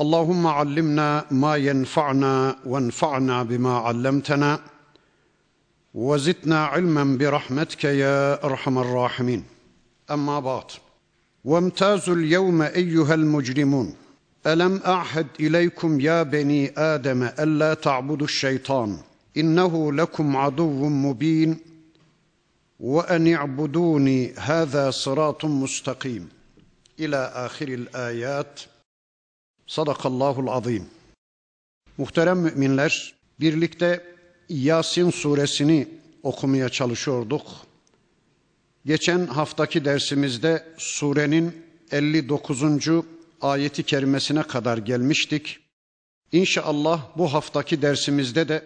اللهم 0.00 0.46
علمنا 0.46 1.24
ما 1.30 1.56
ينفعنا 1.56 2.56
وانفعنا 2.66 3.42
بما 3.42 3.78
علمتنا 3.78 4.60
وزدنا 5.94 6.64
علما 6.64 7.18
برحمتك 7.18 7.84
يا 7.84 8.44
أرحم 8.44 8.78
الراحمين. 8.78 9.44
أما 10.10 10.40
بعد 10.40 10.64
وامتازوا 11.44 12.14
اليوم 12.14 12.62
أيها 12.62 13.14
المجرمون. 13.14 13.94
ألم 14.46 14.80
أعهد 14.86 15.26
إليكم 15.40 16.00
يا 16.00 16.22
بني 16.22 16.72
آدم 16.78 17.22
ألا 17.22 17.74
تعبدوا 17.74 18.26
الشيطان؟ 18.26 18.98
إنه 19.36 19.92
لكم 19.92 20.36
عدو 20.36 20.88
مبين 20.88 21.58
وأن 22.80 23.34
اعبدوني 23.34 24.32
هذا 24.38 24.90
صراط 24.90 25.44
مستقيم. 25.44 26.28
إلى 27.00 27.32
آخر 27.34 27.68
الآيات. 27.68 28.60
Sadakallahul 29.70 30.48
azim. 30.48 30.86
Muhterem 31.98 32.38
müminler, 32.38 33.14
birlikte 33.40 34.04
Yasin 34.48 35.10
suresini 35.10 35.88
okumaya 36.22 36.68
çalışıyorduk. 36.68 37.42
Geçen 38.86 39.26
haftaki 39.26 39.84
dersimizde 39.84 40.64
surenin 40.76 41.66
59. 41.90 42.62
ayeti 43.40 43.82
kerimesine 43.82 44.42
kadar 44.42 44.78
gelmiştik. 44.78 45.58
İnşallah 46.32 47.18
bu 47.18 47.32
haftaki 47.32 47.82
dersimizde 47.82 48.48
de 48.48 48.64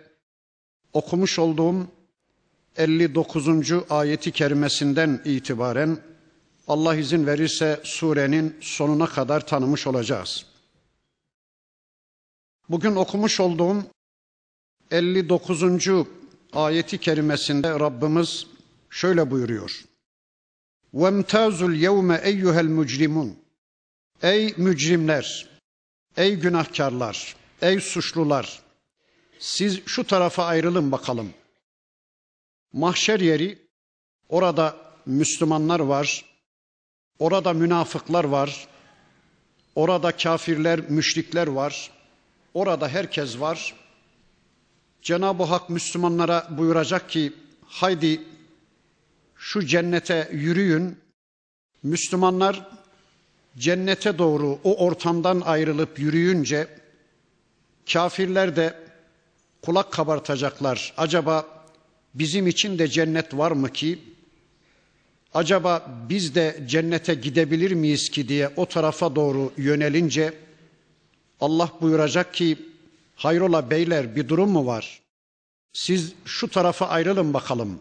okumuş 0.92 1.38
olduğum 1.38 1.86
59. 2.76 3.48
ayeti 3.90 4.32
kerimesinden 4.32 5.20
itibaren 5.24 5.98
Allah 6.68 6.96
izin 6.96 7.26
verirse 7.26 7.80
surenin 7.82 8.56
sonuna 8.60 9.06
kadar 9.06 9.46
tanımış 9.46 9.86
olacağız. 9.86 10.53
Bugün 12.69 12.95
okumuş 12.95 13.39
olduğum 13.39 13.83
59. 14.91 15.63
ayeti 16.53 16.97
kerimesinde 16.97 17.69
Rabbimiz 17.69 18.47
şöyle 18.89 19.31
buyuruyor. 19.31 19.83
وَامْتَازُ 20.93 21.57
الْيَوْمَ 21.71 22.19
اَيُّهَا 22.19 22.59
الْمُجْرِمُونَ 22.59 23.33
Ey 24.21 24.53
mücrimler, 24.57 25.49
ey 26.17 26.35
günahkarlar, 26.35 27.35
ey 27.61 27.79
suçlular, 27.79 28.61
siz 29.39 29.85
şu 29.85 30.07
tarafa 30.07 30.45
ayrılın 30.45 30.91
bakalım. 30.91 31.33
Mahşer 32.73 33.19
yeri, 33.19 33.67
orada 34.29 34.77
Müslümanlar 35.05 35.79
var, 35.79 36.25
orada 37.19 37.53
münafıklar 37.53 38.23
var, 38.23 38.67
orada 39.75 40.17
kafirler, 40.17 40.79
müşrikler 40.89 41.47
var, 41.47 41.91
Orada 42.54 42.88
herkes 42.88 43.40
var. 43.40 43.74
Cenab-ı 45.02 45.42
Hak 45.42 45.70
Müslümanlara 45.70 46.48
buyuracak 46.50 47.10
ki 47.10 47.32
haydi 47.66 48.20
şu 49.36 49.66
cennete 49.66 50.30
yürüyün. 50.32 50.98
Müslümanlar 51.82 52.68
cennete 53.58 54.18
doğru 54.18 54.58
o 54.64 54.86
ortamdan 54.86 55.40
ayrılıp 55.40 55.98
yürüyünce 55.98 56.68
kafirler 57.92 58.56
de 58.56 58.74
kulak 59.62 59.92
kabartacaklar. 59.92 60.94
Acaba 60.96 61.46
bizim 62.14 62.46
için 62.46 62.78
de 62.78 62.88
cennet 62.88 63.36
var 63.36 63.52
mı 63.52 63.72
ki? 63.72 63.98
Acaba 65.34 66.04
biz 66.08 66.34
de 66.34 66.64
cennete 66.66 67.14
gidebilir 67.14 67.72
miyiz 67.72 68.10
ki 68.10 68.28
diye 68.28 68.50
o 68.56 68.66
tarafa 68.66 69.16
doğru 69.16 69.52
yönelince 69.56 70.34
Allah 71.44 71.70
buyuracak 71.80 72.34
ki 72.34 72.58
hayrola 73.16 73.70
beyler 73.70 74.16
bir 74.16 74.28
durum 74.28 74.50
mu 74.50 74.66
var? 74.66 75.00
Siz 75.72 76.12
şu 76.24 76.48
tarafa 76.48 76.86
ayrılın 76.86 77.34
bakalım. 77.34 77.80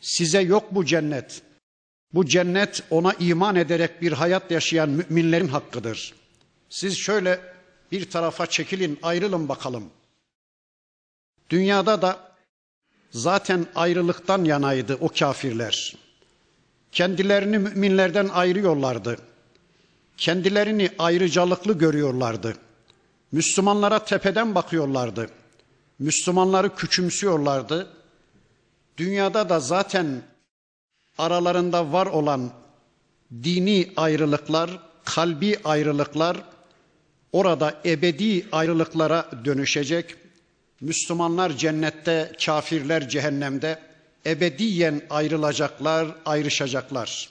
Size 0.00 0.40
yok 0.40 0.64
bu 0.70 0.84
cennet. 0.84 1.42
Bu 2.14 2.26
cennet 2.26 2.82
ona 2.90 3.12
iman 3.12 3.56
ederek 3.56 4.02
bir 4.02 4.12
hayat 4.12 4.50
yaşayan 4.50 4.88
müminlerin 4.88 5.48
hakkıdır. 5.48 6.14
Siz 6.70 6.98
şöyle 6.98 7.40
bir 7.92 8.10
tarafa 8.10 8.46
çekilin, 8.46 8.98
ayrılın 9.02 9.48
bakalım. 9.48 9.84
Dünyada 11.50 12.02
da 12.02 12.32
zaten 13.10 13.66
ayrılıktan 13.74 14.44
yanaydı 14.44 14.98
o 15.00 15.08
kafirler. 15.08 15.96
Kendilerini 16.92 17.58
müminlerden 17.58 18.28
ayırıyorlardı. 18.28 19.18
Kendilerini 20.16 20.90
ayrıcalıklı 20.98 21.78
görüyorlardı. 21.78 22.56
Müslümanlara 23.32 24.04
tepeden 24.04 24.54
bakıyorlardı. 24.54 25.30
Müslümanları 25.98 26.74
küçümsüyorlardı. 26.74 27.88
Dünyada 28.96 29.48
da 29.48 29.60
zaten 29.60 30.22
aralarında 31.18 31.92
var 31.92 32.06
olan 32.06 32.50
dini 33.32 33.92
ayrılıklar, 33.96 34.70
kalbi 35.04 35.58
ayrılıklar 35.64 36.36
orada 37.32 37.80
ebedi 37.84 38.46
ayrılıklara 38.52 39.30
dönüşecek. 39.44 40.14
Müslümanlar 40.80 41.56
cennette, 41.56 42.32
kafirler 42.44 43.08
cehennemde 43.08 43.78
ebediyen 44.26 45.02
ayrılacaklar, 45.10 46.08
ayrışacaklar. 46.26 47.30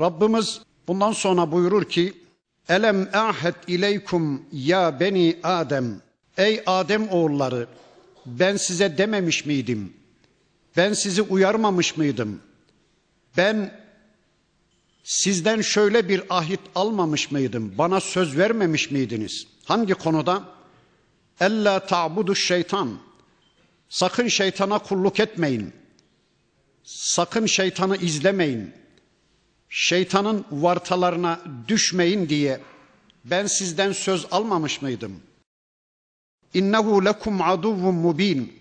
Rabbimiz 0.00 0.60
bundan 0.88 1.12
sonra 1.12 1.52
buyurur 1.52 1.84
ki 1.84 2.12
Elem 2.68 3.08
ahed 3.12 3.54
ileykum 3.66 4.42
ya 4.52 5.00
beni 5.00 5.36
Adem. 5.42 6.00
Ey 6.36 6.62
Adem 6.66 7.08
oğulları 7.08 7.66
ben 8.26 8.56
size 8.56 8.98
dememiş 8.98 9.46
miydim? 9.46 9.92
Ben 10.76 10.92
sizi 10.92 11.22
uyarmamış 11.22 11.96
mıydım? 11.96 12.40
Ben 13.36 13.80
sizden 15.04 15.60
şöyle 15.60 16.08
bir 16.08 16.22
ahit 16.30 16.60
almamış 16.74 17.30
mıydım? 17.30 17.74
Bana 17.78 18.00
söz 18.00 18.38
vermemiş 18.38 18.90
miydiniz? 18.90 19.46
Hangi 19.64 19.94
konuda? 19.94 20.44
Ella 21.40 21.86
ta'budu 21.86 22.34
şeytan. 22.34 22.98
Sakın 23.88 24.28
şeytana 24.28 24.78
kulluk 24.78 25.20
etmeyin. 25.20 25.72
Sakın 26.84 27.46
şeytanı 27.46 27.96
izlemeyin 27.96 28.74
şeytanın 29.70 30.44
vartalarına 30.50 31.40
düşmeyin 31.68 32.28
diye 32.28 32.60
ben 33.24 33.46
sizden 33.46 33.92
söz 33.92 34.26
almamış 34.30 34.82
mıydım? 34.82 35.20
İnnehu 36.54 37.04
lekum 37.04 37.42
aduvvun 37.42 37.94
mubin. 37.94 38.60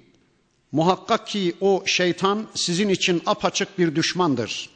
Muhakkak 0.71 1.27
ki 1.27 1.55
o 1.61 1.83
şeytan 1.85 2.47
sizin 2.55 2.89
için 2.89 3.21
apaçık 3.25 3.79
bir 3.79 3.95
düşmandır. 3.95 4.69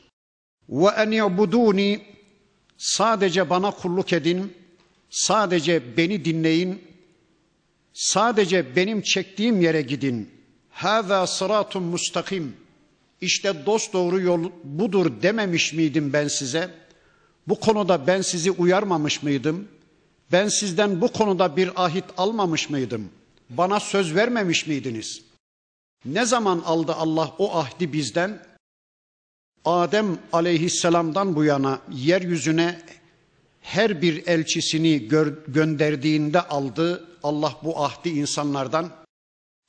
Ve 0.69 0.87
en 0.97 1.11
yabuduni 1.11 2.05
sadece 2.77 3.49
bana 3.49 3.71
kulluk 3.71 4.13
edin, 4.13 4.53
sadece 5.09 5.97
beni 5.97 6.25
dinleyin, 6.25 6.81
sadece 7.93 8.75
benim 8.75 9.01
çektiğim 9.01 9.61
yere 9.61 9.81
gidin. 9.81 10.29
Hâzâ 10.69 11.27
sıratun 11.27 11.83
mustakim. 11.83 12.62
İşte 13.23 13.65
dost 13.65 13.93
doğru 13.93 14.19
yol 14.21 14.51
budur 14.63 15.11
dememiş 15.21 15.73
miydim 15.73 16.13
ben 16.13 16.27
size? 16.27 16.69
Bu 17.47 17.59
konuda 17.59 18.07
ben 18.07 18.21
sizi 18.21 18.51
uyarmamış 18.51 19.23
mıydım? 19.23 19.67
Ben 20.31 20.47
sizden 20.47 21.01
bu 21.01 21.11
konuda 21.11 21.57
bir 21.57 21.85
ahit 21.85 22.03
almamış 22.17 22.69
mıydım? 22.69 23.09
Bana 23.49 23.79
söz 23.79 24.15
vermemiş 24.15 24.67
miydiniz? 24.67 25.21
Ne 26.05 26.25
zaman 26.25 26.59
aldı 26.59 26.93
Allah 26.93 27.33
o 27.37 27.55
ahdi 27.57 27.93
bizden? 27.93 28.45
Adem 29.65 30.17
aleyhisselamdan 30.33 31.35
bu 31.35 31.43
yana 31.43 31.79
yeryüzüne 31.91 32.79
her 33.61 34.01
bir 34.01 34.27
elçisini 34.27 35.07
gö- 35.07 35.51
gönderdiğinde 35.51 36.41
aldı 36.41 37.07
Allah 37.23 37.57
bu 37.63 37.83
ahdi 37.83 38.09
insanlardan. 38.09 39.02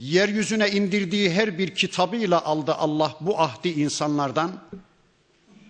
Yeryüzüne 0.01 0.71
indirdiği 0.71 1.31
her 1.31 1.59
bir 1.59 1.75
kitabıyla 1.75 2.45
aldı 2.45 2.75
Allah 2.75 3.17
bu 3.21 3.41
ahdi 3.41 3.69
insanlardan. 3.69 4.61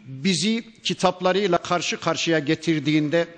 Bizi 0.07 0.83
kitaplarıyla 0.83 1.59
karşı 1.59 2.01
karşıya 2.01 2.39
getirdiğinde, 2.39 3.29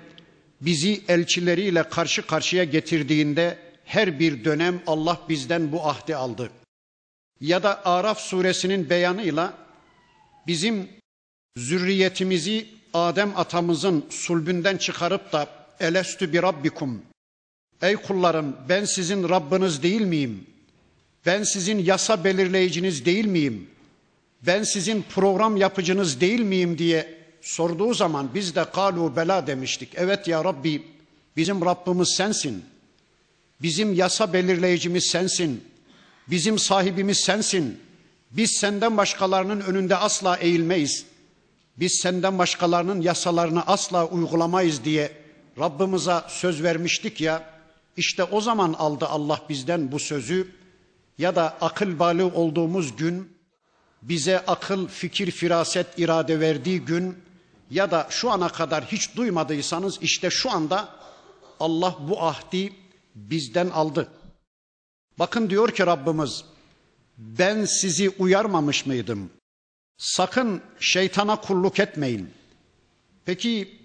bizi 0.61 1.01
elçileriyle 1.07 1.83
karşı 1.83 2.27
karşıya 2.27 2.63
getirdiğinde 2.63 3.57
her 3.85 4.19
bir 4.19 4.45
dönem 4.45 4.81
Allah 4.87 5.21
bizden 5.29 5.71
bu 5.71 5.87
ahdi 5.87 6.15
aldı. 6.15 6.51
Ya 7.41 7.63
da 7.63 7.85
Araf 7.85 8.19
suresinin 8.19 8.89
beyanıyla 8.89 9.53
bizim 10.47 10.89
zürriyetimizi 11.57 12.67
Adem 12.93 13.37
atamızın 13.37 14.05
sulbünden 14.09 14.77
çıkarıp 14.77 15.33
da 15.33 15.47
elestü 15.79 16.33
bi 16.33 16.41
rabbikum 16.41 17.01
Ey 17.81 17.95
kullarım 17.95 18.55
ben 18.69 18.85
sizin 18.85 19.29
Rabbiniz 19.29 19.83
değil 19.83 20.01
miyim? 20.01 20.56
Ben 21.27 21.43
sizin 21.43 21.79
yasa 21.79 22.23
belirleyiciniz 22.23 23.05
değil 23.05 23.25
miyim? 23.25 23.69
Ben 24.41 24.63
sizin 24.63 25.01
program 25.01 25.57
yapıcınız 25.57 26.21
değil 26.21 26.39
miyim 26.39 26.77
diye 26.77 27.17
sorduğu 27.41 27.93
zaman 27.93 28.29
biz 28.33 28.55
de 28.55 28.65
kalu 28.73 29.15
bela 29.15 29.47
demiştik. 29.47 29.89
Evet 29.95 30.27
ya 30.27 30.43
Rabbi 30.43 30.83
bizim 31.37 31.65
Rabbimiz 31.65 32.09
sensin. 32.09 32.65
Bizim 33.61 33.93
yasa 33.93 34.33
belirleyicimiz 34.33 35.03
sensin. 35.03 35.63
Bizim 36.27 36.59
sahibimiz 36.59 37.17
sensin. 37.17 37.79
Biz 38.31 38.51
senden 38.51 38.97
başkalarının 38.97 39.61
önünde 39.61 39.95
asla 39.95 40.37
eğilmeyiz. 40.37 41.05
Biz 41.77 41.99
senden 42.01 42.37
başkalarının 42.37 43.01
yasalarını 43.01 43.67
asla 43.67 44.07
uygulamayız 44.07 44.83
diye 44.83 45.11
Rabbimize 45.59 46.21
söz 46.27 46.63
vermiştik 46.63 47.21
ya. 47.21 47.43
İşte 47.97 48.23
o 48.23 48.41
zaman 48.41 48.73
aldı 48.73 49.05
Allah 49.05 49.41
bizden 49.49 49.91
bu 49.91 49.99
sözü 49.99 50.56
ya 51.17 51.35
da 51.35 51.57
akıl 51.61 51.99
balı 51.99 52.25
olduğumuz 52.25 52.95
gün 52.95 53.37
bize 54.01 54.39
akıl, 54.39 54.87
fikir, 54.87 55.31
firaset, 55.31 55.99
irade 55.99 56.39
verdiği 56.39 56.79
gün 56.81 57.17
ya 57.71 57.91
da 57.91 58.07
şu 58.09 58.31
ana 58.31 58.49
kadar 58.49 58.85
hiç 58.85 59.15
duymadıysanız 59.15 59.97
işte 60.01 60.29
şu 60.29 60.51
anda 60.51 60.89
Allah 61.59 61.95
bu 61.99 62.23
ahdi 62.23 62.73
bizden 63.15 63.69
aldı. 63.69 64.07
Bakın 65.19 65.49
diyor 65.49 65.71
ki 65.71 65.85
Rabbimiz 65.85 66.43
ben 67.17 67.65
sizi 67.65 68.09
uyarmamış 68.09 68.85
mıydım? 68.85 69.29
Sakın 69.97 70.61
şeytana 70.79 71.41
kulluk 71.41 71.79
etmeyin. 71.79 72.29
Peki 73.25 73.79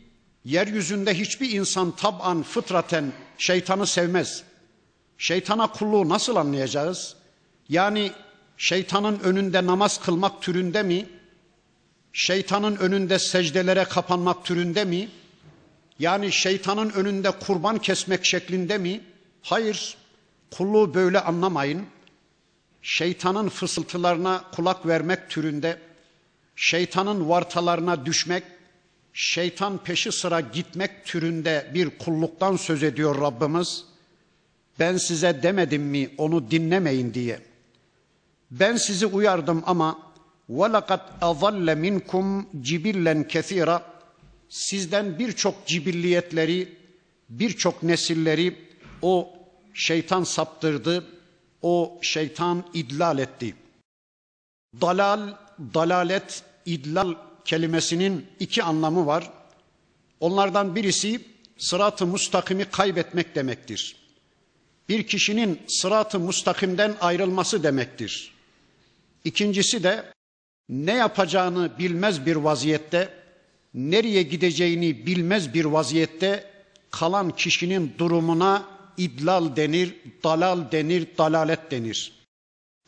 yeryüzünde 0.44 1.14
hiçbir 1.14 1.50
insan 1.50 1.90
tab'an 1.90 2.42
fıtraten 2.42 3.12
şeytanı 3.38 3.86
sevmez. 3.86 4.42
Şeytana 5.18 5.72
kulluğu 5.72 6.08
nasıl 6.08 6.36
anlayacağız? 6.36 7.16
Yani 7.72 8.12
şeytanın 8.56 9.18
önünde 9.18 9.66
namaz 9.66 10.00
kılmak 10.00 10.42
türünde 10.42 10.82
mi? 10.82 11.06
Şeytanın 12.12 12.76
önünde 12.76 13.18
secdelere 13.18 13.84
kapanmak 13.84 14.44
türünde 14.44 14.84
mi? 14.84 15.08
Yani 15.98 16.32
şeytanın 16.32 16.90
önünde 16.90 17.30
kurban 17.30 17.78
kesmek 17.78 18.24
şeklinde 18.24 18.78
mi? 18.78 19.00
Hayır. 19.42 19.96
Kulluğu 20.50 20.94
böyle 20.94 21.20
anlamayın. 21.20 21.86
Şeytanın 22.82 23.48
fısıltılarına 23.48 24.44
kulak 24.54 24.86
vermek 24.86 25.30
türünde, 25.30 25.78
şeytanın 26.56 27.28
vartalarına 27.28 28.06
düşmek, 28.06 28.42
şeytan 29.12 29.78
peşi 29.78 30.12
sıra 30.12 30.40
gitmek 30.40 31.06
türünde 31.06 31.70
bir 31.74 31.98
kulluktan 31.98 32.56
söz 32.56 32.82
ediyor 32.82 33.20
Rabbimiz. 33.20 33.84
Ben 34.78 34.96
size 34.96 35.42
demedim 35.42 35.82
mi 35.82 36.10
onu 36.18 36.50
dinlemeyin 36.50 37.14
diye. 37.14 37.51
Ben 38.51 38.75
sizi 38.75 39.05
uyardım 39.05 39.63
ama 39.65 39.99
وَلَقَدْ 40.49 41.01
اَظَلَّ 41.21 41.67
مِنْكُمْ 41.85 42.43
cibillen 42.61 43.23
كَثِيرًا 43.23 43.81
Sizden 44.49 45.19
birçok 45.19 45.65
cibilliyetleri, 45.65 46.77
birçok 47.29 47.83
nesilleri 47.83 48.55
o 49.01 49.33
şeytan 49.73 50.23
saptırdı, 50.23 51.05
o 51.61 51.99
şeytan 52.01 52.63
idlal 52.73 53.19
etti. 53.19 53.55
Dalal, 54.81 55.35
dalalet, 55.73 56.43
idlal 56.65 57.13
kelimesinin 57.45 58.25
iki 58.39 58.63
anlamı 58.63 59.05
var. 59.05 59.31
Onlardan 60.19 60.75
birisi 60.75 61.21
sırat-ı 61.57 62.05
mustakimi 62.05 62.65
kaybetmek 62.65 63.35
demektir. 63.35 63.95
Bir 64.89 65.07
kişinin 65.07 65.61
sırat-ı 65.67 66.19
mustakimden 66.19 66.95
ayrılması 67.01 67.63
demektir. 67.63 68.33
İkincisi 69.24 69.82
de 69.82 70.04
ne 70.68 70.92
yapacağını 70.92 71.78
bilmez 71.78 72.26
bir 72.26 72.36
vaziyette, 72.36 73.08
nereye 73.74 74.22
gideceğini 74.22 75.06
bilmez 75.06 75.54
bir 75.54 75.64
vaziyette 75.64 76.50
kalan 76.90 77.36
kişinin 77.36 77.94
durumuna 77.98 78.64
idlal 78.96 79.56
denir, 79.56 79.94
dalal 80.24 80.72
denir, 80.72 81.06
dalalet 81.18 81.70
denir. 81.70 82.12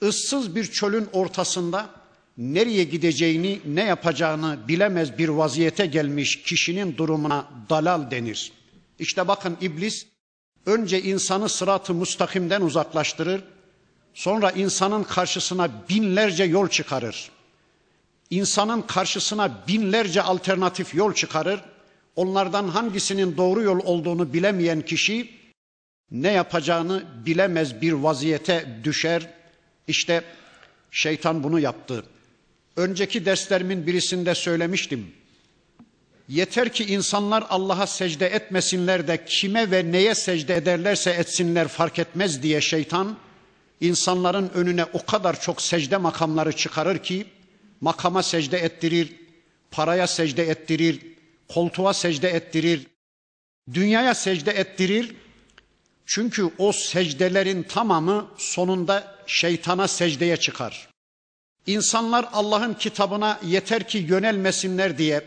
Issız 0.03 0.57
bir 0.57 0.65
çölün 0.65 1.09
ortasında 1.13 1.91
nereye 2.39 2.85
gideceğini, 2.85 3.61
ne 3.67 3.85
yapacağını 3.85 4.59
bilemez 4.69 5.19
bir 5.19 5.29
vaziyete 5.29 5.87
gelmiş 5.87 6.43
kişinin 6.43 6.97
durumuna 6.97 7.49
dalal 7.71 8.11
denir. 8.11 8.53
İşte 8.99 9.29
bakın 9.29 9.57
iblis 9.61 10.07
önce 10.67 11.03
insanı 11.03 11.49
sırat-ı 11.49 11.95
mustakimden 11.95 12.61
uzaklaştırır, 12.61 13.45
sonra 14.15 14.51
insanın 14.51 15.03
karşısına 15.03 15.71
binlerce 15.89 16.45
yol 16.45 16.69
çıkarır. 16.69 17.31
İnsanın 18.31 18.83
karşısına 18.83 19.65
binlerce 19.69 20.23
alternatif 20.23 20.95
yol 20.95 21.15
çıkarır. 21.15 21.61
Onlardan 22.17 22.69
hangisinin 22.69 23.37
doğru 23.37 23.63
yol 23.63 23.81
olduğunu 23.85 24.33
bilemeyen 24.33 24.81
kişi 24.81 25.31
ne 26.11 26.31
yapacağını 26.33 27.05
bilemez 27.27 27.81
bir 27.81 27.93
vaziyete 27.93 28.79
düşer. 28.85 29.27
İşte 29.89 30.25
şeytan 30.91 31.43
bunu 31.43 31.61
yaptı. 31.61 32.05
Önceki 32.77 33.25
derslerimin 33.25 33.87
birisinde 33.87 34.35
söylemiştim. 34.35 35.13
Yeter 36.29 36.73
ki 36.73 36.85
insanlar 36.85 37.45
Allah'a 37.51 37.87
secde 37.87 38.27
etmesinler 38.27 39.09
de 39.09 39.25
kime 39.25 39.71
ve 39.71 39.93
neye 39.93 40.15
secde 40.15 40.57
ederlerse 40.57 41.11
etsinler 41.11 41.69
fark 41.69 41.99
etmez 41.99 42.43
diye 42.43 42.61
şeytan 42.61 43.17
insanların 43.81 44.51
önüne 44.55 44.85
o 44.85 45.07
kadar 45.07 45.41
çok 45.41 45.63
secde 45.63 45.97
makamları 45.97 46.57
çıkarır 46.57 46.99
ki 46.99 47.27
makama 47.81 48.23
secde 48.23 48.59
ettirir, 48.59 49.13
paraya 49.71 50.07
secde 50.07 50.43
ettirir, 50.43 51.01
koltuğa 51.49 51.95
secde 51.95 52.29
ettirir, 52.29 52.87
dünyaya 53.75 54.15
secde 54.15 54.51
ettirir. 54.51 55.17
Çünkü 56.07 56.51
o 56.59 56.73
secdelerin 56.73 57.63
tamamı 57.63 58.27
sonunda 58.37 59.17
şeytana 59.27 59.89
secdeye 59.89 60.37
çıkar. 60.37 60.89
İnsanlar 61.67 62.29
Allah'ın 62.33 62.75
kitabına 62.75 63.41
yeter 63.43 63.89
ki 63.89 63.99
yönelmesinler 63.99 64.99
diye 64.99 65.25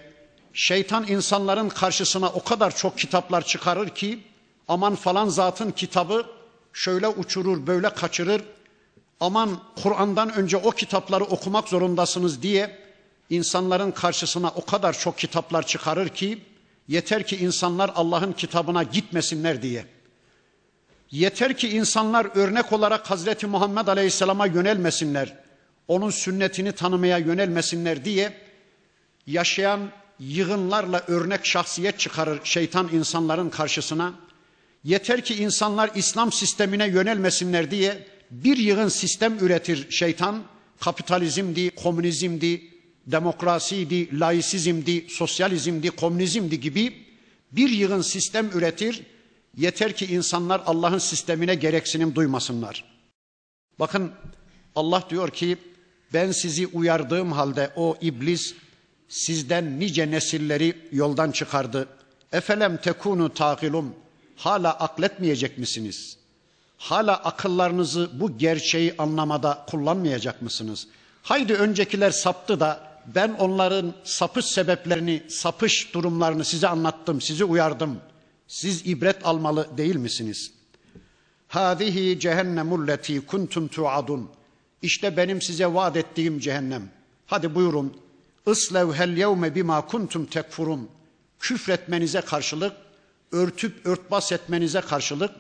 şeytan 0.54 1.08
insanların 1.08 1.70
karşısına 1.70 2.30
o 2.30 2.44
kadar 2.44 2.76
çok 2.76 2.98
kitaplar 2.98 3.46
çıkarır 3.46 3.90
ki 3.90 4.20
aman 4.68 4.96
falan 4.96 5.30
zatın 5.30 5.72
kitabı 5.72 6.26
şöyle 6.78 7.08
uçurur 7.08 7.68
böyle 7.68 7.90
kaçırır 7.90 8.42
aman 9.20 9.60
Kur'an'dan 9.84 10.34
önce 10.34 10.58
o 10.58 10.72
kitapları 10.72 11.24
okumak 11.24 11.68
zorundasınız 11.68 12.42
diye 12.42 12.80
insanların 13.30 13.92
karşısına 13.92 14.50
o 14.56 14.66
kadar 14.66 15.00
çok 15.00 15.18
kitaplar 15.18 15.68
çıkarır 15.68 16.10
ki 16.10 16.44
yeter 16.88 17.28
ki 17.28 17.38
insanlar 17.38 17.92
Allah'ın 17.96 18.34
kitabına 18.34 18.84
gitmesinler 18.84 19.62
diye. 19.62 19.86
Yeter 21.12 21.58
ki 21.58 21.70
insanlar 21.70 22.28
örnek 22.36 22.74
olarak 22.74 23.12
Hazreti 23.12 23.48
Muhammed 23.48 23.88
Aleyhisselam'a 23.88 24.46
yönelmesinler 24.46 25.38
onun 25.88 26.10
sünnetini 26.10 26.72
tanımaya 26.72 27.18
yönelmesinler 27.18 28.06
diye 28.06 28.34
yaşayan 29.28 29.80
yığınlarla 30.20 31.04
örnek 31.08 31.46
şahsiyet 31.46 32.00
çıkarır 32.00 32.40
şeytan 32.44 32.90
insanların 32.94 33.50
karşısına. 33.50 34.27
Yeter 34.88 35.24
ki 35.24 35.36
insanlar 35.36 35.92
İslam 35.96 36.32
sistemine 36.32 36.88
yönelmesinler 36.88 37.72
diye 37.72 38.08
bir 38.32 38.58
yığın 38.58 38.88
sistem 38.88 39.38
üretir 39.40 39.92
şeytan. 39.92 40.44
Kapitalizmdi, 40.80 41.70
komünizmdi, 41.70 42.62
demokrasiydi, 43.08 44.20
laisizmdi, 44.20 45.06
sosyalizmdi, 45.10 45.90
komünizmdi 45.90 46.60
gibi 46.60 46.94
bir 47.52 47.70
yığın 47.70 48.02
sistem 48.02 48.50
üretir. 48.54 49.02
Yeter 49.58 49.96
ki 49.96 50.06
insanlar 50.06 50.62
Allah'ın 50.66 50.98
sistemine 50.98 51.56
gereksinim 51.56 52.16
duymasınlar. 52.16 52.84
Bakın 53.80 54.12
Allah 54.76 55.04
diyor 55.10 55.30
ki 55.30 55.58
ben 56.14 56.32
sizi 56.32 56.68
uyardığım 56.68 57.32
halde 57.32 57.72
o 57.76 57.98
iblis 58.02 58.56
sizden 59.08 59.80
nice 59.80 60.12
nesilleri 60.12 60.76
yoldan 60.92 61.32
çıkardı. 61.32 61.88
Efelem 62.32 62.78
tekunu 62.78 63.34
takilum. 63.34 63.96
Hala 64.38 64.74
akletmeyecek 64.74 65.58
misiniz? 65.58 66.18
Hala 66.78 67.16
akıllarınızı 67.16 68.10
bu 68.14 68.38
gerçeği 68.38 68.96
anlamada 68.98 69.66
kullanmayacak 69.70 70.42
mısınız? 70.42 70.88
Haydi 71.24 71.54
öncekiler 71.54 72.12
saptı 72.12 72.60
da 72.60 72.88
ben 73.16 73.30
onların 73.40 73.94
sapış 74.04 74.46
sebeplerini, 74.46 75.24
sapış 75.28 75.94
durumlarını 75.94 76.46
size 76.46 76.68
anlattım, 76.68 77.22
sizi 77.22 77.46
uyardım. 77.46 78.00
Siz 78.48 78.88
ibret 78.88 79.26
almalı 79.26 79.78
değil 79.78 79.96
misiniz? 79.96 80.52
Hâzihi 81.48 82.20
cehennemul 82.20 82.88
leti 82.88 83.26
kuntum 83.26 83.68
tuadun. 83.68 84.30
İşte 84.82 85.18
benim 85.18 85.42
size 85.42 85.74
vaat 85.74 85.98
ettiğim 85.98 86.40
cehennem. 86.40 86.90
Hadi 87.26 87.56
buyurun. 87.56 87.98
Islevhel 88.48 89.18
yevme 89.18 89.56
bima 89.56 89.86
kuntum 89.86 90.26
tekfurun. 90.26 90.90
Küfretmenize 91.40 92.22
karşılık, 92.22 92.74
örtüp 93.32 93.86
örtbas 93.86 94.32
etmenize 94.32 94.82
karşılık, 94.82 95.32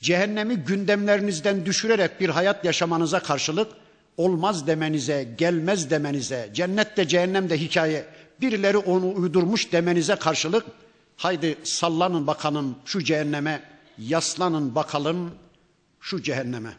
cehennemi 0.00 0.56
gündemlerinizden 0.56 1.66
düşürerek 1.66 2.20
bir 2.20 2.28
hayat 2.28 2.64
yaşamanıza 2.64 3.20
karşılık, 3.20 3.72
olmaz 4.16 4.66
demenize, 4.66 5.34
gelmez 5.38 5.90
demenize, 5.90 6.50
cennette 6.54 7.08
cehennemde 7.08 7.58
hikaye, 7.58 8.06
birileri 8.40 8.76
onu 8.76 9.14
uydurmuş 9.14 9.72
demenize 9.72 10.16
karşılık, 10.16 10.66
haydi 11.16 11.58
sallanın 11.64 12.26
bakalım 12.26 12.76
şu 12.84 13.04
cehenneme, 13.04 13.62
yaslanın 13.98 14.74
bakalım 14.74 15.34
şu 16.00 16.22
cehenneme. 16.22 16.76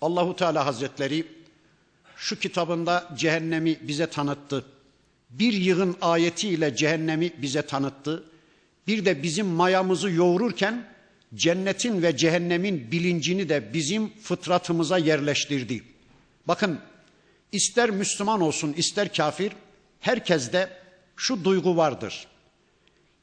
Allahu 0.00 0.36
Teala 0.36 0.66
Hazretleri 0.66 1.26
şu 2.16 2.38
kitabında 2.38 3.08
cehennemi 3.16 3.78
bize 3.82 4.06
tanıttı. 4.06 4.64
Bir 5.30 5.52
yığın 5.52 5.96
ayetiyle 6.00 6.76
cehennemi 6.76 7.32
bize 7.42 7.62
tanıttı. 7.62 8.24
Bir 8.88 9.04
de 9.04 9.22
bizim 9.22 9.46
mayamızı 9.46 10.10
yoğururken 10.10 10.84
cennetin 11.34 12.02
ve 12.02 12.16
cehennemin 12.16 12.92
bilincini 12.92 13.48
de 13.48 13.74
bizim 13.74 14.12
fıtratımıza 14.22 14.98
yerleştirdi. 14.98 15.82
Bakın 16.48 16.78
ister 17.52 17.90
Müslüman 17.90 18.40
olsun 18.40 18.72
ister 18.72 19.12
kafir 19.12 19.52
herkeste 20.00 20.68
şu 21.16 21.44
duygu 21.44 21.76
vardır. 21.76 22.26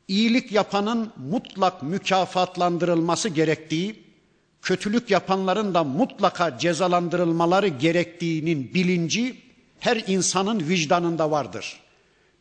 İyilik 0.08 0.52
yapanın 0.52 1.12
mutlak 1.18 1.84
mükafatlandırılması 1.84 3.30
gerektiği, 3.30 4.04
kötülük 4.62 5.12
yapanların 5.12 5.74
da 5.74 5.84
mutlaka 5.84 6.58
cezalandırılmaları 6.58 7.68
gerektiğinin 7.68 8.74
bilinci 8.74 9.36
her 9.80 10.04
insanın 10.08 10.70
vicdanında 10.70 11.32
vardır. 11.32 11.80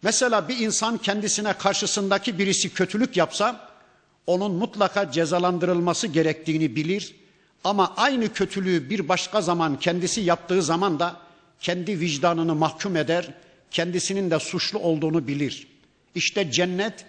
Mesela 0.04 0.48
bir 0.48 0.58
insan 0.58 0.98
kendisine 0.98 1.52
karşısındaki 1.52 2.38
birisi 2.38 2.74
kötülük 2.74 3.16
yapsa 3.16 3.70
onun 4.26 4.52
mutlaka 4.52 5.12
cezalandırılması 5.12 6.06
gerektiğini 6.06 6.76
bilir. 6.76 7.14
Ama 7.64 7.94
aynı 7.96 8.32
kötülüğü 8.32 8.90
bir 8.90 9.08
başka 9.08 9.40
zaman 9.40 9.78
kendisi 9.78 10.20
yaptığı 10.20 10.62
zaman 10.62 11.00
da 11.00 11.16
kendi 11.60 12.00
vicdanını 12.00 12.54
mahkum 12.54 12.96
eder, 12.96 13.34
kendisinin 13.70 14.30
de 14.30 14.38
suçlu 14.38 14.78
olduğunu 14.78 15.26
bilir. 15.26 15.66
İşte 16.14 16.50
cennet 16.50 17.04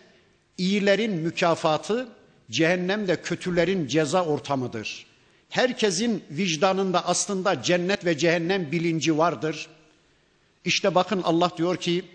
iyilerin 0.58 1.12
mükafatı, 1.12 2.08
cehennem 2.52 3.08
de 3.08 3.22
kötülerin 3.22 3.88
ceza 3.88 4.25
ortamıdır. 4.25 5.06
Herkesin 5.50 6.24
vicdanında 6.32 7.08
aslında 7.08 7.64
cennet 7.64 8.06
ve 8.06 8.18
cehennem 8.18 8.72
bilinci 8.72 9.18
vardır. 9.18 9.68
İşte 10.66 10.96
bakın 10.96 11.22
Allah 11.22 11.52
diyor 11.58 11.78
ki 11.78 12.06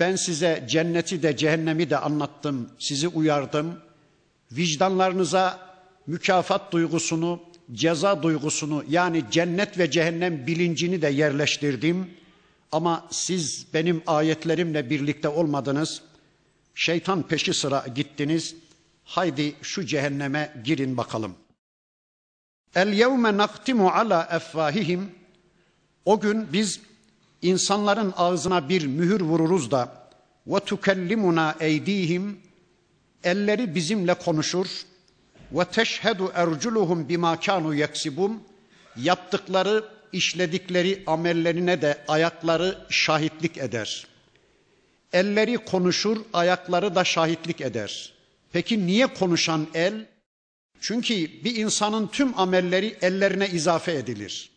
ben 0.00 0.16
size 0.16 0.64
cenneti 0.68 1.22
de 1.22 1.36
cehennemi 1.36 1.90
de 1.90 1.98
anlattım, 1.98 2.70
sizi 2.78 3.08
uyardım. 3.08 3.80
Vicdanlarınıza 4.52 5.58
mükafat 6.06 6.72
duygusunu, 6.72 7.42
ceza 7.72 8.22
duygusunu 8.22 8.84
yani 8.88 9.24
cennet 9.30 9.78
ve 9.78 9.90
cehennem 9.90 10.46
bilincini 10.46 11.02
de 11.02 11.08
yerleştirdim. 11.08 12.10
Ama 12.72 13.08
siz 13.10 13.66
benim 13.74 14.02
ayetlerimle 14.06 14.90
birlikte 14.90 15.28
olmadınız. 15.28 16.02
Şeytan 16.74 17.22
peşi 17.22 17.54
sıra 17.54 17.86
gittiniz. 17.94 18.54
Haydi 19.04 19.54
şu 19.62 19.86
cehenneme 19.86 20.52
girin 20.64 20.96
bakalım. 20.96 21.34
El 22.74 22.92
yevme 22.92 23.36
naktimu 23.36 23.88
ala 23.88 24.28
effahihim. 24.32 25.10
O 26.04 26.20
gün 26.20 26.52
biz 26.52 26.80
insanların 27.42 28.14
ağzına 28.16 28.68
bir 28.68 28.86
mühür 28.86 29.20
vururuz 29.20 29.70
da 29.70 30.08
ve 30.46 30.60
tukellimuna 30.60 31.54
eydihim 31.60 32.40
elleri 33.24 33.74
bizimle 33.74 34.14
konuşur 34.14 34.66
ve 35.52 35.64
teşhedu 35.64 36.32
erculuhum 36.34 37.08
bima 37.08 37.40
kanu 37.40 37.74
yeksibun 37.74 38.42
yaptıkları 38.96 39.84
işledikleri 40.12 41.02
amellerine 41.06 41.82
de 41.82 42.04
ayakları 42.08 42.78
şahitlik 42.90 43.58
eder. 43.58 44.06
Elleri 45.12 45.56
konuşur, 45.56 46.16
ayakları 46.32 46.94
da 46.94 47.04
şahitlik 47.04 47.60
eder. 47.60 48.12
Peki 48.52 48.86
niye 48.86 49.06
konuşan 49.06 49.66
el? 49.74 50.06
Çünkü 50.80 51.14
bir 51.14 51.56
insanın 51.56 52.06
tüm 52.06 52.38
amelleri 52.38 52.96
ellerine 53.02 53.48
izafe 53.48 53.92
edilir. 53.92 54.50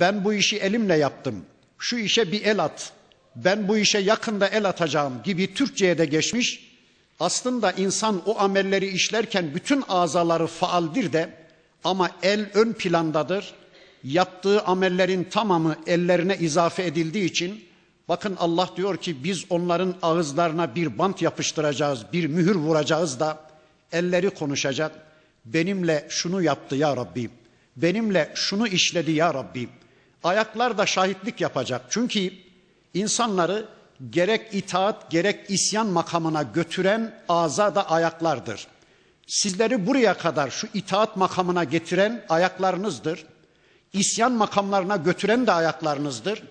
Ben 0.00 0.24
bu 0.24 0.34
işi 0.34 0.56
elimle 0.58 0.96
yaptım. 0.96 1.44
Şu 1.82 1.96
işe 1.96 2.32
bir 2.32 2.44
el 2.44 2.64
at. 2.64 2.92
Ben 3.36 3.68
bu 3.68 3.78
işe 3.78 3.98
yakında 3.98 4.48
el 4.48 4.64
atacağım 4.68 5.22
gibi 5.24 5.54
Türkçe'ye 5.54 5.98
de 5.98 6.04
geçmiş. 6.04 6.72
Aslında 7.20 7.72
insan 7.72 8.22
o 8.26 8.38
amelleri 8.38 8.86
işlerken 8.86 9.54
bütün 9.54 9.84
azaları 9.88 10.46
faaldir 10.46 11.12
de 11.12 11.30
ama 11.84 12.10
el 12.22 12.50
ön 12.54 12.72
plandadır. 12.72 13.54
Yaptığı 14.04 14.62
amellerin 14.62 15.24
tamamı 15.24 15.76
ellerine 15.86 16.36
izafe 16.38 16.84
edildiği 16.84 17.24
için 17.24 17.64
bakın 18.08 18.36
Allah 18.38 18.70
diyor 18.76 18.96
ki 18.96 19.24
biz 19.24 19.44
onların 19.50 19.94
ağızlarına 20.02 20.74
bir 20.74 20.98
bant 20.98 21.22
yapıştıracağız, 21.22 22.12
bir 22.12 22.26
mühür 22.26 22.54
vuracağız 22.54 23.20
da 23.20 23.40
elleri 23.92 24.30
konuşacak. 24.30 24.92
Benimle 25.44 26.06
şunu 26.08 26.42
yaptı 26.42 26.76
ya 26.76 26.96
Rabbi. 26.96 27.30
Benimle 27.76 28.32
şunu 28.34 28.68
işledi 28.68 29.12
ya 29.12 29.34
Rabbi. 29.34 29.68
Ayaklar 30.24 30.78
da 30.78 30.86
şahitlik 30.86 31.40
yapacak. 31.40 31.82
Çünkü 31.90 32.32
insanları 32.94 33.68
gerek 34.10 34.54
itaat 34.54 35.10
gerek 35.10 35.50
isyan 35.50 35.86
makamına 35.86 36.42
götüren 36.42 37.14
ağza 37.28 37.74
da 37.74 37.90
ayaklardır. 37.90 38.66
Sizleri 39.26 39.86
buraya 39.86 40.18
kadar 40.18 40.50
şu 40.50 40.68
itaat 40.74 41.16
makamına 41.16 41.64
getiren 41.64 42.24
ayaklarınızdır. 42.28 43.24
İsyan 43.92 44.32
makamlarına 44.32 44.96
götüren 44.96 45.46
de 45.46 45.52
ayaklarınızdır. 45.52 46.42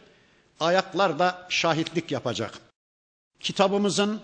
Ayaklar 0.60 1.20
da 1.20 1.48
şahitlik 1.50 2.12
yapacak. 2.12 2.60
Kitabımızın 3.40 4.22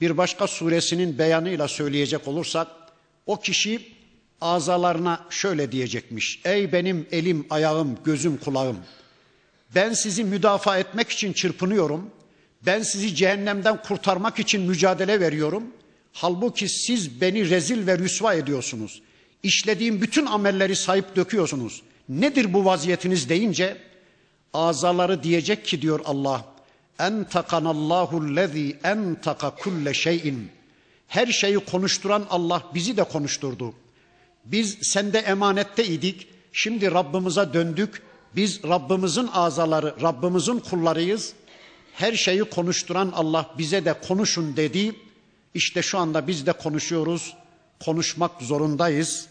bir 0.00 0.16
başka 0.16 0.46
suresinin 0.46 1.18
beyanıyla 1.18 1.68
söyleyecek 1.68 2.28
olursak 2.28 2.68
o 3.26 3.40
kişi 3.40 3.97
azalarına 4.40 5.26
şöyle 5.30 5.72
diyecekmiş. 5.72 6.40
Ey 6.44 6.72
benim 6.72 7.06
elim, 7.12 7.46
ayağım, 7.50 7.98
gözüm, 8.04 8.36
kulağım. 8.36 8.76
Ben 9.74 9.92
sizi 9.92 10.24
müdafaa 10.24 10.78
etmek 10.78 11.10
için 11.10 11.32
çırpınıyorum. 11.32 12.10
Ben 12.66 12.82
sizi 12.82 13.14
cehennemden 13.14 13.82
kurtarmak 13.82 14.38
için 14.38 14.62
mücadele 14.62 15.20
veriyorum. 15.20 15.64
Halbuki 16.12 16.68
siz 16.68 17.20
beni 17.20 17.50
rezil 17.50 17.86
ve 17.86 17.98
rüsva 17.98 18.34
ediyorsunuz. 18.34 19.02
İşlediğim 19.42 20.02
bütün 20.02 20.26
amelleri 20.26 20.76
sahip 20.76 21.16
döküyorsunuz. 21.16 21.82
Nedir 22.08 22.52
bu 22.52 22.64
vaziyetiniz 22.64 23.28
deyince 23.28 23.76
azaları 24.54 25.22
diyecek 25.22 25.64
ki 25.64 25.82
diyor 25.82 26.00
Allah. 26.04 26.44
Entakanallahu 26.98 28.36
lezî 28.36 28.76
entaka 28.84 29.50
kulle 29.50 29.94
şeyin. 29.94 30.48
Her 31.08 31.26
şeyi 31.26 31.58
konuşturan 31.58 32.26
Allah 32.30 32.62
bizi 32.74 32.96
de 32.96 33.04
konuşturdu. 33.04 33.74
Biz 34.52 34.78
sende 34.82 35.18
emanette 35.18 35.84
idik. 35.84 36.28
Şimdi 36.52 36.90
Rabbimize 36.90 37.52
döndük. 37.52 38.02
Biz 38.36 38.64
Rabbimizin 38.64 39.28
azaları, 39.32 39.94
Rabbimizin 40.02 40.58
kullarıyız. 40.58 41.32
Her 41.94 42.12
şeyi 42.12 42.44
konuşturan 42.44 43.12
Allah 43.14 43.54
bize 43.58 43.84
de 43.84 44.00
konuşun 44.00 44.56
dedi. 44.56 44.92
İşte 45.54 45.82
şu 45.82 45.98
anda 45.98 46.26
biz 46.26 46.46
de 46.46 46.52
konuşuyoruz. 46.52 47.34
Konuşmak 47.84 48.42
zorundayız 48.42 49.26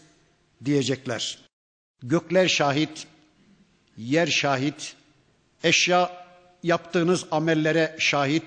diyecekler. 0.64 1.38
Gökler 2.02 2.48
şahit, 2.48 3.06
yer 3.96 4.26
şahit, 4.26 4.94
eşya 5.64 6.26
yaptığınız 6.62 7.24
amellere 7.30 7.96
şahit, 7.98 8.42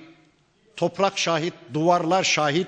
toprak 0.75 1.17
şahit, 1.17 1.53
duvarlar 1.73 2.23
şahit, 2.23 2.67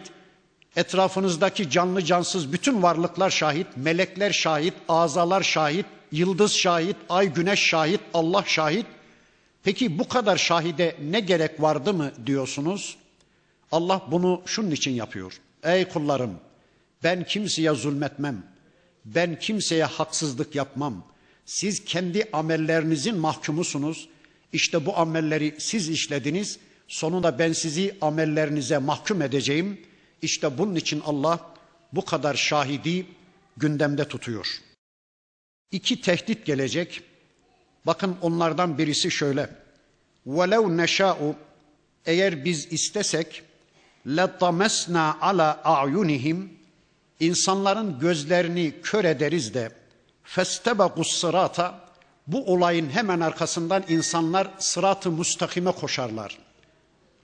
etrafınızdaki 0.76 1.70
canlı 1.70 2.04
cansız 2.04 2.54
bütün 2.54 2.84
varlıklar 2.84 3.30
şahit, 3.30 3.68
melekler 3.76 4.32
şahit, 4.32 4.74
azalar 4.90 5.44
şahit, 5.44 5.86
yıldız 6.12 6.54
şahit, 6.54 6.96
ay 7.10 7.34
güneş 7.34 7.60
şahit, 7.60 8.02
Allah 8.14 8.44
şahit. 8.48 8.86
Peki 9.64 10.00
bu 10.00 10.08
kadar 10.08 10.38
şahide 10.38 10.96
ne 11.04 11.20
gerek 11.20 11.62
vardı 11.62 11.94
mı 11.94 12.12
diyorsunuz? 12.26 12.98
Allah 13.72 14.02
bunu 14.12 14.42
şunun 14.46 14.72
için 14.72 14.92
yapıyor. 14.92 15.40
Ey 15.64 15.90
kullarım 15.90 16.40
ben 17.04 17.24
kimseye 17.24 17.74
zulmetmem. 17.74 18.44
Ben 19.06 19.40
kimseye 19.40 19.84
haksızlık 19.84 20.56
yapmam. 20.56 21.06
Siz 21.46 21.86
kendi 21.86 22.30
amellerinizin 22.34 23.18
mahkumusunuz. 23.18 24.10
İşte 24.54 24.86
bu 24.86 24.98
amelleri 24.98 25.56
siz 25.58 25.90
işlediniz. 25.90 26.60
Sonunda 26.88 27.40
ben 27.40 27.54
sizi 27.54 27.96
amellerinize 28.02 28.78
mahkum 28.78 29.22
edeceğim. 29.22 29.82
İşte 30.23 30.59
bunun 30.59 30.75
için 30.75 31.03
Allah 31.07 31.41
bu 31.93 32.05
kadar 32.05 32.35
şahidi 32.35 33.07
gündemde 33.57 34.09
tutuyor. 34.09 34.61
iki 35.71 36.01
tehdit 36.01 36.47
gelecek. 36.47 37.03
Bakın 37.87 38.17
onlardan 38.23 38.79
birisi 38.79 39.11
şöyle. 39.11 39.51
وَلَوْ 40.27 40.85
نَشَاءُ 40.85 41.35
Eğer 42.07 42.45
biz 42.45 42.73
istesek 42.73 43.43
لَطَمَسْنَا 44.07 45.19
عَلَى 45.19 45.63
أَعْيُنِهِمْ 45.63 46.49
insanların 47.21 47.99
gözlerini 47.99 48.75
kör 48.83 49.05
ederiz 49.05 49.55
de 49.55 49.71
فَاسْتَبَقُوا 50.25 51.05
sırata 51.05 51.81
bu 52.27 52.53
olayın 52.53 52.91
hemen 52.91 53.21
arkasından 53.21 53.85
insanlar 53.89 54.51
sırat-ı 54.59 55.11
mustakime 55.11 55.73
koşarlar. 55.73 56.39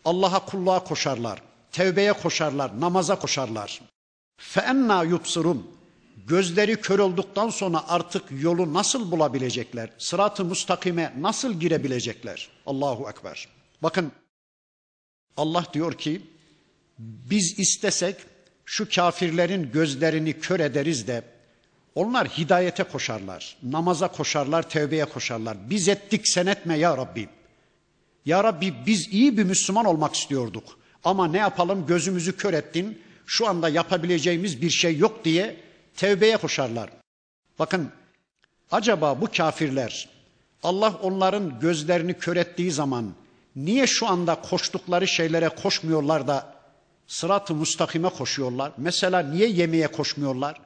Allah'a 0.05 0.45
kulluğa 0.45 0.85
koşarlar. 0.85 1.43
Tevbeye 1.73 2.13
koşarlar, 2.13 2.81
namaza 2.81 3.19
koşarlar. 3.19 3.81
فَاَنَّا 4.39 5.15
يُبْصِرُونَ 5.15 5.59
Gözleri 6.27 6.81
kör 6.81 6.99
olduktan 6.99 7.51
sonra 7.51 7.89
artık 7.89 8.23
yolu 8.31 8.75
nasıl 8.75 9.11
bulabilecekler? 9.11 9.91
Sırat-ı 9.99 10.45
mustakime 10.45 11.15
nasıl 11.19 11.61
girebilecekler? 11.61 12.49
Allahu 12.67 13.11
Ekber. 13.11 13.49
Bakın 13.83 14.13
Allah 15.37 15.67
diyor 15.73 15.93
ki 15.93 16.23
biz 16.99 17.59
istesek 17.59 18.17
şu 18.65 18.89
kafirlerin 18.89 19.73
gözlerini 19.73 20.41
kör 20.41 20.61
ederiz 20.61 21.07
de 21.07 21.23
onlar 21.95 22.29
hidayete 22.29 22.83
koşarlar, 22.83 23.57
namaza 23.63 24.09
koşarlar, 24.09 24.69
tevbeye 24.69 25.05
koşarlar. 25.05 25.71
Biz 25.71 25.89
ettik 25.89 26.29
sen 26.29 26.47
etme 26.47 26.79
ya 26.79 26.97
Rabbi. 26.97 27.29
Ya 28.25 28.45
Rabbi 28.45 28.75
biz 28.87 29.09
iyi 29.09 29.39
bir 29.39 29.45
Müslüman 29.45 29.85
olmak 29.85 30.15
istiyorduk. 30.15 30.78
Ama 31.04 31.28
ne 31.28 31.38
yapalım 31.38 31.86
gözümüzü 31.86 32.38
kör 32.38 32.54
ettin. 32.54 33.02
Şu 33.26 33.48
anda 33.48 33.70
yapabileceğimiz 33.70 34.62
bir 34.62 34.70
şey 34.70 34.98
yok 34.98 35.26
diye 35.26 35.56
tevbeye 35.96 36.38
koşarlar. 36.38 36.90
Bakın 37.60 37.92
acaba 38.72 39.22
bu 39.22 39.28
kafirler 39.38 40.10
Allah 40.64 41.00
onların 41.02 41.60
gözlerini 41.60 42.14
kör 42.14 42.36
ettiği 42.36 42.72
zaman 42.72 43.14
niye 43.56 43.88
şu 43.88 44.08
anda 44.08 44.36
koştukları 44.36 45.08
şeylere 45.08 45.50
koşmuyorlar 45.50 46.28
da 46.28 46.54
sırat-ı 47.08 47.56
mustakime 47.56 48.10
koşuyorlar? 48.10 48.72
Mesela 48.78 49.20
niye 49.20 49.50
yemeğe 49.50 49.88
koşmuyorlar? 49.88 50.62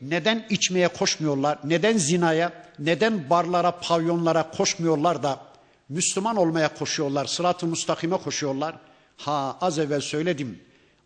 Neden 0.00 0.46
içmeye 0.50 0.88
koşmuyorlar? 0.88 1.58
Neden 1.64 1.96
zinaya, 1.96 2.52
neden 2.78 3.30
barlara, 3.30 3.70
pavyonlara 3.70 4.50
koşmuyorlar 4.50 5.22
da 5.22 5.40
Müslüman 5.88 6.36
olmaya 6.36 6.74
koşuyorlar, 6.74 7.26
sırat-ı 7.26 7.66
mustakime 7.66 8.16
koşuyorlar? 8.16 8.74
Ha 9.24 9.58
az 9.60 9.78
evvel 9.78 10.00
söyledim. 10.00 10.60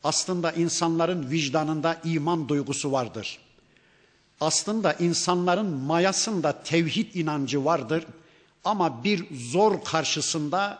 Aslında 0.04 0.52
insanların 0.52 1.30
vicdanında 1.30 2.00
iman 2.04 2.48
duygusu 2.48 2.92
vardır. 2.92 3.38
Aslında 4.40 4.92
insanların 4.92 5.66
mayasında 5.66 6.62
tevhid 6.62 7.14
inancı 7.14 7.64
vardır. 7.64 8.04
Ama 8.64 9.04
bir 9.04 9.26
zor 9.32 9.84
karşısında 9.84 10.78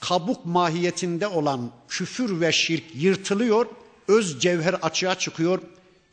kabuk 0.00 0.46
mahiyetinde 0.46 1.26
olan 1.26 1.70
küfür 1.88 2.40
ve 2.40 2.52
şirk 2.52 2.84
yırtılıyor, 2.94 3.66
öz 4.08 4.40
cevher 4.40 4.74
açığa 4.74 5.14
çıkıyor, 5.14 5.62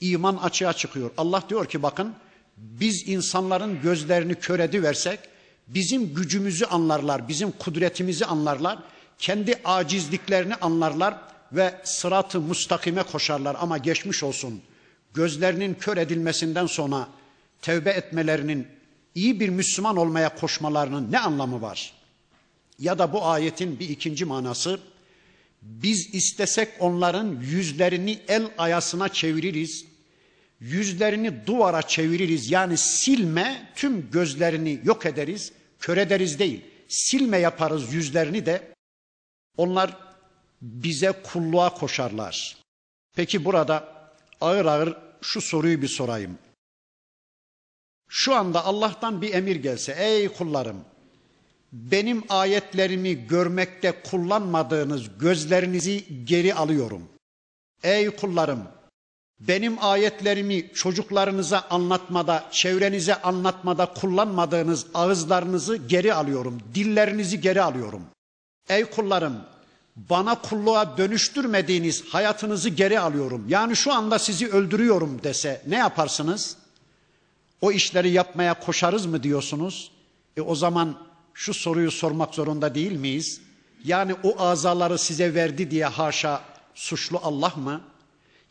iman 0.02 0.36
açığa 0.36 0.74
çıkıyor. 0.74 1.12
Allah 1.18 1.44
diyor 1.50 1.66
ki 1.66 1.84
bakın 1.84 2.14
biz 2.58 3.08
insanların 3.10 3.82
gözlerini 3.82 4.36
kör 4.36 4.60
ediversek 4.60 5.20
bizim 5.68 6.14
gücümüzü 6.14 6.66
anlarlar, 6.66 7.28
bizim 7.28 7.52
kudretimizi 7.52 8.26
anlarlar, 8.26 8.80
kendi 9.20 9.62
acizliklerini 9.66 10.56
anlarlar 10.56 11.18
ve 11.52 11.74
sıratı 11.84 12.42
mustakime 12.42 13.04
koşarlar 13.04 13.58
ama 13.60 13.78
geçmiş 13.78 14.24
olsun. 14.24 14.62
Gözlerinin 15.14 15.74
kör 15.74 15.98
edilmesinden 15.98 16.66
sonra 16.66 17.08
tevbe 17.62 17.90
etmelerinin 17.90 18.68
iyi 19.16 19.40
bir 19.40 19.50
Müslüman 19.50 19.98
olmaya 19.98 20.36
koşmalarının 20.36 21.12
ne 21.12 21.20
anlamı 21.20 21.62
var? 21.62 21.94
Ya 22.80 23.00
da 23.00 23.14
bu 23.14 23.26
ayetin 23.26 23.80
bir 23.80 23.90
ikinci 23.90 24.26
manası 24.26 24.80
biz 25.64 26.16
istesek 26.16 26.70
onların 26.80 27.40
yüzlerini 27.42 28.20
el 28.28 28.48
ayasına 28.58 29.10
çeviririz. 29.10 29.86
Yüzlerini 30.60 31.48
duvara 31.48 31.82
çeviririz. 31.82 32.52
Yani 32.52 32.78
silme 32.78 33.72
tüm 33.76 34.12
gözlerini 34.12 34.80
yok 34.84 35.06
ederiz. 35.06 35.52
Kör 35.80 35.98
ederiz 35.98 36.40
değil. 36.40 36.62
Silme 36.88 37.38
yaparız 37.38 37.94
yüzlerini 37.94 38.46
de. 38.46 38.73
Onlar 39.58 39.98
bize 40.62 41.12
kulluğa 41.12 41.74
koşarlar. 41.74 42.58
Peki 43.16 43.46
burada 43.46 43.88
ağır 44.42 44.66
ağır 44.66 44.98
şu 45.22 45.42
soruyu 45.42 45.82
bir 45.82 45.88
sorayım. 45.88 46.38
Şu 48.10 48.36
anda 48.36 48.66
Allah'tan 48.66 49.22
bir 49.22 49.34
emir 49.34 49.56
gelse 49.56 49.96
ey 50.00 50.30
kullarım 50.30 50.86
benim 51.74 52.24
ayetlerimi 52.30 53.28
görmekte 53.28 54.02
kullanmadığınız 54.12 55.18
gözlerinizi 55.20 56.26
geri 56.26 56.54
alıyorum. 56.54 57.10
Ey 57.84 58.10
kullarım, 58.10 58.64
benim 59.40 59.84
ayetlerimi 59.84 60.74
çocuklarınıza 60.74 61.68
anlatmada, 61.70 62.44
çevrenize 62.52 63.22
anlatmada 63.22 63.86
kullanmadığınız 63.86 64.86
ağızlarınızı 64.94 65.76
geri 65.76 66.14
alıyorum, 66.14 66.60
dillerinizi 66.76 67.42
geri 67.42 67.62
alıyorum. 67.62 68.02
Ey 68.70 68.86
kullarım, 68.86 69.42
bana 69.96 70.42
kulluğa 70.42 70.98
dönüştürmediğiniz 70.98 72.06
hayatınızı 72.06 72.70
geri 72.70 73.00
alıyorum. 73.00 73.46
Yani 73.48 73.76
şu 73.76 73.94
anda 73.94 74.20
sizi 74.20 74.48
öldürüyorum 74.48 75.24
dese 75.24 75.62
ne 75.68 75.78
yaparsınız? 75.78 76.58
O 77.62 77.72
işleri 77.72 78.10
yapmaya 78.10 78.60
koşarız 78.60 79.06
mı 79.06 79.24
diyorsunuz? 79.24 79.92
E 80.38 80.42
o 80.42 80.56
zaman 80.56 80.98
şu 81.34 81.54
soruyu 81.54 81.92
sormak 81.92 82.36
zorunda 82.36 82.76
değil 82.76 82.92
miyiz? 82.92 83.42
Yani 83.84 84.16
o 84.24 84.42
azaları 84.42 84.98
size 84.98 85.34
verdi 85.34 85.72
diye 85.72 85.86
haşa 85.86 86.42
suçlu 86.76 87.20
Allah 87.24 87.54
mı? 87.56 87.82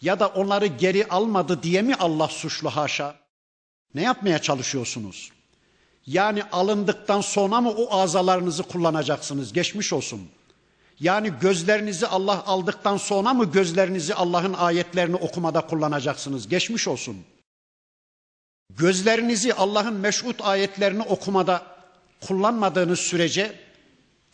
Ya 0.03 0.21
da 0.21 0.29
onları 0.29 0.67
geri 0.67 1.09
almadı 1.09 1.63
diye 1.63 1.83
mi 1.83 1.95
Allah 1.95 2.29
suçlu 2.29 2.71
haşa? 2.71 3.15
Ne 3.95 4.03
yapmaya 4.03 4.39
çalışıyorsunuz? 4.39 5.33
Yani 6.07 6.45
alındıktan 6.45 7.21
sonra 7.21 7.61
mı 7.61 7.71
o 7.71 7.97
azalarınızı 8.01 8.63
kullanacaksınız? 8.63 9.53
Geçmiş 9.53 9.93
olsun. 9.93 10.21
Yani 11.01 11.33
gözlerinizi 11.41 12.07
Allah 12.07 12.45
aldıktan 12.47 12.97
sonra 12.97 13.35
mı 13.35 13.53
gözlerinizi 13.53 14.15
Allah'ın 14.15 14.53
ayetlerini 14.53 15.17
okumada 15.17 15.61
kullanacaksınız? 15.67 16.49
Geçmiş 16.49 16.89
olsun. 16.89 17.17
Gözlerinizi 18.71 19.55
Allah'ın 19.55 19.95
meşhut 19.95 20.41
ayetlerini 20.41 21.03
okumada 21.03 21.63
kullanmadığınız 22.21 22.99
sürece 22.99 23.59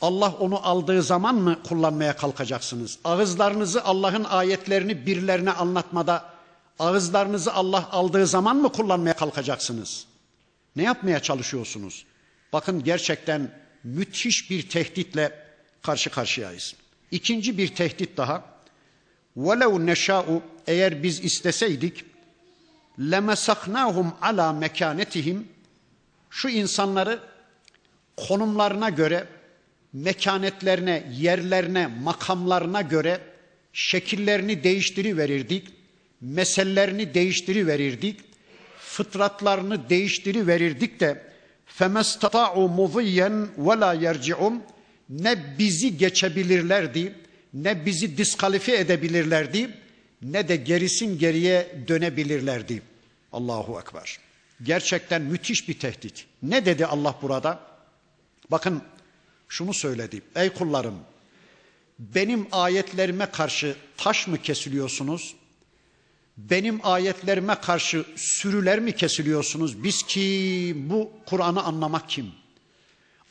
Allah 0.01 0.35
onu 0.41 0.67
aldığı 0.67 1.03
zaman 1.03 1.35
mı 1.35 1.59
kullanmaya 1.69 2.17
kalkacaksınız? 2.17 2.99
Ağızlarınızı 3.05 3.85
Allah'ın 3.85 4.25
ayetlerini 4.25 5.07
birilerine 5.07 5.53
anlatmada 5.53 6.25
ağızlarınızı 6.79 7.55
Allah 7.55 7.89
aldığı 7.93 8.27
zaman 8.27 8.57
mı 8.57 8.73
kullanmaya 8.73 9.17
kalkacaksınız? 9.17 10.07
Ne 10.78 10.84
yapmaya 10.84 11.20
çalışıyorsunuz? 11.20 12.06
Bakın 12.54 12.84
gerçekten 12.84 13.52
müthiş 13.84 14.50
bir 14.50 14.70
tehditle 14.70 15.32
karşı 15.82 16.10
karşıyayız. 16.10 16.76
İkinci 17.12 17.58
bir 17.58 17.68
tehdit 17.68 18.18
daha. 18.18 18.54
وَلَوْ 19.38 19.86
neşâ'u 19.86 20.42
Eğer 20.68 21.04
biz 21.04 21.24
isteseydik 21.24 22.06
لَمَسَخْنَاهُمْ 23.00 24.12
ala 24.22 24.54
mekanetihim 24.54 25.48
Şu 26.30 26.50
insanları 26.50 27.20
konumlarına 28.18 28.90
göre, 28.90 29.28
mekanetlerine, 29.94 31.12
yerlerine, 31.18 31.88
makamlarına 31.88 32.82
göre 32.82 33.22
şekillerini 33.74 34.64
değiştiriverirdik, 34.64 35.68
meselelerini 36.22 37.14
değiştiriverirdik, 37.14 38.20
fıtratlarını 38.98 39.90
değiştiriverirdik 39.90 41.00
de 41.00 41.34
فَمَسْتَطَاعُوا 41.80 42.76
مُضِيًّا 42.76 43.48
وَلَا 43.58 43.96
يَرْجِعُونَ 44.06 44.60
Ne 45.10 45.58
bizi 45.60 45.98
geçebilirlerdi, 45.98 47.14
ne 47.54 47.86
bizi 47.86 48.18
diskalifiye 48.18 48.78
edebilirlerdi, 48.78 49.70
ne 50.22 50.48
de 50.48 50.56
gerisin 50.56 51.20
geriye 51.20 51.76
dönebilirlerdi. 51.88 52.82
Allahu 53.34 53.80
Ekber. 53.80 54.18
Gerçekten 54.64 55.22
müthiş 55.22 55.70
bir 55.70 55.80
tehdit. 55.80 56.26
Ne 56.44 56.66
dedi 56.66 56.86
Allah 56.86 57.16
burada? 57.22 57.60
Bakın 58.52 58.82
şunu 59.50 59.74
söyledi. 59.74 60.22
Ey 60.36 60.50
kullarım 60.50 61.00
benim 62.00 62.48
ayetlerime 62.52 63.26
karşı 63.26 63.76
taş 63.98 64.28
mı 64.28 64.42
kesiliyorsunuz? 64.42 65.36
Benim 66.39 66.81
ayetlerime 66.83 67.55
karşı 67.55 68.05
sürüler 68.17 68.81
mi 68.81 68.97
kesiliyorsunuz? 68.97 69.85
Biz 69.85 70.03
ki 70.03 70.75
bu 70.77 71.11
Kur'an'ı 71.27 71.63
anlamak 71.63 72.09
kim? 72.09 72.27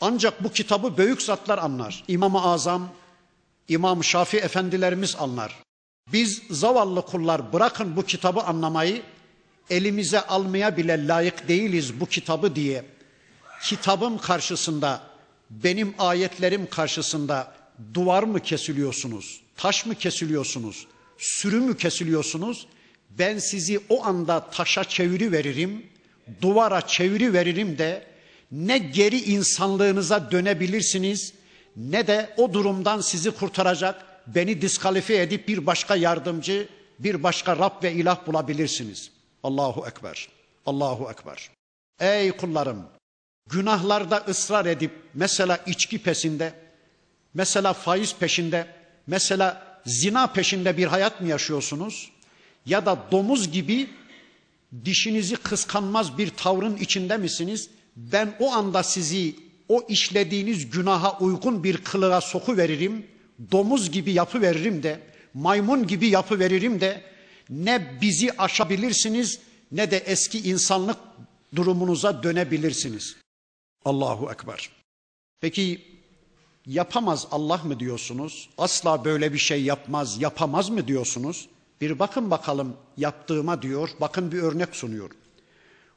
Ancak 0.01 0.43
bu 0.43 0.51
kitabı 0.51 0.97
büyük 0.97 1.21
zatlar 1.21 1.57
anlar. 1.57 2.03
İmam-ı 2.07 2.41
Azam, 2.41 2.89
İmam 3.67 4.03
Şafi 4.03 4.37
efendilerimiz 4.37 5.15
anlar. 5.19 5.55
Biz 6.13 6.41
zavallı 6.49 7.01
kullar 7.01 7.53
bırakın 7.53 7.95
bu 7.95 8.03
kitabı 8.03 8.41
anlamayı, 8.41 9.01
elimize 9.69 10.21
almaya 10.21 10.77
bile 10.77 11.07
layık 11.07 11.47
değiliz 11.47 11.99
bu 11.99 12.05
kitabı 12.05 12.55
diye 12.55 12.85
kitabım 13.63 14.17
karşısında 14.17 15.03
benim 15.49 15.93
ayetlerim 15.99 16.69
karşısında 16.69 17.53
duvar 17.93 18.23
mı 18.23 18.39
kesiliyorsunuz? 18.39 19.41
Taş 19.57 19.85
mı 19.85 19.95
kesiliyorsunuz? 19.95 20.87
Sürü 21.17 21.59
mü 21.59 21.77
kesiliyorsunuz? 21.77 22.67
Ben 23.09 23.37
sizi 23.37 23.79
o 23.89 24.05
anda 24.05 24.49
taşa 24.49 24.83
çeviri 24.83 25.31
veririm, 25.31 25.85
duvara 26.41 26.87
çeviri 26.87 27.33
veririm 27.33 27.77
de 27.77 28.07
ne 28.51 28.77
geri 28.77 29.21
insanlığınıza 29.21 30.31
dönebilirsiniz 30.31 31.33
ne 31.75 32.07
de 32.07 32.33
o 32.37 32.53
durumdan 32.53 33.01
sizi 33.01 33.31
kurtaracak 33.31 34.05
beni 34.27 34.61
diskalifiye 34.61 35.21
edip 35.21 35.47
bir 35.47 35.65
başka 35.65 35.95
yardımcı, 35.95 36.69
bir 36.99 37.23
başka 37.23 37.57
Rab 37.57 37.83
ve 37.83 37.93
ilah 37.93 38.27
bulabilirsiniz. 38.27 39.11
Allahu 39.43 39.87
Ekber. 39.87 40.27
Allahu 40.65 41.11
Ekber. 41.11 41.49
Ey 41.99 42.31
kullarım, 42.31 42.85
günahlarda 43.49 44.17
ısrar 44.27 44.65
edip 44.65 44.91
mesela 45.13 45.59
içki 45.65 46.03
pesinde, 46.03 46.53
mesela 47.33 47.73
faiz 47.73 48.15
peşinde, 48.15 48.67
mesela 49.07 49.79
zina 49.85 50.27
peşinde 50.27 50.77
bir 50.77 50.87
hayat 50.87 51.21
mı 51.21 51.27
yaşıyorsunuz? 51.27 52.11
Ya 52.67 52.85
da 52.85 53.05
domuz 53.11 53.51
gibi 53.51 53.89
dişinizi 54.85 55.35
kıskanmaz 55.35 56.17
bir 56.17 56.29
tavrın 56.29 56.77
içinde 56.77 57.17
misiniz? 57.17 57.69
Ben 57.95 58.35
o 58.39 58.51
anda 58.51 58.83
sizi 58.83 59.35
o 59.69 59.85
işlediğiniz 59.89 60.69
günaha 60.69 61.19
uygun 61.19 61.63
bir 61.63 61.77
kılığa 61.77 62.21
soku 62.21 62.57
veririm, 62.57 63.07
domuz 63.51 63.91
gibi 63.91 64.11
yapı 64.11 64.41
veririm 64.41 64.83
de, 64.83 64.99
maymun 65.33 65.87
gibi 65.87 66.07
yapı 66.07 66.39
veririm 66.39 66.81
de 66.81 67.01
ne 67.49 67.97
bizi 68.01 68.31
aşabilirsiniz 68.37 69.39
ne 69.71 69.91
de 69.91 69.97
eski 69.97 70.39
insanlık 70.49 70.97
durumunuza 71.55 72.23
dönebilirsiniz. 72.23 73.15
Allahu 73.85 74.31
Ekber. 74.31 74.69
Peki 75.41 75.81
yapamaz 76.65 77.27
Allah 77.31 77.57
mı 77.57 77.79
diyorsunuz? 77.79 78.49
Asla 78.57 79.05
böyle 79.05 79.33
bir 79.33 79.37
şey 79.37 79.63
yapmaz, 79.63 80.21
yapamaz 80.21 80.69
mı 80.69 80.87
diyorsunuz? 80.87 81.47
Bir 81.80 81.98
bakın 81.98 82.30
bakalım 82.30 82.76
yaptığıma 82.96 83.62
diyor. 83.62 83.90
Bakın 84.00 84.32
bir 84.32 84.42
örnek 84.42 84.76
sunuyor. 84.76 85.10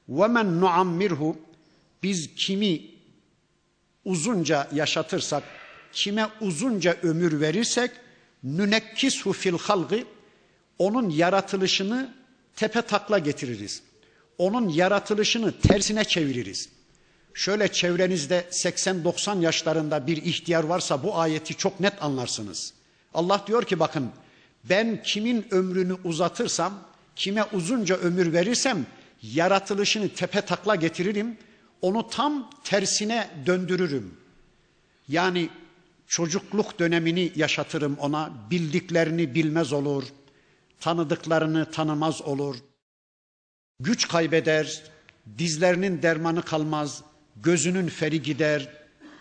وَمَنْ 0.09 0.59
نُعَمِّرْهُ 0.59 1.35
Biz 2.03 2.35
kimi 2.35 2.81
uzunca 4.05 4.67
yaşatırsak, 4.73 5.43
kime 5.91 6.27
uzunca 6.41 6.97
ömür 7.03 7.41
verirsek 7.41 7.91
nünekkishu 8.43 9.33
fil 9.33 9.57
halgı 9.57 10.03
onun 10.79 11.09
yaratılışını 11.09 12.13
tepe 12.55 12.81
takla 12.81 13.19
getiririz. 13.19 13.81
Onun 14.37 14.69
yaratılışını 14.69 15.59
tersine 15.59 16.03
çeviririz. 16.03 16.69
Şöyle 17.33 17.67
çevrenizde 17.71 18.47
80-90 18.51 19.41
yaşlarında 19.41 20.07
bir 20.07 20.17
ihtiyar 20.17 20.63
varsa 20.63 21.03
bu 21.03 21.17
ayeti 21.17 21.55
çok 21.55 21.79
net 21.79 22.03
anlarsınız. 22.03 22.73
Allah 23.13 23.43
diyor 23.47 23.63
ki 23.63 23.79
bakın 23.79 24.11
ben 24.64 25.02
kimin 25.02 25.46
ömrünü 25.50 25.96
uzatırsam, 26.04 26.74
kime 27.16 27.44
uzunca 27.44 27.96
ömür 27.96 28.32
verirsem 28.32 28.86
yaratılışını 29.22 30.08
tepe 30.08 30.40
takla 30.40 30.74
getiririm. 30.74 31.38
Onu 31.82 32.08
tam 32.08 32.50
tersine 32.64 33.30
döndürürüm. 33.46 34.14
Yani 35.08 35.48
çocukluk 36.06 36.78
dönemini 36.78 37.32
yaşatırım 37.36 37.96
ona, 37.98 38.32
bildiklerini 38.50 39.34
bilmez 39.34 39.72
olur, 39.72 40.04
tanıdıklarını 40.80 41.70
tanımaz 41.70 42.22
olur. 42.22 42.56
Güç 43.80 44.08
kaybeder, 44.08 44.82
dizlerinin 45.38 46.02
dermanı 46.02 46.42
kalmaz, 46.42 47.02
gözünün 47.36 47.88
feri 47.88 48.22
gider, 48.22 48.68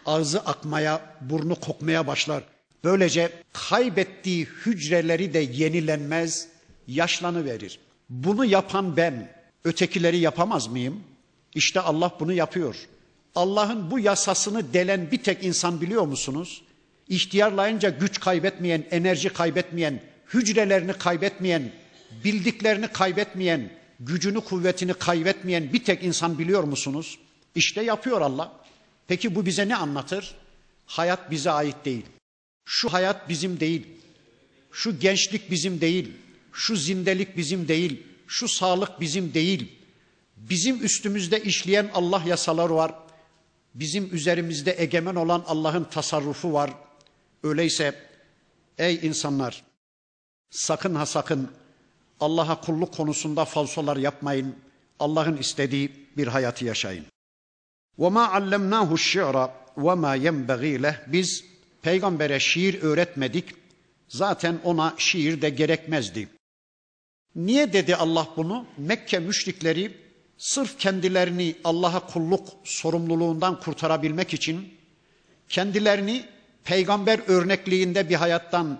ağzı 0.06 0.40
akmaya, 0.40 1.18
burnu 1.22 1.56
kokmaya 1.56 2.08
başlar. 2.08 2.44
Böylece 2.84 3.32
kaybettiği 3.54 4.46
hücreleri 4.46 5.34
de 5.34 5.40
yenilenmez, 5.40 6.48
yaşlanıverir. 6.88 7.80
Bunu 8.10 8.46
yapan 8.46 8.98
ben, 8.98 9.34
ötekileri 9.64 10.18
yapamaz 10.18 10.68
mıyım? 10.68 11.04
İşte 11.56 11.80
Allah 11.80 12.12
bunu 12.20 12.34
yapıyor. 12.34 12.76
Allah'ın 13.36 13.92
bu 13.92 14.00
yasasını 14.00 14.74
delen 14.74 15.12
bir 15.12 15.24
tek 15.24 15.44
insan 15.44 15.82
biliyor 15.82 16.06
musunuz? 16.06 16.62
İhtiyarlayınca 17.10 17.90
güç 17.90 18.20
kaybetmeyen, 18.20 18.86
enerji 18.92 19.30
kaybetmeyen, 19.30 20.02
hücrelerini 20.34 20.94
kaybetmeyen, 20.94 21.72
bildiklerini 22.24 22.88
kaybetmeyen, 22.88 23.70
gücünü 24.00 24.42
kuvvetini 24.42 24.94
kaybetmeyen 24.94 25.74
bir 25.74 25.84
tek 25.84 26.04
insan 26.04 26.40
biliyor 26.40 26.64
musunuz? 26.64 27.20
İşte 27.56 27.82
yapıyor 27.82 28.22
Allah. 28.22 28.52
Peki 29.08 29.36
bu 29.36 29.46
bize 29.46 29.68
ne 29.68 29.76
anlatır? 29.76 30.36
Hayat 30.86 31.32
bize 31.32 31.52
ait 31.52 31.86
değil. 31.86 32.06
Şu 32.69 32.93
hayat 32.93 33.29
bizim 33.29 33.61
değil. 33.61 33.87
Şu 34.73 34.99
gençlik 34.99 35.51
bizim 35.51 35.81
değil. 35.81 36.13
Şu 36.53 36.77
zindelik 36.77 37.37
bizim 37.37 37.69
değil. 37.69 38.03
Şu 38.27 38.49
sağlık 38.49 39.01
bizim 39.01 39.35
değil. 39.35 39.73
Bizim 40.37 40.85
üstümüzde 40.85 41.43
işleyen 41.43 41.91
Allah 41.95 42.23
yasaları 42.27 42.75
var. 42.75 42.95
Bizim 43.75 44.15
üzerimizde 44.15 44.75
egemen 44.79 45.15
olan 45.15 45.45
Allah'ın 45.47 45.85
tasarrufu 45.85 46.53
var. 46.53 46.71
Öyleyse 47.43 47.95
ey 48.79 49.01
insanlar 49.03 49.65
sakın 50.51 50.95
ha 50.95 51.07
sakın 51.07 51.51
Allah'a 52.21 52.61
kulluk 52.61 52.95
konusunda 52.95 53.45
falsolar 53.45 53.97
yapmayın. 53.97 54.57
Allah'ın 54.99 55.37
istediği 55.37 55.93
bir 56.17 56.27
hayatı 56.27 56.65
yaşayın. 56.65 57.07
وَمَا 57.99 58.27
عَلَّمْنَاهُ 58.27 58.91
الشِّعْرَ 58.93 59.51
وَمَا 59.77 60.17
يَنْبَغِي 60.17 60.81
لَهُ 60.81 61.13
Biz 61.13 61.45
peygambere 61.82 62.40
şiir 62.40 62.82
öğretmedik. 62.82 63.46
Zaten 64.08 64.60
ona 64.64 64.94
şiir 64.98 65.42
de 65.42 65.50
gerekmezdi. 65.50 66.28
Niye 67.36 67.74
dedi 67.74 67.96
Allah 67.96 68.28
bunu? 68.38 68.66
Mekke 68.78 69.20
müşrikleri 69.20 69.98
sırf 70.38 70.80
kendilerini 70.80 71.56
Allah'a 71.64 72.00
kulluk 72.00 72.50
sorumluluğundan 72.64 73.60
kurtarabilmek 73.60 74.34
için 74.34 74.74
kendilerini 75.50 76.26
peygamber 76.64 77.20
örnekliğinde 77.28 78.10
bir 78.10 78.16
hayattan 78.16 78.80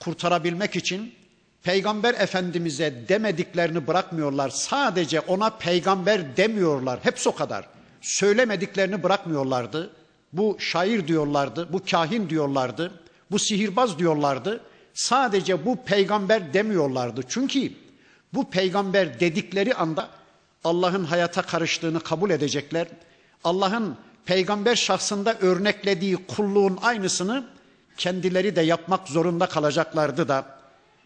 kurtarabilmek 0.00 0.76
için 0.76 1.14
peygamber 1.62 2.14
efendimize 2.14 3.04
demediklerini 3.08 3.86
bırakmıyorlar. 3.86 4.48
Sadece 4.48 5.20
ona 5.20 5.50
peygamber 5.50 6.36
demiyorlar. 6.36 7.00
Hepsi 7.02 7.28
o 7.28 7.34
kadar. 7.34 7.68
Söylemediklerini 8.00 9.02
bırakmıyorlardı. 9.02 9.90
Bu 10.32 10.56
şair 10.60 11.08
diyorlardı, 11.08 11.72
bu 11.72 11.82
kahin 11.90 12.30
diyorlardı, 12.30 12.92
bu 13.30 13.38
sihirbaz 13.38 13.98
diyorlardı. 13.98 14.60
Sadece 14.94 15.66
bu 15.66 15.84
peygamber 15.84 16.54
demiyorlardı. 16.54 17.22
Çünkü 17.28 17.72
bu 18.34 18.50
peygamber 18.50 19.20
dedikleri 19.20 19.74
anda 19.74 20.08
Allah'ın 20.64 21.04
hayata 21.04 21.42
karıştığını 21.42 22.00
kabul 22.00 22.30
edecekler. 22.30 22.88
Allah'ın 23.44 23.96
peygamber 24.24 24.76
şahsında 24.76 25.38
örneklediği 25.40 26.16
kulluğun 26.16 26.78
aynısını 26.82 27.46
kendileri 27.96 28.56
de 28.56 28.60
yapmak 28.60 29.08
zorunda 29.08 29.46
kalacaklardı 29.46 30.28
da 30.28 30.60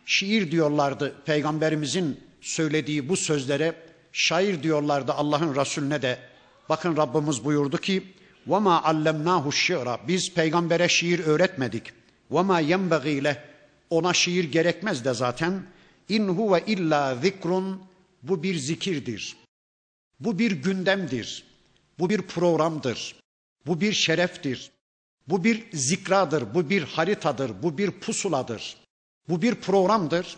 şiir 0.07 0.51
diyorlardı 0.51 1.15
peygamberimizin 1.25 2.21
söylediği 2.41 3.09
bu 3.09 3.17
sözlere 3.17 3.75
şair 4.13 4.63
diyorlardı 4.63 5.13
Allah'ın 5.13 5.57
Resulüne 5.57 6.03
de. 6.03 6.19
Bakın 6.69 6.97
Rabbimiz 6.97 7.45
buyurdu 7.45 7.79
ki 7.79 8.15
وَمَا 8.48 8.82
عَلَّمْنَاهُ 8.82 9.48
الشِّعْرَ 9.48 10.08
Biz 10.08 10.34
peygambere 10.34 10.90
şiir 10.90 11.20
öğretmedik. 11.20 11.84
وَمَا 12.32 12.62
يَنْبَغِي 12.62 13.36
Ona 13.90 14.14
şiir 14.14 14.44
gerekmez 14.44 15.06
de 15.06 15.14
zaten. 15.14 15.64
İn 16.10 16.28
huve 16.28 16.64
illa 16.68 17.16
zikrun 17.16 17.82
bu 18.24 18.44
bir 18.44 18.56
zikirdir. 18.56 19.38
Bu 20.20 20.40
bir 20.40 20.52
gündemdir. 20.52 21.44
Bu 22.00 22.10
bir 22.10 22.22
programdır. 22.22 23.16
Bu 23.66 23.82
bir 23.82 23.94
şereftir. 23.94 24.72
Bu 25.28 25.44
bir 25.44 25.68
zikradır, 25.74 26.54
bu 26.54 26.70
bir 26.70 26.84
haritadır, 26.84 27.64
bu 27.64 27.78
bir 27.78 27.92
pusuladır. 27.92 28.78
Bu 29.30 29.42
bir 29.42 29.56
programdır. 29.56 30.38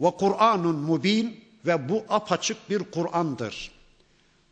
Ve 0.00 0.10
Kur'anun 0.10 0.76
mubin 0.76 1.44
ve 1.66 1.88
bu 1.88 2.04
apaçık 2.08 2.70
bir 2.70 2.78
Kur'an'dır. 2.78 3.70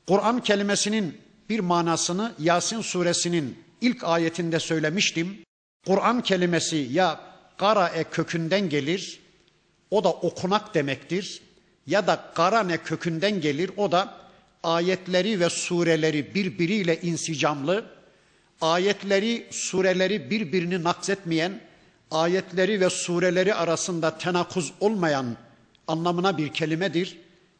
Kur'an 0.06 0.42
kelimesinin 0.42 1.20
bir 1.49 1.59
manasını 1.59 2.33
Yasin 2.39 2.81
suresinin 2.81 3.63
ilk 3.81 4.03
ayetinde 4.03 4.59
söylemiştim. 4.59 5.37
Kur'an 5.85 6.21
kelimesi 6.21 6.87
ya 6.91 7.19
karae 7.57 8.03
kökünden 8.03 8.69
gelir, 8.69 9.19
o 9.91 10.03
da 10.03 10.11
okunak 10.11 10.73
demektir. 10.73 11.41
Ya 11.87 12.07
da 12.07 12.31
karane 12.35 12.77
kökünden 12.77 13.41
gelir, 13.41 13.71
o 13.77 13.91
da 13.91 14.13
ayetleri 14.63 15.39
ve 15.39 15.49
sureleri 15.49 16.35
birbiriyle 16.35 17.01
insicamlı, 17.01 17.85
ayetleri, 18.61 19.47
sureleri 19.51 20.29
birbirini 20.29 20.83
nakzetmeyen, 20.83 21.61
ayetleri 22.11 22.81
ve 22.81 22.89
sureleri 22.89 23.53
arasında 23.53 24.17
tenakuz 24.17 24.73
olmayan 24.79 25.37
anlamına 25.87 26.37
bir 26.37 26.53
kelimedir. 26.53 27.17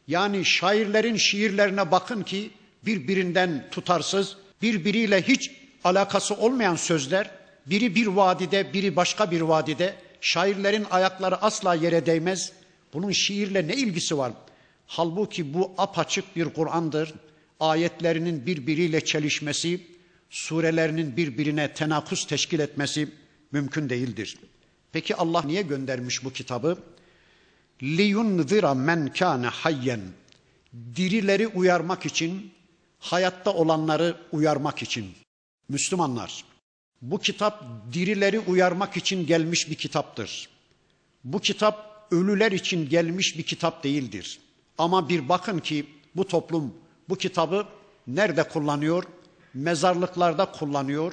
Yani 0.08 0.44
şairlerin 0.44 1.16
şiirlerine 1.16 1.90
bakın 1.90 2.22
ki 2.22 2.50
birbirinden 2.86 3.68
tutarsız, 3.70 4.36
birbiriyle 4.62 5.22
hiç 5.22 5.50
alakası 5.84 6.34
olmayan 6.34 6.76
sözler, 6.76 7.30
biri 7.66 7.94
bir 7.94 8.06
vadide, 8.06 8.72
biri 8.72 8.96
başka 8.96 9.30
bir 9.30 9.40
vadide. 9.40 9.94
Şairlerin 10.20 10.86
ayakları 10.90 11.42
asla 11.42 11.74
yere 11.74 12.06
değmez. 12.06 12.52
Bunun 12.94 13.10
şiirle 13.10 13.68
ne 13.68 13.74
ilgisi 13.74 14.18
var? 14.18 14.32
Halbuki 14.86 15.54
bu 15.54 15.74
apaçık 15.78 16.36
bir 16.36 16.44
Kur'an'dır. 16.44 17.14
Ayetlerinin 17.60 18.46
birbiriyle 18.46 19.04
çelişmesi, 19.04 19.86
surelerinin 20.30 21.16
birbirine 21.16 21.74
tenakuz 21.74 22.26
teşkil 22.26 22.58
etmesi 22.58 23.08
mümkün 23.52 23.88
değildir. 23.88 24.38
Peki 24.92 25.16
Allah 25.16 25.42
niye 25.42 25.62
göndermiş 25.62 26.24
bu 26.24 26.32
kitabı? 26.32 26.78
liyunzira 27.82 28.74
men 28.74 29.12
kana 29.12 29.50
hayyen 29.50 30.00
dirileri 30.96 31.46
uyarmak 31.46 32.06
için 32.06 32.52
hayatta 32.98 33.54
olanları 33.54 34.16
uyarmak 34.32 34.82
için 34.82 35.14
Müslümanlar 35.68 36.44
bu 37.02 37.18
kitap 37.18 37.64
dirileri 37.92 38.38
uyarmak 38.40 38.96
için 38.96 39.26
gelmiş 39.26 39.70
bir 39.70 39.74
kitaptır. 39.74 40.48
Bu 41.24 41.40
kitap 41.40 42.06
ölüler 42.10 42.52
için 42.52 42.88
gelmiş 42.88 43.38
bir 43.38 43.42
kitap 43.42 43.84
değildir. 43.84 44.38
Ama 44.78 45.08
bir 45.08 45.28
bakın 45.28 45.58
ki 45.58 45.86
bu 46.16 46.28
toplum 46.28 46.74
bu 47.08 47.16
kitabı 47.16 47.66
nerede 48.06 48.48
kullanıyor? 48.48 49.04
Mezarlıklarda 49.54 50.52
kullanıyor. 50.52 51.12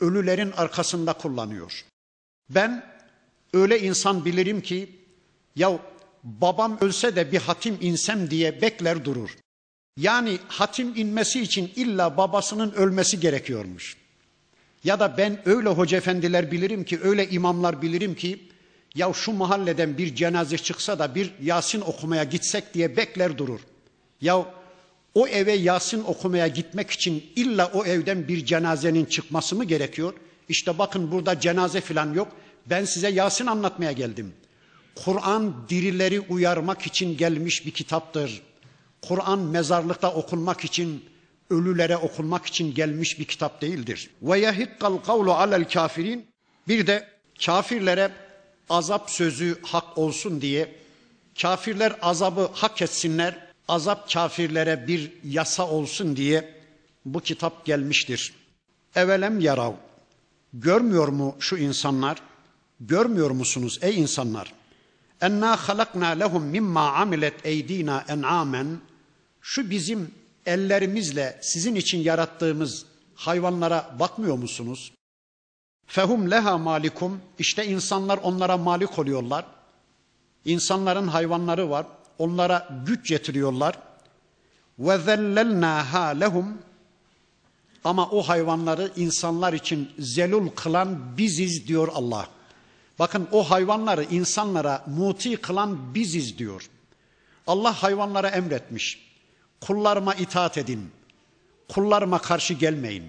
Ölülerin 0.00 0.52
arkasında 0.52 1.12
kullanıyor. 1.12 1.84
Ben 2.50 2.86
öyle 3.52 3.80
insan 3.80 4.24
bilirim 4.24 4.60
ki 4.60 4.96
ya 5.56 5.78
babam 6.24 6.78
ölse 6.80 7.16
de 7.16 7.32
bir 7.32 7.38
hatim 7.38 7.78
insem 7.80 8.30
diye 8.30 8.62
bekler 8.62 9.04
durur. 9.04 9.36
Yani 10.00 10.38
hatim 10.48 10.96
inmesi 10.96 11.40
için 11.40 11.70
illa 11.76 12.16
babasının 12.16 12.72
ölmesi 12.72 13.20
gerekiyormuş. 13.20 13.96
Ya 14.84 15.00
da 15.00 15.16
ben 15.18 15.48
öyle 15.48 15.68
hoca 15.68 15.96
efendiler 15.98 16.50
bilirim 16.50 16.84
ki, 16.84 17.00
öyle 17.02 17.30
imamlar 17.30 17.82
bilirim 17.82 18.14
ki, 18.14 18.40
ya 18.94 19.12
şu 19.12 19.32
mahalleden 19.32 19.98
bir 19.98 20.14
cenaze 20.14 20.58
çıksa 20.58 20.98
da 20.98 21.14
bir 21.14 21.32
Yasin 21.42 21.80
okumaya 21.80 22.24
gitsek 22.24 22.74
diye 22.74 22.96
bekler 22.96 23.38
durur. 23.38 23.60
Ya 24.20 24.46
o 25.14 25.28
eve 25.28 25.52
Yasin 25.52 26.04
okumaya 26.04 26.48
gitmek 26.48 26.90
için 26.90 27.24
illa 27.36 27.70
o 27.74 27.84
evden 27.84 28.28
bir 28.28 28.44
cenazenin 28.44 29.04
çıkması 29.04 29.56
mı 29.56 29.64
gerekiyor? 29.64 30.14
İşte 30.48 30.78
bakın 30.78 31.12
burada 31.12 31.40
cenaze 31.40 31.80
falan 31.80 32.14
yok. 32.14 32.28
Ben 32.66 32.84
size 32.84 33.08
Yasin 33.10 33.46
anlatmaya 33.46 33.92
geldim. 33.92 34.32
Kur'an 35.04 35.54
dirileri 35.68 36.20
uyarmak 36.20 36.86
için 36.86 37.16
gelmiş 37.16 37.66
bir 37.66 37.70
kitaptır. 37.70 38.42
Kur'an 39.08 39.38
mezarlıkta 39.38 40.14
okunmak 40.14 40.64
için, 40.64 41.04
ölülere 41.50 41.96
okunmak 41.96 42.46
için 42.46 42.74
gelmiş 42.74 43.18
bir 43.18 43.24
kitap 43.24 43.60
değildir. 43.62 44.10
Ve 44.22 44.38
yahikkal 44.38 44.96
kavlu 44.96 45.32
alel 45.32 45.68
kafirin. 45.68 46.26
Bir 46.68 46.86
de 46.86 47.08
kafirlere 47.46 48.12
azap 48.70 49.10
sözü 49.10 49.58
hak 49.62 49.98
olsun 49.98 50.40
diye 50.40 50.74
kafirler 51.42 51.96
azabı 52.02 52.50
hak 52.54 52.82
etsinler, 52.82 53.46
azap 53.68 54.12
kafirlere 54.12 54.86
bir 54.86 55.12
yasa 55.24 55.68
olsun 55.68 56.16
diye 56.16 56.54
bu 57.04 57.20
kitap 57.20 57.66
gelmiştir. 57.66 58.34
Evelem 58.94 59.40
yarav. 59.40 59.72
Görmüyor 60.52 61.08
mu 61.08 61.36
şu 61.40 61.56
insanlar? 61.56 62.18
Görmüyor 62.80 63.30
musunuz 63.30 63.78
ey 63.82 64.00
insanlar? 64.00 64.52
enna 65.20 65.56
halakna 65.56 66.06
lehum 66.06 66.44
mimma 66.44 66.92
amilet 66.92 67.46
eydina 67.46 68.04
en'amen 68.08 68.78
şu 69.50 69.70
bizim 69.70 70.14
ellerimizle 70.46 71.38
sizin 71.42 71.74
için 71.74 71.98
yarattığımız 71.98 72.84
hayvanlara 73.14 73.96
bakmıyor 73.98 74.36
musunuz? 74.36 74.92
Fehum 75.86 76.30
leha 76.30 76.58
malikum 76.58 77.20
işte 77.38 77.66
insanlar 77.66 78.18
onlara 78.18 78.56
malik 78.56 78.98
oluyorlar. 78.98 79.46
İnsanların 80.44 81.08
hayvanları 81.08 81.70
var. 81.70 81.86
Onlara 82.18 82.82
güç 82.86 83.08
getiriyorlar. 83.08 83.78
Ve 84.78 84.98
zellelnaha 84.98 86.06
lehum 86.06 86.58
ama 87.84 88.10
o 88.10 88.22
hayvanları 88.22 88.92
insanlar 88.96 89.52
için 89.52 89.90
zelul 89.98 90.48
kılan 90.48 91.18
biziz 91.18 91.68
diyor 91.68 91.88
Allah. 91.94 92.28
Bakın 92.98 93.28
o 93.32 93.50
hayvanları 93.50 94.04
insanlara 94.04 94.84
muti 94.86 95.36
kılan 95.36 95.94
biziz 95.94 96.38
diyor. 96.38 96.70
Allah 97.46 97.82
hayvanlara 97.82 98.28
emretmiş. 98.28 99.09
Kullarıma 99.60 100.14
itaat 100.14 100.58
edin. 100.58 100.90
Kullarıma 101.68 102.18
karşı 102.18 102.54
gelmeyin. 102.54 103.04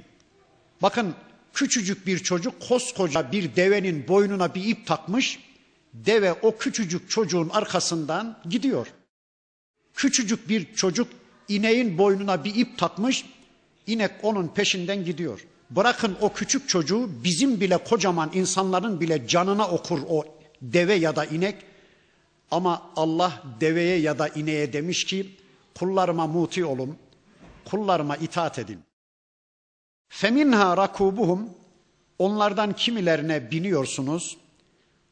Bakın 0.82 1.16
küçücük 1.54 2.08
bir 2.08 2.20
çocuk 2.20 2.54
koskoca 2.68 3.32
bir 3.32 3.56
devenin 3.56 4.08
boynuna 4.08 4.56
bir 4.56 4.64
ip 4.64 4.88
takmış. 4.88 5.40
Deve 5.94 6.34
o 6.34 6.58
küçücük 6.58 7.10
çocuğun 7.10 7.50
arkasından 7.50 8.38
gidiyor. 8.50 8.88
Küçücük 9.94 10.50
bir 10.50 10.74
çocuk 10.74 11.08
ineğin 11.48 11.98
boynuna 11.98 12.44
bir 12.44 12.56
ip 12.56 12.78
takmış. 12.78 13.26
İnek 13.88 14.12
onun 14.24 14.48
peşinden 14.48 15.06
gidiyor. 15.06 15.46
Bırakın 15.70 16.18
o 16.22 16.34
küçük 16.34 16.70
çocuğu 16.70 17.10
bizim 17.24 17.62
bile 17.62 17.78
kocaman 17.78 18.32
insanların 18.34 19.00
bile 19.00 19.28
canına 19.28 19.68
okur 19.68 20.00
o 20.10 20.26
deve 20.62 20.94
ya 20.94 21.16
da 21.16 21.26
inek. 21.26 21.56
Ama 22.52 22.92
Allah 22.96 23.44
deveye 23.60 23.98
ya 23.98 24.20
da 24.20 24.28
ineğe 24.28 24.74
demiş 24.74 25.06
ki 25.06 25.36
kullarıma 25.80 26.28
muti 26.28 26.66
olun, 26.66 26.98
kullarıma 27.66 28.16
itaat 28.16 28.60
edin. 28.60 28.80
Feminha 30.10 30.78
rakubuhum 30.78 31.50
onlardan 32.20 32.74
kimilerine 32.74 33.52
biniyorsunuz. 33.52 34.38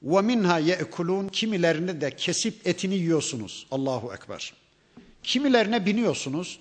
Ve 0.04 0.22
minha 0.22 0.60
ye'kulun 0.60 1.28
kimilerini 1.28 2.02
de 2.02 2.12
kesip 2.16 2.68
etini 2.68 2.96
yiyorsunuz. 2.96 3.68
Allahu 3.72 4.14
ekber. 4.14 4.54
Kimilerine 5.24 5.86
biniyorsunuz, 5.86 6.60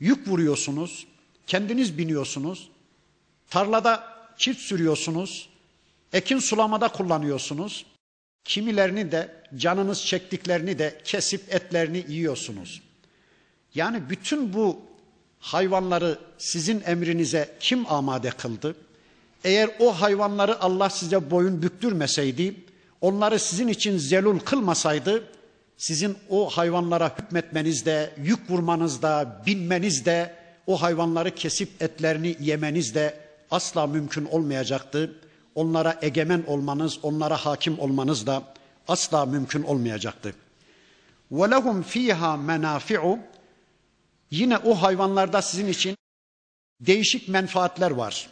yük 0.00 0.28
vuruyorsunuz, 0.28 1.06
kendiniz 1.46 1.98
biniyorsunuz. 1.98 2.70
Tarlada 3.50 4.14
çift 4.36 4.60
sürüyorsunuz, 4.60 5.48
ekin 6.12 6.38
sulamada 6.38 6.88
kullanıyorsunuz. 6.88 7.86
Kimilerini 8.44 9.12
de 9.12 9.42
canınız 9.56 10.06
çektiklerini 10.06 10.78
de 10.78 11.00
kesip 11.04 11.54
etlerini 11.54 12.04
yiyorsunuz. 12.08 12.82
Yani 13.75 14.09
bütün 14.09 14.53
bu 14.53 14.79
hayvanları 15.39 16.19
sizin 16.37 16.83
emrinize 16.85 17.55
kim 17.59 17.91
amade 17.91 18.29
kıldı? 18.29 18.75
Eğer 19.43 19.69
o 19.79 20.01
hayvanları 20.01 20.61
Allah 20.61 20.89
size 20.89 21.31
boyun 21.31 21.61
büktürmeseydi, 21.61 22.55
onları 23.01 23.39
sizin 23.39 23.67
için 23.67 23.97
zelul 23.97 24.39
kılmasaydı, 24.39 25.23
sizin 25.77 26.17
o 26.29 26.49
hayvanlara 26.49 27.17
hükmetmenizde, 27.17 28.13
yük 28.23 28.49
vurmanızda, 28.49 29.41
binmenizde, 29.45 30.35
o 30.67 30.81
hayvanları 30.81 31.35
kesip 31.35 31.81
etlerini 31.81 32.35
yemenizde 32.39 33.19
asla 33.51 33.87
mümkün 33.87 34.25
olmayacaktı. 34.25 35.15
Onlara 35.55 35.99
egemen 36.01 36.43
olmanız, 36.47 36.99
onlara 37.03 37.37
hakim 37.37 37.79
olmanız 37.79 38.27
da 38.27 38.43
asla 38.87 39.25
mümkün 39.25 39.63
olmayacaktı. 39.63 40.33
وَلَهُمْ 41.31 41.83
ف۪يهَا 41.83 42.45
مَنَافِعُ 42.45 43.19
Yine 44.34 44.58
o 44.58 44.74
hayvanlarda 44.74 45.42
sizin 45.42 45.66
için 45.66 45.96
değişik 46.80 47.28
menfaatler 47.28 47.90
var. 47.90 48.30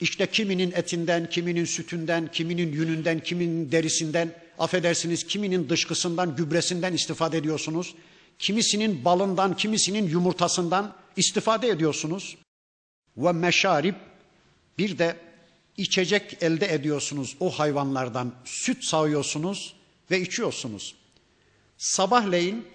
İşte 0.00 0.26
kiminin 0.26 0.72
etinden, 0.72 1.30
kiminin 1.30 1.64
sütünden, 1.64 2.30
kiminin 2.32 2.72
yününden, 2.72 3.20
kiminin 3.20 3.72
derisinden, 3.72 4.34
affedersiniz 4.58 5.26
kiminin 5.26 5.68
dışkısından, 5.68 6.36
gübresinden 6.36 6.92
istifade 6.92 7.38
ediyorsunuz. 7.38 7.94
Kimisinin 8.38 9.04
balından, 9.04 9.56
kimisinin 9.56 10.08
yumurtasından 10.08 10.96
istifade 11.16 11.68
ediyorsunuz 11.68 12.36
ve 13.16 13.32
meşarip 13.32 13.96
bir 14.78 14.98
de 14.98 15.16
içecek 15.76 16.42
elde 16.42 16.74
ediyorsunuz 16.74 17.36
o 17.40 17.50
hayvanlardan 17.50 18.34
süt 18.44 18.84
sağıyorsunuz 18.84 19.74
ve 20.10 20.20
içiyorsunuz. 20.20 20.94
Sabahleyin 21.78 22.66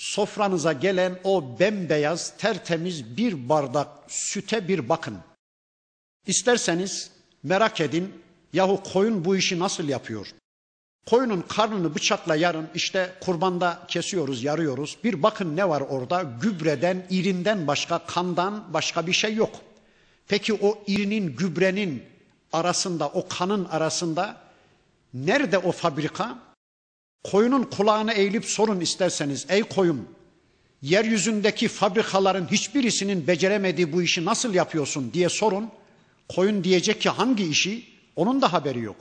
sofranıza 0.00 0.72
gelen 0.72 1.18
o 1.24 1.58
bembeyaz 1.60 2.36
tertemiz 2.38 3.16
bir 3.16 3.48
bardak 3.48 3.88
süte 4.08 4.68
bir 4.68 4.88
bakın. 4.88 5.18
İsterseniz 6.26 7.10
merak 7.42 7.80
edin 7.80 8.22
yahu 8.52 8.82
koyun 8.92 9.24
bu 9.24 9.36
işi 9.36 9.58
nasıl 9.58 9.88
yapıyor? 9.88 10.26
Koyunun 11.06 11.44
karnını 11.48 11.94
bıçakla 11.94 12.36
yarın 12.36 12.68
işte 12.74 13.14
kurbanda 13.20 13.82
kesiyoruz, 13.88 14.44
yarıyoruz. 14.44 14.96
Bir 15.04 15.22
bakın 15.22 15.56
ne 15.56 15.68
var 15.68 15.80
orada? 15.80 16.22
Gübreden, 16.22 17.06
irinden 17.10 17.66
başka, 17.66 17.98
kandan 17.98 18.74
başka 18.74 19.06
bir 19.06 19.12
şey 19.12 19.34
yok. 19.34 19.56
Peki 20.28 20.54
o 20.54 20.78
irinin, 20.86 21.36
gübrenin 21.36 22.02
arasında, 22.52 23.08
o 23.08 23.28
kanın 23.28 23.64
arasında 23.64 24.36
nerede 25.14 25.58
o 25.58 25.72
fabrika? 25.72 26.49
Koyunun 27.24 27.62
kulağına 27.62 28.12
eğilip 28.12 28.44
sorun 28.44 28.80
isterseniz 28.80 29.46
ey 29.48 29.62
koyun 29.62 30.08
yeryüzündeki 30.82 31.68
fabrikaların 31.68 32.46
hiçbirisinin 32.46 33.26
beceremediği 33.26 33.92
bu 33.92 34.02
işi 34.02 34.24
nasıl 34.24 34.54
yapıyorsun 34.54 35.12
diye 35.12 35.28
sorun. 35.28 35.70
Koyun 36.28 36.64
diyecek 36.64 37.00
ki 37.00 37.08
hangi 37.08 37.46
işi? 37.46 37.84
Onun 38.16 38.42
da 38.42 38.52
haberi 38.52 38.80
yok. 38.80 38.96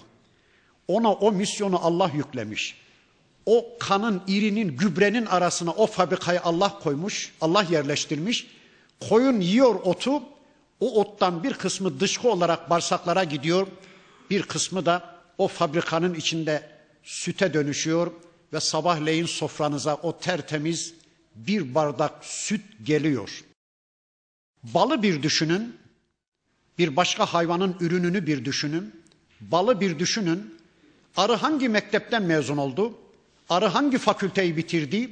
Ona 0.88 1.14
o 1.14 1.32
misyonu 1.32 1.86
Allah 1.86 2.12
yüklemiş. 2.16 2.76
O 3.46 3.66
kanın, 3.80 4.22
irinin, 4.28 4.78
gübrenin 4.78 5.26
arasına 5.26 5.72
o 5.72 5.88
fabrikayı 5.88 6.42
Allah 6.44 6.80
koymuş, 6.80 7.34
Allah 7.42 7.66
yerleştirmiş. 7.72 8.48
Koyun 9.10 9.40
yiyor 9.40 9.76
otu, 9.76 10.24
o 10.80 11.02
ottan 11.02 11.44
bir 11.44 11.54
kısmı 11.54 12.00
dışkı 12.00 12.30
olarak 12.30 12.70
bağırsaklara 12.70 13.24
gidiyor, 13.24 13.68
bir 14.30 14.44
kısmı 14.44 14.86
da 14.86 15.16
o 15.38 15.48
fabrikanın 15.48 16.14
içinde 16.14 16.79
süte 17.10 17.54
dönüşüyor 17.54 18.12
ve 18.54 18.60
sabahleyin 18.60 19.26
sofranıza 19.26 19.96
o 19.96 20.18
tertemiz 20.20 20.94
bir 21.36 21.76
bardak 21.76 22.26
süt 22.26 22.62
geliyor. 22.84 23.44
Balı 24.64 25.04
bir 25.04 25.24
düşünün, 25.24 25.76
bir 26.78 26.96
başka 26.96 27.26
hayvanın 27.26 27.76
ürününü 27.80 28.28
bir 28.28 28.46
düşünün, 28.46 29.04
balı 29.42 29.82
bir 29.82 30.00
düşünün. 30.00 30.56
Arı 31.18 31.34
hangi 31.34 31.70
mektepten 31.70 32.24
mezun 32.24 32.58
oldu? 32.58 32.98
Arı 33.50 33.66
hangi 33.66 33.98
fakülteyi 33.98 34.58
bitirdi? 34.58 35.10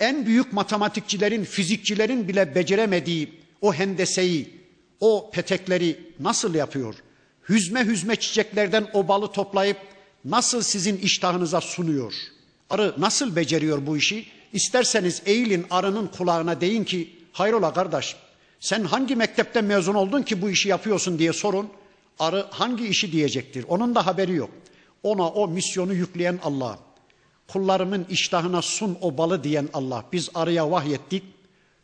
En 0.00 0.26
büyük 0.26 0.52
matematikçilerin, 0.52 1.44
fizikçilerin 1.44 2.28
bile 2.28 2.54
beceremediği 2.54 3.40
o 3.60 3.74
hendeseyi, 3.74 4.60
o 5.00 5.30
petekleri 5.30 6.00
nasıl 6.20 6.54
yapıyor? 6.54 6.94
Hüzme 7.48 7.86
hüzme 7.86 8.16
çiçeklerden 8.16 8.86
o 8.92 9.08
balı 9.08 9.32
toplayıp 9.32 9.95
nasıl 10.30 10.62
sizin 10.62 10.96
iştahınıza 10.96 11.60
sunuyor? 11.60 12.14
Arı 12.70 12.94
nasıl 12.98 13.36
beceriyor 13.36 13.86
bu 13.86 13.96
işi? 13.96 14.26
İsterseniz 14.52 15.22
eğilin 15.26 15.66
arının 15.70 16.06
kulağına 16.06 16.60
deyin 16.60 16.84
ki 16.84 17.16
hayrola 17.32 17.72
kardeş 17.72 18.16
sen 18.60 18.84
hangi 18.84 19.16
mektepten 19.16 19.64
mezun 19.64 19.94
oldun 19.94 20.22
ki 20.22 20.42
bu 20.42 20.50
işi 20.50 20.68
yapıyorsun 20.68 21.18
diye 21.18 21.32
sorun. 21.32 21.68
Arı 22.18 22.46
hangi 22.50 22.86
işi 22.86 23.12
diyecektir. 23.12 23.64
Onun 23.68 23.94
da 23.94 24.06
haberi 24.06 24.34
yok. 24.34 24.50
Ona 25.02 25.28
o 25.28 25.48
misyonu 25.48 25.94
yükleyen 25.94 26.38
Allah. 26.42 26.78
Kullarımın 27.48 28.06
iştahına 28.10 28.62
sun 28.62 28.98
o 29.00 29.18
balı 29.18 29.44
diyen 29.44 29.68
Allah. 29.72 30.04
Biz 30.12 30.30
arıya 30.34 30.70
vahyettik. 30.70 31.22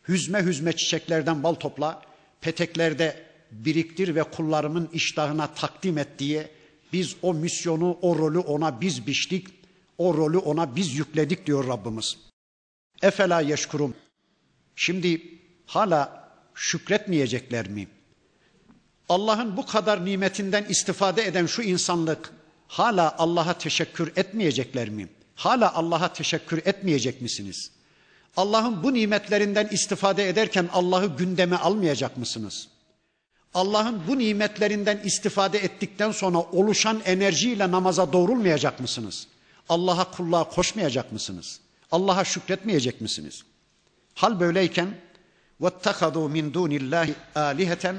Hüzme 0.07 0.43
hüzme 0.43 0.73
çiçeklerden 0.75 1.43
bal 1.43 1.53
topla. 1.53 2.01
Peteklerde 2.41 3.23
biriktir 3.51 4.15
ve 4.15 4.23
kullarımın 4.23 4.89
iştahına 4.93 5.47
takdim 5.47 5.97
et 5.97 6.07
diye 6.19 6.49
biz 6.93 7.15
o 7.21 7.33
misyonu, 7.33 7.97
o 8.01 8.17
rolü 8.17 8.39
ona 8.39 8.81
biz 8.81 9.07
biçtik. 9.07 9.47
O 9.97 10.13
rolü 10.13 10.37
ona 10.37 10.75
biz 10.75 10.95
yükledik 10.95 11.47
diyor 11.47 11.67
Rabbimiz. 11.67 12.17
Efela 13.01 13.41
yeşkurum. 13.41 13.95
Şimdi 14.75 15.21
hala 15.65 16.29
şükretmeyecekler 16.55 17.69
mi? 17.69 17.87
Allah'ın 19.09 19.57
bu 19.57 19.65
kadar 19.65 20.05
nimetinden 20.05 20.63
istifade 20.63 21.25
eden 21.25 21.45
şu 21.45 21.61
insanlık 21.61 22.33
hala 22.67 23.15
Allah'a 23.17 23.57
teşekkür 23.57 24.11
etmeyecekler 24.15 24.89
mi? 24.89 25.09
Hala 25.35 25.73
Allah'a 25.73 26.13
teşekkür 26.13 26.57
etmeyecek 26.57 27.21
misiniz? 27.21 27.71
Allah'ın 28.37 28.83
bu 28.83 28.93
nimetlerinden 28.93 29.67
istifade 29.67 30.29
ederken 30.29 30.69
Allah'ı 30.73 31.17
gündeme 31.17 31.55
almayacak 31.55 32.17
mısınız? 32.17 32.67
Allah'ın 33.53 34.01
bu 34.07 34.17
nimetlerinden 34.17 35.01
istifade 35.03 35.57
ettikten 35.57 36.11
sonra 36.11 36.37
oluşan 36.37 37.01
enerjiyle 37.05 37.71
namaza 37.71 38.13
doğrulmayacak 38.13 38.79
mısınız? 38.79 39.27
Allah'a 39.69 40.11
kulluğa 40.11 40.43
koşmayacak 40.43 41.11
mısınız? 41.11 41.59
Allah'a 41.91 42.23
şükretmeyecek 42.23 43.01
misiniz? 43.01 43.43
Hal 44.15 44.39
böyleyken 44.39 44.95
وَاتَّخَذُوا 45.61 46.31
مِنْ 46.31 46.53
دُونِ 46.53 46.79
اللّٰهِ 46.79 47.13
آلِهَةً 47.35 47.95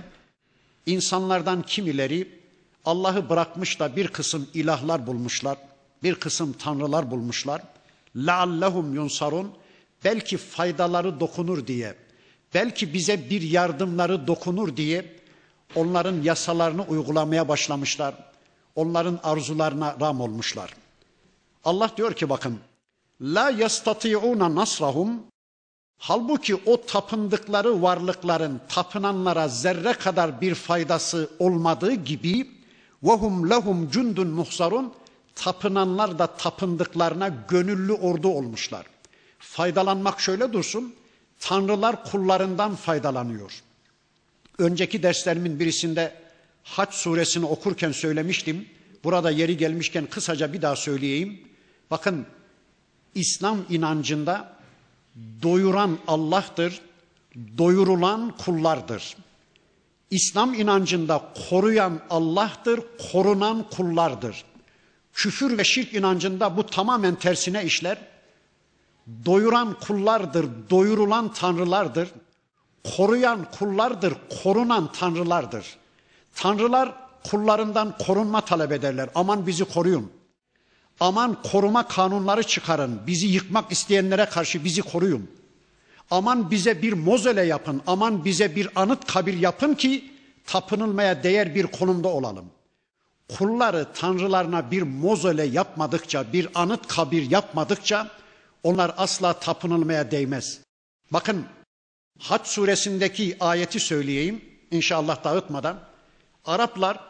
İnsanlardan 0.87 1.63
kimileri 1.63 2.29
Allah'ı 2.85 3.29
bırakmış 3.29 3.81
da 3.81 3.97
bir 3.97 4.09
kısım 4.09 4.49
ilahlar 4.55 5.07
bulmuşlar, 5.07 5.59
bir 6.03 6.15
kısım 6.15 6.53
tanrılar 6.53 7.11
bulmuşlar. 7.11 7.63
لَعَلَّهُمْ 8.17 8.95
yunsarun 8.95 9.53
Belki 10.05 10.37
faydaları 10.37 11.21
dokunur 11.21 11.67
diye, 11.67 11.95
belki 12.55 12.95
bize 12.95 13.31
bir 13.31 13.43
yardımları 13.43 14.27
dokunur 14.27 14.77
diye 14.77 15.17
onların 15.77 16.23
yasalarını 16.23 16.83
uygulamaya 16.83 17.49
başlamışlar. 17.49 18.15
Onların 18.75 19.21
arzularına 19.23 19.97
ram 20.01 20.21
olmuşlar. 20.21 20.75
Allah 21.65 21.91
diyor 21.97 22.13
ki 22.13 22.29
bakın 22.29 22.59
la 23.21 23.51
yastati'una 23.51 24.55
nasrahum 24.55 25.11
halbuki 25.99 26.57
o 26.67 26.81
tapındıkları 26.87 27.83
varlıkların 27.83 28.61
tapınanlara 28.69 29.49
zerre 29.49 29.93
kadar 29.93 30.41
bir 30.41 30.55
faydası 30.55 31.31
olmadığı 31.39 31.93
gibi 31.93 32.51
ve 33.03 33.13
hum 33.13 33.51
lehum 33.51 33.91
cundun 33.91 34.29
muhsarun 34.29 34.93
tapınanlar 35.35 36.19
da 36.19 36.27
tapındıklarına 36.27 37.29
gönüllü 37.49 37.93
ordu 37.93 38.29
olmuşlar. 38.29 38.87
Faydalanmak 39.39 40.21
şöyle 40.21 40.53
dursun. 40.53 40.95
Tanrılar 41.39 42.05
kullarından 42.05 42.75
faydalanıyor. 42.75 43.63
Önceki 44.59 45.03
derslerimin 45.03 45.61
birisinde 45.61 46.25
Haç 46.65 46.95
suresini 46.95 47.47
okurken 47.47 47.93
söylemiştim. 47.93 48.69
Burada 49.05 49.31
yeri 49.31 49.57
gelmişken 49.57 50.07
kısaca 50.07 50.53
bir 50.53 50.63
daha 50.63 50.77
söyleyeyim. 50.77 51.41
Bakın 51.91 52.27
İslam 53.15 53.59
inancında 53.71 54.53
doyuran 55.43 55.99
Allah'tır, 56.07 56.81
doyurulan 57.59 58.37
kullardır. 58.37 59.17
İslam 60.11 60.55
inancında 60.55 61.33
koruyan 61.51 62.01
Allah'tır, 62.11 62.81
korunan 63.13 63.71
kullardır. 63.71 64.45
Küfür 65.13 65.59
ve 65.59 65.65
şirk 65.65 65.95
inancında 65.95 66.57
bu 66.57 66.67
tamamen 66.67 67.15
tersine 67.15 67.65
işler. 67.65 67.99
Doyuran 69.27 69.79
kullardır, 69.81 70.47
doyurulan 70.71 71.33
tanrılardır. 71.33 72.09
Koruyan 72.97 73.47
kullardır, 73.59 74.15
korunan 74.43 74.93
tanrılardır. 74.93 75.77
Tanrılar 76.35 76.95
kullarından 77.31 77.99
korunma 77.99 78.41
talep 78.41 78.73
ederler. 78.73 79.09
Aman 79.15 79.47
bizi 79.47 79.65
koruyun. 79.65 80.13
Aman 81.01 81.43
koruma 81.43 81.89
kanunları 81.89 82.43
çıkarın. 82.43 83.01
Bizi 83.07 83.27
yıkmak 83.27 83.73
isteyenlere 83.73 84.25
karşı 84.25 84.65
bizi 84.65 84.83
koruyun. 84.83 85.31
Aman 86.11 86.51
bize 86.51 86.83
bir 86.83 86.93
mozele 86.93 87.43
yapın. 87.43 87.83
Aman 87.87 88.25
bize 88.25 88.57
bir 88.57 88.69
anıt 88.75 89.07
kabir 89.07 89.39
yapın 89.39 89.75
ki 89.75 90.11
tapınılmaya 90.47 91.23
değer 91.23 91.55
bir 91.55 91.67
konumda 91.67 92.09
olalım. 92.09 92.51
Kulları 93.39 93.87
tanrılarına 93.95 94.71
bir 94.71 94.83
mozele 94.83 95.45
yapmadıkça, 95.45 96.33
bir 96.33 96.49
anıt 96.55 96.87
kabir 96.87 97.31
yapmadıkça 97.31 98.11
onlar 98.63 98.95
asla 98.97 99.33
tapınılmaya 99.33 100.11
değmez. 100.11 100.61
Bakın 101.11 101.47
Haç 102.19 102.47
suresindeki 102.47 103.37
ayeti 103.41 103.81
söyleyeyim 103.81 104.45
inşallah 104.71 105.25
dağıtmadan. 105.25 105.81
Araplar 106.45 107.01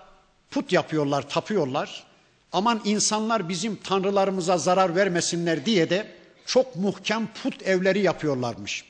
put 0.50 0.72
yapıyorlar, 0.72 1.28
tapıyorlar. 1.28 2.04
Aman 2.52 2.80
insanlar 2.84 3.48
bizim 3.48 3.76
tanrılarımıza 3.76 4.58
zarar 4.58 4.96
vermesinler 4.96 5.66
diye 5.66 5.90
de 5.90 6.12
çok 6.46 6.76
muhkem 6.76 7.28
put 7.42 7.62
evleri 7.62 7.98
yapıyorlarmış. 8.00 8.84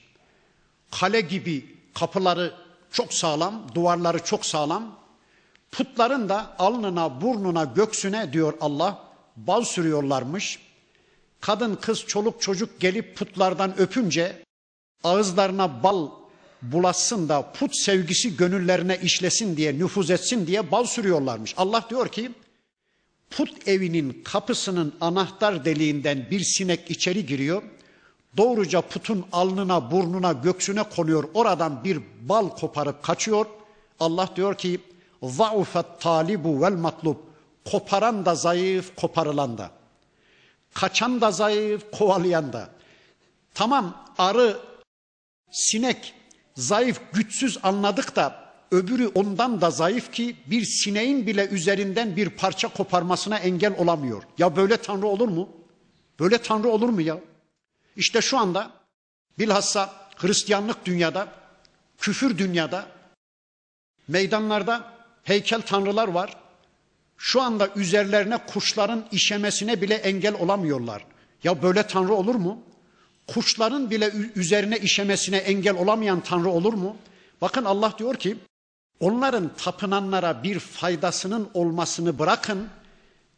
Kale 0.90 1.20
gibi 1.20 1.76
kapıları 1.94 2.54
çok 2.92 3.12
sağlam, 3.12 3.66
duvarları 3.74 4.18
çok 4.24 4.46
sağlam. 4.46 4.98
Putların 5.72 6.28
da 6.28 6.56
alnına, 6.58 7.20
burnuna, 7.20 7.64
göksüne 7.64 8.32
diyor 8.32 8.54
Allah 8.60 9.04
bal 9.36 9.64
sürüyorlarmış. 9.64 10.58
Kadın, 11.40 11.76
kız, 11.76 12.04
çoluk, 12.06 12.42
çocuk 12.42 12.80
gelip 12.80 13.16
putlardan 13.16 13.78
öpünce 13.78 14.43
ağızlarına 15.04 15.82
bal 15.82 16.08
bulasın 16.62 17.28
da 17.28 17.52
put 17.52 17.76
sevgisi 17.76 18.36
gönüllerine 18.36 18.98
işlesin 19.02 19.56
diye, 19.56 19.78
nüfuz 19.78 20.10
etsin 20.10 20.46
diye 20.46 20.70
bal 20.70 20.84
sürüyorlarmış. 20.84 21.54
Allah 21.56 21.84
diyor 21.90 22.08
ki 22.08 22.30
put 23.30 23.68
evinin 23.68 24.22
kapısının 24.24 24.94
anahtar 25.00 25.64
deliğinden 25.64 26.26
bir 26.30 26.40
sinek 26.40 26.90
içeri 26.90 27.26
giriyor. 27.26 27.62
Doğruca 28.36 28.80
putun 28.80 29.26
alnına, 29.32 29.90
burnuna, 29.90 30.32
göksüne 30.32 30.82
konuyor. 30.82 31.24
Oradan 31.34 31.84
bir 31.84 32.00
bal 32.20 32.48
koparıp 32.48 33.02
kaçıyor. 33.02 33.46
Allah 34.00 34.28
diyor 34.36 34.54
ki 34.54 34.80
zaufet 35.22 35.86
talibu 36.00 36.62
vel 36.62 36.72
matlub. 36.72 37.16
Koparan 37.70 38.26
da 38.26 38.34
zayıf, 38.34 38.96
koparılan 38.96 39.58
da. 39.58 39.70
Kaçan 40.74 41.20
da 41.20 41.30
zayıf, 41.30 41.82
kovalayan 41.92 42.52
da. 42.52 42.70
Tamam 43.54 43.96
arı, 44.18 44.58
sinek 45.54 46.14
zayıf, 46.54 47.00
güçsüz 47.12 47.58
anladık 47.62 48.16
da 48.16 48.44
öbürü 48.70 49.06
ondan 49.14 49.60
da 49.60 49.70
zayıf 49.70 50.12
ki 50.12 50.36
bir 50.46 50.64
sineğin 50.64 51.26
bile 51.26 51.48
üzerinden 51.48 52.16
bir 52.16 52.28
parça 52.28 52.68
koparmasına 52.68 53.38
engel 53.38 53.74
olamıyor. 53.78 54.22
Ya 54.38 54.56
böyle 54.56 54.76
tanrı 54.76 55.06
olur 55.06 55.28
mu? 55.28 55.48
Böyle 56.20 56.38
tanrı 56.38 56.68
olur 56.68 56.88
mu 56.88 57.00
ya? 57.00 57.20
İşte 57.96 58.20
şu 58.20 58.38
anda 58.38 58.70
bilhassa 59.38 59.92
Hristiyanlık 60.16 60.84
dünyada, 60.84 61.28
küfür 61.98 62.38
dünyada, 62.38 62.86
meydanlarda 64.08 64.92
heykel 65.22 65.62
tanrılar 65.62 66.08
var. 66.08 66.36
Şu 67.16 67.42
anda 67.42 67.68
üzerlerine 67.76 68.38
kuşların 68.46 69.04
işemesine 69.12 69.82
bile 69.82 69.94
engel 69.94 70.34
olamıyorlar. 70.34 71.06
Ya 71.44 71.62
böyle 71.62 71.86
tanrı 71.86 72.12
olur 72.12 72.34
mu? 72.34 72.62
Kuşların 73.26 73.90
bile 73.90 74.12
üzerine 74.34 74.78
işemesine 74.78 75.36
engel 75.36 75.76
olamayan 75.76 76.20
tanrı 76.20 76.48
olur 76.50 76.74
mu? 76.74 76.96
Bakın 77.40 77.64
Allah 77.64 77.94
diyor 77.98 78.16
ki 78.16 78.36
onların 79.00 79.50
tapınanlara 79.56 80.42
bir 80.42 80.58
faydasının 80.58 81.48
olmasını 81.54 82.18
bırakın. 82.18 82.68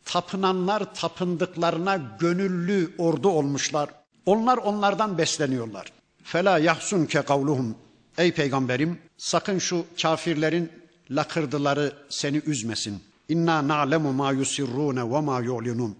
Tapınanlar 0.05 0.95
tapındıklarına 0.95 2.01
gönüllü 2.19 2.95
ordu 2.99 3.29
olmuşlar. 3.29 3.91
Onlar 4.27 4.57
onlardan 4.57 5.19
besleniyorlar. 5.19 5.93
Fela 6.25 6.59
yahsun 6.59 7.07
ke 7.07 7.23
kavluhum. 7.23 7.75
Ey 8.19 8.33
peygamberim 8.33 8.99
sakın 9.17 9.59
şu 9.59 9.85
kafirlerin 10.03 10.73
lakırdıları 11.11 11.93
seni 12.09 12.43
üzmesin. 12.47 13.03
İnna 13.29 13.69
na'lemu 13.69 14.13
ma 14.13 14.33
yusirrune 14.33 15.11
ve 15.11 15.21
ma 15.21 15.41
yu'linun. 15.41 15.97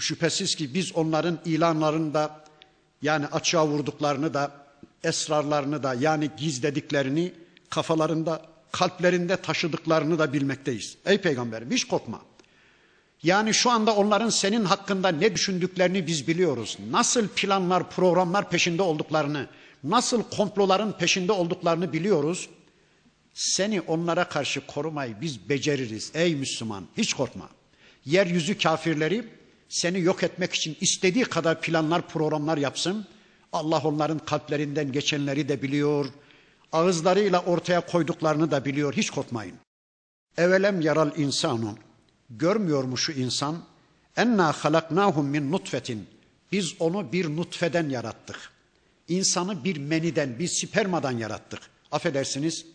Şüphesiz 0.00 0.54
ki 0.54 0.74
biz 0.74 0.96
onların 0.96 1.38
ilanlarını 1.44 2.14
da 2.14 2.45
yani 3.02 3.26
açığa 3.26 3.66
vurduklarını 3.66 4.34
da 4.34 4.50
esrarlarını 5.04 5.82
da 5.82 5.94
yani 5.94 6.30
gizlediklerini 6.36 7.32
kafalarında 7.70 8.42
kalplerinde 8.72 9.36
taşıdıklarını 9.36 10.18
da 10.18 10.32
bilmekteyiz. 10.32 10.96
Ey 11.06 11.18
peygamberim 11.18 11.70
hiç 11.70 11.84
korkma. 11.84 12.20
Yani 13.22 13.54
şu 13.54 13.70
anda 13.70 13.94
onların 13.94 14.30
senin 14.30 14.64
hakkında 14.64 15.08
ne 15.08 15.34
düşündüklerini 15.34 16.06
biz 16.06 16.28
biliyoruz. 16.28 16.78
Nasıl 16.90 17.28
planlar, 17.28 17.90
programlar 17.90 18.50
peşinde 18.50 18.82
olduklarını, 18.82 19.46
nasıl 19.84 20.22
komploların 20.22 20.92
peşinde 20.92 21.32
olduklarını 21.32 21.92
biliyoruz. 21.92 22.48
Seni 23.34 23.80
onlara 23.80 24.28
karşı 24.28 24.66
korumayı 24.66 25.20
biz 25.20 25.48
beceririz 25.48 26.10
ey 26.14 26.34
Müslüman. 26.34 26.84
Hiç 26.96 27.14
korkma. 27.14 27.48
Yeryüzü 28.04 28.58
kafirleri 28.58 29.24
seni 29.68 30.00
yok 30.00 30.22
etmek 30.22 30.54
için 30.54 30.76
istediği 30.80 31.24
kadar 31.24 31.60
planlar, 31.60 32.08
programlar 32.08 32.58
yapsın. 32.58 33.06
Allah 33.52 33.80
onların 33.84 34.18
kalplerinden 34.18 34.92
geçenleri 34.92 35.48
de 35.48 35.62
biliyor. 35.62 36.06
Ağızlarıyla 36.72 37.42
ortaya 37.42 37.80
koyduklarını 37.80 38.50
da 38.50 38.64
biliyor. 38.64 38.94
Hiç 38.94 39.10
korkmayın. 39.10 39.54
Evelem 40.38 40.80
yaral 40.80 41.16
insanu. 41.16 41.78
Görmüyor 42.30 42.84
mu 42.84 42.98
şu 42.98 43.12
insan? 43.12 43.64
Enna 44.16 44.52
halaknahum 44.52 45.26
min 45.26 45.52
nutfetin. 45.52 46.06
Biz 46.52 46.74
onu 46.78 47.12
bir 47.12 47.36
nutfeden 47.36 47.88
yarattık. 47.88 48.36
İnsanı 49.08 49.64
bir 49.64 49.76
meniden, 49.76 50.38
bir 50.38 50.48
spermadan 50.48 51.18
yarattık. 51.18 51.60
Affedersiniz. 51.92 52.66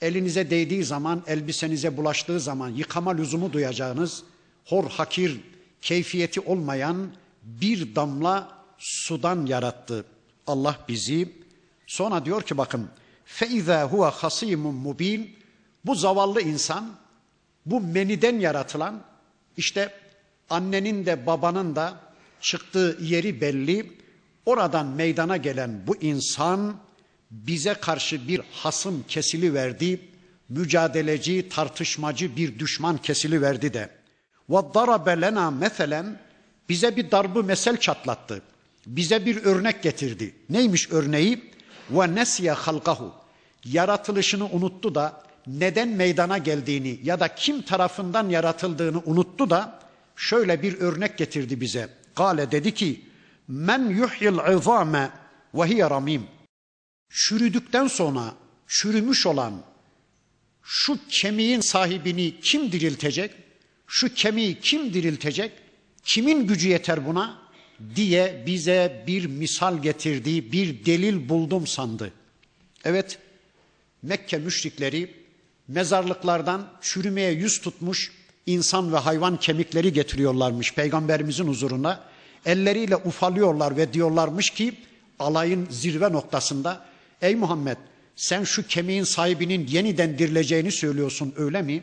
Elinize 0.00 0.50
değdiği 0.50 0.84
zaman, 0.84 1.24
elbisenize 1.26 1.96
bulaştığı 1.96 2.40
zaman 2.40 2.68
yıkama 2.68 3.10
lüzumu 3.10 3.52
duyacağınız 3.52 4.22
hor 4.64 4.90
hakir 4.90 5.40
keyfiyeti 5.86 6.40
olmayan 6.40 7.12
bir 7.42 7.94
damla 7.94 8.58
sudan 8.78 9.46
yarattı 9.46 10.04
Allah 10.46 10.78
bizi. 10.88 11.32
Sonra 11.86 12.24
diyor 12.24 12.42
ki 12.42 12.58
bakın 12.58 12.88
feiza 13.24 13.82
huve 13.84 14.06
hasimun 14.06 14.74
mubin 14.74 15.36
bu 15.84 15.94
zavallı 15.94 16.42
insan 16.42 16.96
bu 17.66 17.80
meniden 17.80 18.38
yaratılan 18.38 19.02
işte 19.56 19.92
annenin 20.50 21.06
de 21.06 21.26
babanın 21.26 21.76
da 21.76 22.00
çıktığı 22.40 22.98
yeri 23.00 23.40
belli. 23.40 23.92
Oradan 24.46 24.86
meydana 24.86 25.36
gelen 25.36 25.86
bu 25.86 25.96
insan 25.96 26.76
bize 27.30 27.74
karşı 27.74 28.28
bir 28.28 28.40
hasım 28.52 29.04
kesili 29.08 29.54
verdi. 29.54 30.00
Mücadeleci, 30.48 31.48
tartışmacı 31.48 32.36
bir 32.36 32.58
düşman 32.58 32.98
kesili 32.98 33.42
verdi 33.42 33.74
de. 33.74 33.95
Darabe 34.50 35.20
lena 35.20 35.50
meselen 35.50 36.18
bize 36.68 36.96
bir 36.96 37.10
darbı 37.10 37.44
mesel 37.44 37.76
çatlattı. 37.76 38.42
Bize 38.86 39.26
bir 39.26 39.44
örnek 39.44 39.82
getirdi. 39.82 40.34
Neymiş 40.50 40.90
örneği? 40.90 41.52
Nesiye 41.90 42.52
halkahu. 42.52 43.14
Yaratılışını 43.64 44.46
unuttu 44.46 44.94
da 44.94 45.22
neden 45.46 45.88
meydana 45.88 46.38
geldiğini 46.38 47.00
ya 47.02 47.20
da 47.20 47.34
kim 47.34 47.62
tarafından 47.62 48.28
yaratıldığını 48.28 49.02
unuttu 49.04 49.50
da 49.50 49.80
şöyle 50.16 50.62
bir 50.62 50.80
örnek 50.80 51.18
getirdi 51.18 51.60
bize. 51.60 51.88
Gale 52.16 52.50
dedi 52.50 52.74
ki 52.74 53.04
men 53.48 53.88
yuhyil 53.88 54.56
izame 54.56 55.10
ve 55.54 55.64
hiye 55.64 55.90
ramim. 55.90 56.26
Çürüdükten 57.10 57.86
sonra 57.86 58.34
çürümüş 58.66 59.26
olan 59.26 59.54
şu 60.62 60.98
kemiğin 61.08 61.60
sahibini 61.60 62.40
kim 62.40 62.72
diriltecek? 62.72 63.45
Şu 63.86 64.14
kemiği 64.14 64.60
kim 64.60 64.94
diriltecek? 64.94 65.52
Kimin 66.04 66.46
gücü 66.46 66.68
yeter 66.68 67.06
buna? 67.06 67.46
diye 67.94 68.42
bize 68.46 69.04
bir 69.06 69.26
misal 69.26 69.82
getirdiği 69.82 70.52
bir 70.52 70.84
delil 70.86 71.28
buldum 71.28 71.66
sandı. 71.66 72.12
Evet, 72.84 73.18
Mekke 74.02 74.38
müşrikleri 74.38 75.14
mezarlıklardan 75.68 76.68
çürümeye 76.80 77.32
yüz 77.32 77.60
tutmuş 77.60 78.12
insan 78.46 78.92
ve 78.92 78.96
hayvan 78.96 79.36
kemikleri 79.36 79.92
getiriyorlarmış 79.92 80.74
peygamberimizin 80.74 81.48
huzuruna. 81.48 82.04
Elleriyle 82.46 82.96
ufalıyorlar 82.96 83.76
ve 83.76 83.92
diyorlarmış 83.92 84.50
ki 84.50 84.74
alayın 85.18 85.66
zirve 85.70 86.12
noktasında 86.12 86.86
ey 87.22 87.34
Muhammed 87.34 87.76
sen 88.16 88.44
şu 88.44 88.66
kemiğin 88.66 89.04
sahibinin 89.04 89.66
yeniden 89.66 90.18
dirileceğini 90.18 90.72
söylüyorsun 90.72 91.34
öyle 91.36 91.62
mi? 91.62 91.82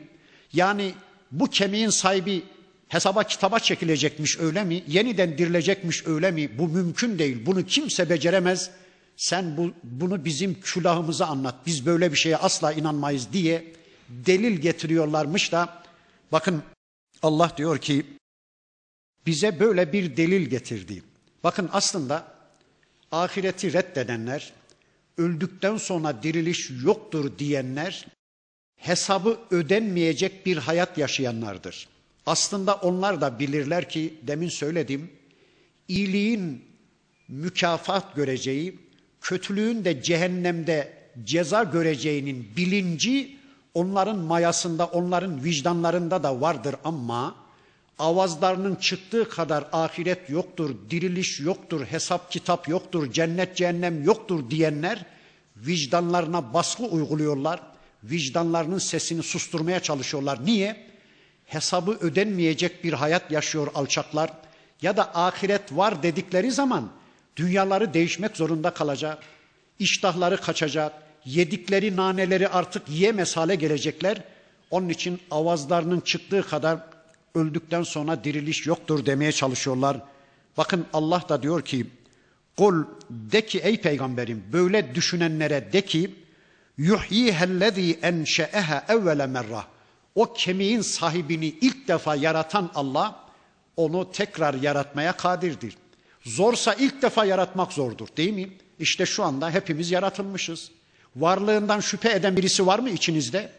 Yani 0.53 0.93
bu 1.33 1.49
kemiğin 1.49 1.89
sahibi 1.89 2.43
hesaba 2.87 3.23
kitaba 3.23 3.59
çekilecekmiş 3.59 4.39
öyle 4.39 4.63
mi? 4.63 4.83
Yeniden 4.87 5.37
dirilecekmiş 5.37 6.07
öyle 6.07 6.31
mi? 6.31 6.57
Bu 6.57 6.67
mümkün 6.67 7.19
değil. 7.19 7.45
Bunu 7.45 7.65
kimse 7.65 8.09
beceremez. 8.09 8.69
Sen 9.17 9.57
bu, 9.57 9.73
bunu 9.83 10.25
bizim 10.25 10.61
külahımıza 10.61 11.25
anlat. 11.25 11.55
Biz 11.65 11.85
böyle 11.85 12.11
bir 12.11 12.17
şeye 12.17 12.37
asla 12.37 12.73
inanmayız 12.73 13.33
diye 13.33 13.73
delil 14.09 14.57
getiriyorlarmış 14.57 15.51
da 15.51 15.83
bakın 16.31 16.63
Allah 17.21 17.51
diyor 17.57 17.77
ki 17.77 18.05
bize 19.25 19.59
böyle 19.59 19.93
bir 19.93 20.17
delil 20.17 20.45
getirdi. 20.45 21.03
Bakın 21.43 21.69
aslında 21.73 22.27
ahireti 23.11 23.73
reddedenler, 23.73 24.53
öldükten 25.17 25.77
sonra 25.77 26.23
diriliş 26.23 26.71
yoktur 26.83 27.39
diyenler 27.39 28.07
hesabı 28.83 29.37
ödenmeyecek 29.51 30.45
bir 30.45 30.57
hayat 30.57 30.97
yaşayanlardır. 30.97 31.87
Aslında 32.25 32.75
onlar 32.75 33.21
da 33.21 33.39
bilirler 33.39 33.89
ki 33.89 34.13
demin 34.21 34.49
söyledim 34.49 35.11
iyiliğin 35.87 36.65
mükafat 37.27 38.15
göreceği, 38.15 38.79
kötülüğün 39.21 39.85
de 39.85 40.03
cehennemde 40.03 40.93
ceza 41.23 41.63
göreceğinin 41.63 42.47
bilinci 42.57 43.37
onların 43.73 44.17
mayasında, 44.17 44.85
onların 44.85 45.43
vicdanlarında 45.43 46.23
da 46.23 46.41
vardır 46.41 46.75
ama 46.83 47.35
avazlarının 47.99 48.75
çıktığı 48.75 49.29
kadar 49.29 49.65
ahiret 49.71 50.29
yoktur, 50.29 50.75
diriliş 50.89 51.39
yoktur, 51.39 51.85
hesap 51.85 52.31
kitap 52.31 52.67
yoktur, 52.67 53.11
cennet 53.11 53.55
cehennem 53.55 54.03
yoktur 54.03 54.49
diyenler 54.49 55.05
vicdanlarına 55.55 56.53
baskı 56.53 56.83
uyguluyorlar. 56.83 57.72
Vicdanlarının 58.03 58.77
sesini 58.77 59.23
susturmaya 59.23 59.79
çalışıyorlar. 59.79 60.45
Niye? 60.45 60.87
Hesabı 61.45 61.91
ödenmeyecek 61.91 62.83
bir 62.83 62.93
hayat 62.93 63.31
yaşıyor 63.31 63.67
alçaklar 63.75 64.31
ya 64.81 64.97
da 64.97 65.15
ahiret 65.15 65.71
var 65.71 66.03
dedikleri 66.03 66.51
zaman 66.51 66.91
dünyaları 67.35 67.93
değişmek 67.93 68.37
zorunda 68.37 68.69
kalacak. 68.73 69.17
İştahları 69.79 70.37
kaçacak. 70.41 70.93
Yedikleri 71.25 71.95
naneleri 71.95 72.47
artık 72.47 72.89
yiyemez 72.89 73.37
hale 73.37 73.55
gelecekler. 73.55 74.23
Onun 74.71 74.89
için 74.89 75.19
avazlarının 75.31 75.99
çıktığı 75.99 76.47
kadar 76.47 76.79
öldükten 77.35 77.83
sonra 77.83 78.23
diriliş 78.23 78.67
yoktur 78.67 79.05
demeye 79.05 79.31
çalışıyorlar. 79.31 79.97
Bakın 80.57 80.85
Allah 80.93 81.23
da 81.29 81.43
diyor 81.43 81.61
ki 81.61 81.87
Kul 82.57 82.83
de 83.09 83.45
ki 83.45 83.59
ey 83.59 83.81
peygamberim 83.81 84.43
böyle 84.53 84.95
düşünenlere 84.95 85.73
de 85.73 85.81
ki 85.81 86.15
yuhyihellezî 86.77 87.99
enşe'eha 88.01 88.85
evvele 88.89 89.27
merra 89.27 89.65
o 90.15 90.33
kemiğin 90.33 90.81
sahibini 90.81 91.45
ilk 91.45 91.87
defa 91.87 92.15
yaratan 92.15 92.71
Allah 92.75 93.23
onu 93.77 94.11
tekrar 94.11 94.53
yaratmaya 94.53 95.11
kadirdir. 95.17 95.77
Zorsa 96.21 96.73
ilk 96.73 97.01
defa 97.01 97.25
yaratmak 97.25 97.73
zordur 97.73 98.07
değil 98.17 98.33
mi? 98.33 98.49
İşte 98.79 99.05
şu 99.05 99.23
anda 99.23 99.49
hepimiz 99.49 99.91
yaratılmışız. 99.91 100.71
Varlığından 101.15 101.79
şüphe 101.79 102.11
eden 102.11 102.37
birisi 102.37 102.67
var 102.67 102.79
mı 102.79 102.89
içinizde? 102.89 103.51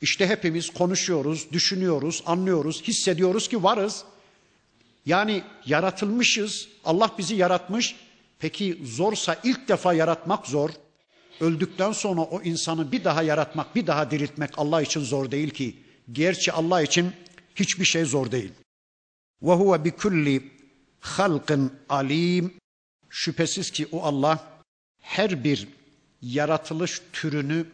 İşte 0.00 0.26
hepimiz 0.26 0.70
konuşuyoruz, 0.70 1.52
düşünüyoruz, 1.52 2.22
anlıyoruz, 2.26 2.82
hissediyoruz 2.82 3.48
ki 3.48 3.62
varız. 3.62 4.04
Yani 5.06 5.42
yaratılmışız. 5.66 6.68
Allah 6.84 7.10
bizi 7.18 7.34
yaratmış. 7.34 7.96
Peki 8.38 8.80
zorsa 8.84 9.36
ilk 9.44 9.68
defa 9.68 9.94
yaratmak 9.94 10.46
zor. 10.46 10.70
Öldükten 11.40 11.92
sonra 11.92 12.20
o 12.20 12.42
insanı 12.42 12.92
bir 12.92 13.04
daha 13.04 13.22
yaratmak, 13.22 13.76
bir 13.76 13.86
daha 13.86 14.10
diriltmek 14.10 14.50
Allah 14.56 14.82
için 14.82 15.00
zor 15.00 15.30
değil 15.30 15.50
ki. 15.50 15.76
Gerçi 16.12 16.52
Allah 16.52 16.82
için 16.82 17.12
hiçbir 17.54 17.84
şey 17.84 18.04
zor 18.04 18.30
değil. 18.30 18.52
Ve 19.42 19.52
huve 19.52 19.84
bi 19.84 19.90
kulli 19.90 20.50
halkın 21.00 21.72
alim. 21.88 22.54
Şüphesiz 23.10 23.70
ki 23.70 23.86
o 23.92 24.02
Allah 24.02 24.60
her 25.00 25.44
bir 25.44 25.68
yaratılış 26.22 27.02
türünü 27.12 27.66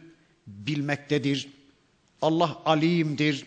bilmektedir. 0.47 1.49
Allah 2.21 2.61
alimdir. 2.65 3.45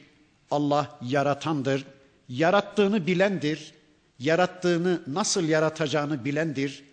Allah 0.50 0.98
yaratandır. 1.02 1.84
Yarattığını 2.28 3.06
bilendir. 3.06 3.74
Yarattığını 4.18 5.02
nasıl 5.06 5.44
yaratacağını 5.44 6.24
bilendir. 6.24 6.84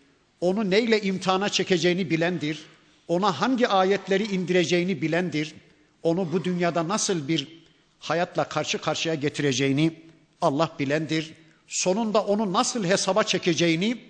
Onu 0.41 0.69
neyle 0.69 1.01
imtihana 1.01 1.49
çekeceğini 1.49 2.09
bilendir. 2.09 2.65
Ona 3.11 3.41
hangi 3.41 3.67
ayetleri 3.67 4.23
indireceğini 4.23 5.01
bilendir. 5.01 5.55
Onu 6.03 6.33
bu 6.33 6.43
dünyada 6.43 6.87
nasıl 6.87 7.27
bir 7.27 7.63
hayatla 7.99 8.43
karşı 8.43 8.77
karşıya 8.77 9.15
getireceğini 9.15 9.93
Allah 10.41 10.71
bilendir. 10.79 11.33
Sonunda 11.67 12.25
onu 12.25 12.53
nasıl 12.53 12.85
hesaba 12.85 13.23
çekeceğini, 13.23 14.01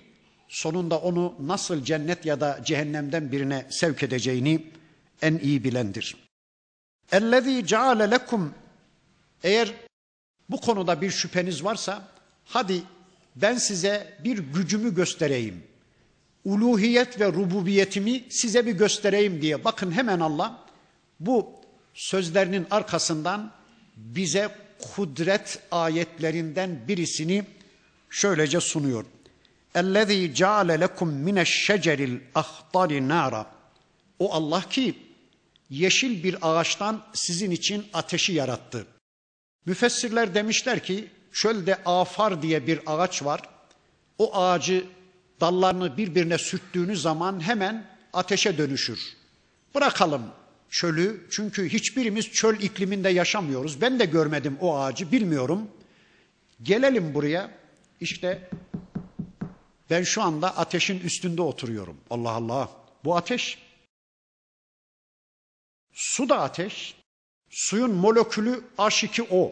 sonunda 0.47 0.99
onu 0.99 1.33
nasıl 1.39 1.83
cennet 1.83 2.25
ya 2.25 2.41
da 2.41 2.59
cehennemden 2.65 3.31
birine 3.31 3.65
sevk 3.69 4.03
edeceğini 4.03 4.65
en 5.21 5.37
iyi 5.37 5.63
bilendir. 5.63 6.15
Ellezî 7.11 7.65
ceale 7.65 8.11
lekum 8.11 8.53
eğer 9.43 9.73
bu 10.49 10.61
konuda 10.61 11.01
bir 11.01 11.11
şüpheniz 11.11 11.63
varsa 11.63 12.07
hadi 12.45 12.83
ben 13.35 13.55
size 13.55 14.17
bir 14.23 14.37
gücümü 14.37 14.95
göstereyim 14.95 15.70
Uluhiyet 16.44 17.20
ve 17.20 17.26
rububiyetimi 17.26 18.24
size 18.28 18.66
bir 18.66 18.72
göstereyim 18.72 19.42
diye. 19.42 19.64
Bakın 19.64 19.92
hemen 19.92 20.20
Allah 20.20 20.64
bu 21.20 21.52
sözlerinin 21.94 22.66
arkasından 22.70 23.52
bize 23.96 24.48
kudret 24.94 25.58
ayetlerinden 25.70 26.88
birisini 26.88 27.44
şöylece 28.10 28.60
sunuyor. 28.60 29.04
اَلَّذ۪ي 29.74 30.34
جَعَلَ 30.34 30.84
لَكُمْ 30.84 31.08
مِنَ 31.26 31.40
الشَّجَرِ 31.40 32.18
الْاَخْضَرِ 32.34 33.08
نَارًا 33.12 33.44
O 34.18 34.32
Allah 34.32 34.68
ki 34.68 34.94
yeşil 35.70 36.24
bir 36.24 36.36
ağaçtan 36.42 37.02
sizin 37.12 37.50
için 37.50 37.86
ateşi 37.92 38.32
yarattı. 38.32 38.86
Müfessirler 39.66 40.34
demişler 40.34 40.82
ki 40.82 41.08
çölde 41.32 41.76
afar 41.84 42.42
diye 42.42 42.66
bir 42.66 42.80
ağaç 42.86 43.24
var. 43.24 43.40
O 44.18 44.36
ağacı 44.36 44.84
dallarını 45.41 45.97
birbirine 45.97 46.37
sürttüğünüz 46.37 47.01
zaman 47.01 47.39
hemen 47.39 47.85
ateşe 48.13 48.57
dönüşür. 48.57 48.99
Bırakalım 49.75 50.21
çölü 50.69 51.27
çünkü 51.31 51.69
hiçbirimiz 51.69 52.31
çöl 52.31 52.59
ikliminde 52.59 53.09
yaşamıyoruz. 53.09 53.81
Ben 53.81 53.99
de 53.99 54.05
görmedim 54.05 54.57
o 54.61 54.77
ağacı 54.77 55.11
bilmiyorum. 55.11 55.67
Gelelim 56.63 57.13
buraya 57.13 57.51
işte 58.01 58.49
ben 59.89 60.03
şu 60.03 60.21
anda 60.21 60.57
ateşin 60.57 60.99
üstünde 60.99 61.41
oturuyorum. 61.41 61.97
Allah 62.09 62.31
Allah 62.31 62.69
bu 63.03 63.15
ateş. 63.15 63.57
Su 65.93 66.29
da 66.29 66.39
ateş. 66.39 66.95
Suyun 67.49 67.91
molekülü 67.91 68.63
H2O. 68.77 69.51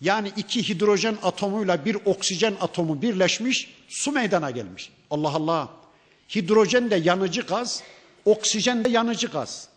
Yani 0.00 0.32
iki 0.36 0.68
hidrojen 0.68 1.18
atomuyla 1.22 1.84
bir 1.84 1.94
oksijen 2.04 2.56
atomu 2.60 3.02
birleşmiş 3.02 3.74
su 3.88 4.12
meydana 4.12 4.50
gelmiş. 4.50 4.92
Allah 5.10 5.34
Allah. 5.34 5.68
Hidrojen 6.34 6.90
de 6.90 6.96
yanıcı 6.96 7.40
gaz, 7.40 7.82
oksijen 8.24 8.84
de 8.84 8.88
yanıcı 8.88 9.26
gaz. 9.26 9.68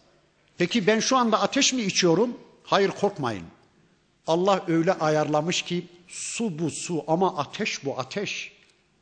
Peki 0.58 0.88
ben 0.88 1.00
şu 1.00 1.18
anda 1.18 1.42
ateş 1.42 1.74
mi 1.74 1.82
içiyorum? 1.82 2.38
Hayır 2.64 2.90
korkmayın. 2.90 3.46
Allah 4.28 4.64
öyle 4.68 4.94
ayarlamış 4.94 5.62
ki 5.62 5.88
su 6.08 6.60
bu 6.60 6.72
su 6.72 7.04
ama 7.08 7.38
ateş 7.38 7.86
bu 7.86 8.00
ateş. 8.00 8.52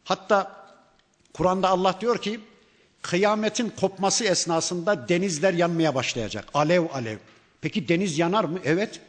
Hatta 0.04 0.66
Kur'an'da 1.34 1.70
Allah 1.70 1.98
diyor 2.02 2.22
ki 2.22 2.40
kıyametin 3.02 3.70
kopması 3.80 4.24
esnasında 4.24 5.10
denizler 5.10 5.54
yanmaya 5.54 5.96
başlayacak. 5.96 6.46
Alev 6.54 6.84
alev. 6.94 7.18
Peki 7.62 7.88
deniz 7.88 8.20
yanar 8.20 8.44
mı? 8.44 8.60
Evet. 8.66 9.00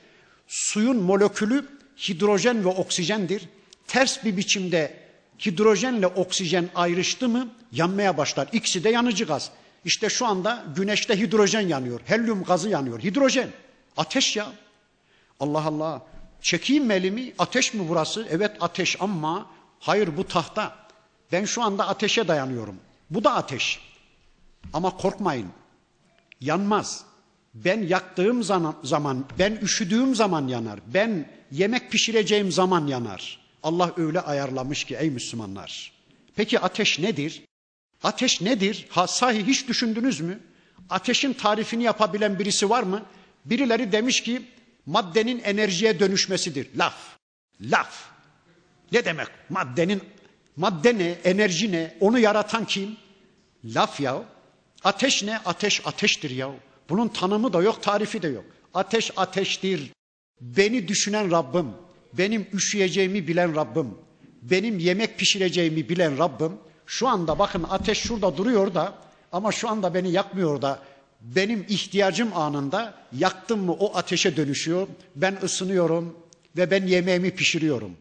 Suyun 0.49 0.97
molekülü 0.97 1.68
hidrojen 2.09 2.64
ve 2.64 2.68
oksijendir. 2.68 3.49
Ters 3.87 4.25
bir 4.25 4.37
biçimde 4.37 5.01
hidrojenle 5.47 6.07
oksijen 6.07 6.68
ayrıştı 6.74 7.28
mı 7.28 7.49
yanmaya 7.72 8.16
başlar. 8.16 8.49
İkisi 8.53 8.85
de 8.85 8.89
yanıcı 8.89 9.24
gaz. 9.24 9.51
İşte 9.85 10.09
şu 10.09 10.26
anda 10.26 10.64
güneşte 10.76 11.18
hidrojen 11.20 11.68
yanıyor. 11.68 12.01
Helyum 12.05 12.45
gazı 12.45 12.68
yanıyor. 12.68 13.01
Hidrojen. 13.01 13.49
Ateş 13.97 14.37
ya. 14.37 14.53
Allah 15.41 15.64
Allah. 15.64 16.03
Çekeyim 16.41 16.85
mi 16.85 16.95
elimi? 16.95 17.33
Ateş 17.39 17.74
mi 17.74 17.89
burası? 17.89 18.26
Evet 18.30 18.57
ateş 18.61 18.97
ama 19.01 19.47
hayır 19.80 20.16
bu 20.16 20.26
tahta. 20.26 20.76
Ben 21.33 21.45
şu 21.45 21.62
anda 21.62 21.89
ateşe 21.89 22.28
dayanıyorum. 22.28 22.76
Bu 23.11 23.24
da 23.24 23.35
ateş. 23.35 23.80
Ama 24.72 24.97
korkmayın. 24.97 25.49
Yanmaz. 26.41 27.05
Ben 27.55 27.83
yaktığım 27.83 28.43
zaman, 28.83 29.24
ben 29.39 29.59
üşüdüğüm 29.62 30.14
zaman 30.14 30.49
yanar. 30.49 30.80
Ben 30.87 31.28
yemek 31.51 31.91
pişireceğim 31.91 32.53
zaman 32.53 32.87
yanar. 32.87 33.41
Allah 33.62 33.92
öyle 33.96 34.20
ayarlamış 34.20 34.84
ki 34.84 34.96
ey 35.00 35.10
Müslümanlar. 35.10 35.92
Peki 36.36 36.60
ateş 36.60 36.98
nedir? 36.98 37.42
Ateş 38.02 38.40
nedir? 38.40 38.86
Ha 38.90 39.06
sahi 39.06 39.46
hiç 39.46 39.68
düşündünüz 39.68 40.20
mü? 40.20 40.40
Ateşin 40.90 41.32
tarifini 41.32 41.82
yapabilen 41.82 42.38
birisi 42.38 42.70
var 42.70 42.82
mı? 42.82 43.02
Birileri 43.44 43.92
demiş 43.92 44.22
ki 44.22 44.42
maddenin 44.86 45.38
enerjiye 45.38 46.00
dönüşmesidir. 46.00 46.68
Laf. 46.76 46.96
Laf. 47.60 48.04
Ne 48.92 49.04
demek? 49.04 49.28
Maddenin 49.48 50.02
madde 50.56 50.98
ne? 50.98 51.08
Enerji 51.24 51.72
ne? 51.72 51.96
Onu 52.00 52.18
yaratan 52.18 52.64
kim? 52.64 52.96
Laf 53.64 54.00
ya. 54.00 54.22
Ateş 54.84 55.22
ne? 55.22 55.38
Ateş 55.38 55.86
ateştir 55.86 56.30
ya. 56.30 56.50
Bunun 56.88 57.08
tanımı 57.08 57.52
da 57.52 57.62
yok, 57.62 57.82
tarifi 57.82 58.22
de 58.22 58.28
yok. 58.28 58.44
Ateş 58.74 59.10
ateştir. 59.16 59.90
Beni 60.40 60.88
düşünen 60.88 61.30
Rabbim, 61.30 61.66
benim 62.12 62.46
üşüyeceğimi 62.52 63.28
bilen 63.28 63.56
Rabbim, 63.56 63.94
benim 64.42 64.78
yemek 64.78 65.18
pişireceğimi 65.18 65.88
bilen 65.88 66.18
Rabbim, 66.18 66.52
şu 66.86 67.08
anda 67.08 67.38
bakın 67.38 67.66
ateş 67.70 67.98
şurada 67.98 68.36
duruyor 68.36 68.74
da 68.74 68.94
ama 69.32 69.52
şu 69.52 69.68
anda 69.68 69.94
beni 69.94 70.12
yakmıyor 70.12 70.62
da 70.62 70.78
benim 71.20 71.66
ihtiyacım 71.68 72.36
anında 72.36 72.94
yaktım 73.18 73.64
mı 73.64 73.72
o 73.72 73.96
ateşe 73.96 74.36
dönüşüyor. 74.36 74.88
Ben 75.16 75.38
ısınıyorum 75.42 76.16
ve 76.56 76.70
ben 76.70 76.86
yemeğimi 76.86 77.30
pişiriyorum. 77.30 77.96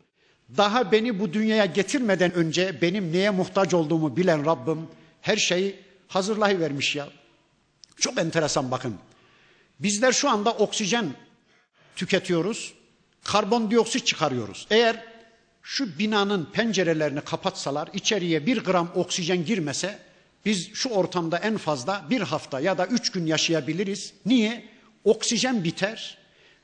Daha 0.57 0.91
beni 0.91 1.19
bu 1.19 1.33
dünyaya 1.33 1.65
getirmeden 1.65 2.33
önce 2.33 2.81
benim 2.81 3.13
neye 3.13 3.29
muhtaç 3.29 3.73
olduğumu 3.73 4.17
bilen 4.17 4.45
Rabbim 4.45 4.87
her 5.21 5.37
şeyi 5.37 5.75
hazırlayıvermiş 6.07 6.95
ya. 6.95 7.09
Çok 7.97 8.17
enteresan 8.17 8.71
bakın. 8.71 8.95
Bizler 9.79 10.11
şu 10.11 10.29
anda 10.29 10.51
oksijen 10.51 11.05
tüketiyoruz. 11.95 12.73
Karbondioksit 13.23 14.07
çıkarıyoruz. 14.07 14.67
Eğer 14.71 15.05
şu 15.61 15.99
binanın 15.99 16.49
pencerelerini 16.53 17.21
kapatsalar, 17.21 17.89
içeriye 17.93 18.45
bir 18.45 18.63
gram 18.63 18.91
oksijen 18.95 19.45
girmese 19.45 19.99
biz 20.45 20.73
şu 20.73 20.89
ortamda 20.89 21.37
en 21.37 21.57
fazla 21.57 22.05
bir 22.09 22.21
hafta 22.21 22.59
ya 22.59 22.77
da 22.77 22.85
üç 22.85 23.11
gün 23.11 23.25
yaşayabiliriz. 23.25 24.13
Niye? 24.25 24.65
Oksijen 25.03 25.63
biter 25.63 26.17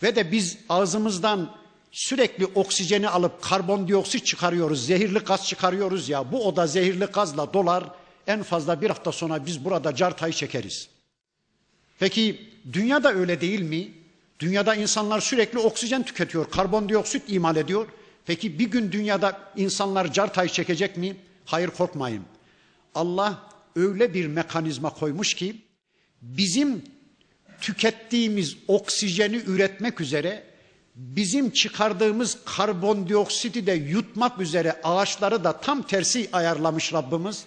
ve 0.04 0.16
de 0.16 0.32
biz 0.32 0.58
ağzımızdan 0.70 1.56
sürekli 1.92 2.46
oksijeni 2.46 3.10
alıp 3.10 3.42
karbondioksit 3.42 4.26
çıkarıyoruz, 4.26 4.86
zehirli 4.86 5.20
gaz 5.20 5.48
çıkarıyoruz 5.48 6.10
ya. 6.10 6.32
Bu 6.32 6.48
oda 6.48 6.68
zehirli 6.68 7.06
gazla 7.06 7.54
dolar. 7.54 7.84
En 8.28 8.44
fazla 8.44 8.82
bir 8.82 8.88
hafta 8.88 9.12
sonra 9.12 9.46
biz 9.46 9.66
burada 9.66 9.96
cartayı 9.96 10.34
çekeriz. 10.34 10.90
Peki 12.00 12.50
dünyada 12.74 13.14
öyle 13.14 13.42
değil 13.42 13.62
mi? 13.62 13.92
Dünyada 14.40 14.76
insanlar 14.76 15.22
sürekli 15.22 15.60
oksijen 15.60 16.04
tüketiyor, 16.04 16.50
karbondioksit 16.52 17.24
imal 17.28 17.56
ediyor. 17.56 17.88
Peki 18.26 18.60
bir 18.60 18.72
gün 18.72 18.92
dünyada 18.92 19.42
insanlar 19.56 20.14
cartayı 20.14 20.50
çekecek 20.50 20.98
mi? 20.98 21.18
Hayır 21.46 21.70
korkmayın. 21.70 22.24
Allah 22.96 23.50
öyle 23.76 24.14
bir 24.14 24.28
mekanizma 24.28 24.90
koymuş 24.90 25.34
ki 25.34 25.56
bizim 26.22 26.84
tükettiğimiz 27.62 28.58
oksijeni 28.68 29.36
üretmek 29.36 30.02
üzere 30.02 30.44
bizim 30.96 31.50
çıkardığımız 31.50 32.38
karbondioksiti 32.46 33.68
de 33.68 33.72
yutmak 33.72 34.42
üzere 34.42 34.82
ağaçları 34.84 35.44
da 35.44 35.60
tam 35.60 35.82
tersi 35.82 36.30
ayarlamış 36.34 36.94
Rabbimiz. 36.94 37.46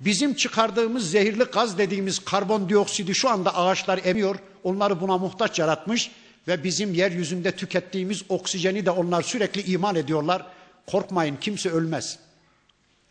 Bizim 0.00 0.34
çıkardığımız 0.34 1.10
zehirli 1.10 1.44
gaz 1.44 1.78
dediğimiz 1.78 2.18
karbondioksidi 2.18 3.14
şu 3.14 3.28
anda 3.28 3.56
ağaçlar 3.56 4.00
emiyor. 4.04 4.36
Onları 4.64 5.00
buna 5.00 5.18
muhtaç 5.18 5.58
yaratmış 5.58 6.10
ve 6.48 6.64
bizim 6.64 6.94
yeryüzünde 6.94 7.56
tükettiğimiz 7.56 8.22
oksijeni 8.28 8.86
de 8.86 8.90
onlar 8.90 9.22
sürekli 9.22 9.72
imal 9.72 9.96
ediyorlar. 9.96 10.46
Korkmayın 10.86 11.36
kimse 11.36 11.70
ölmez. 11.70 12.18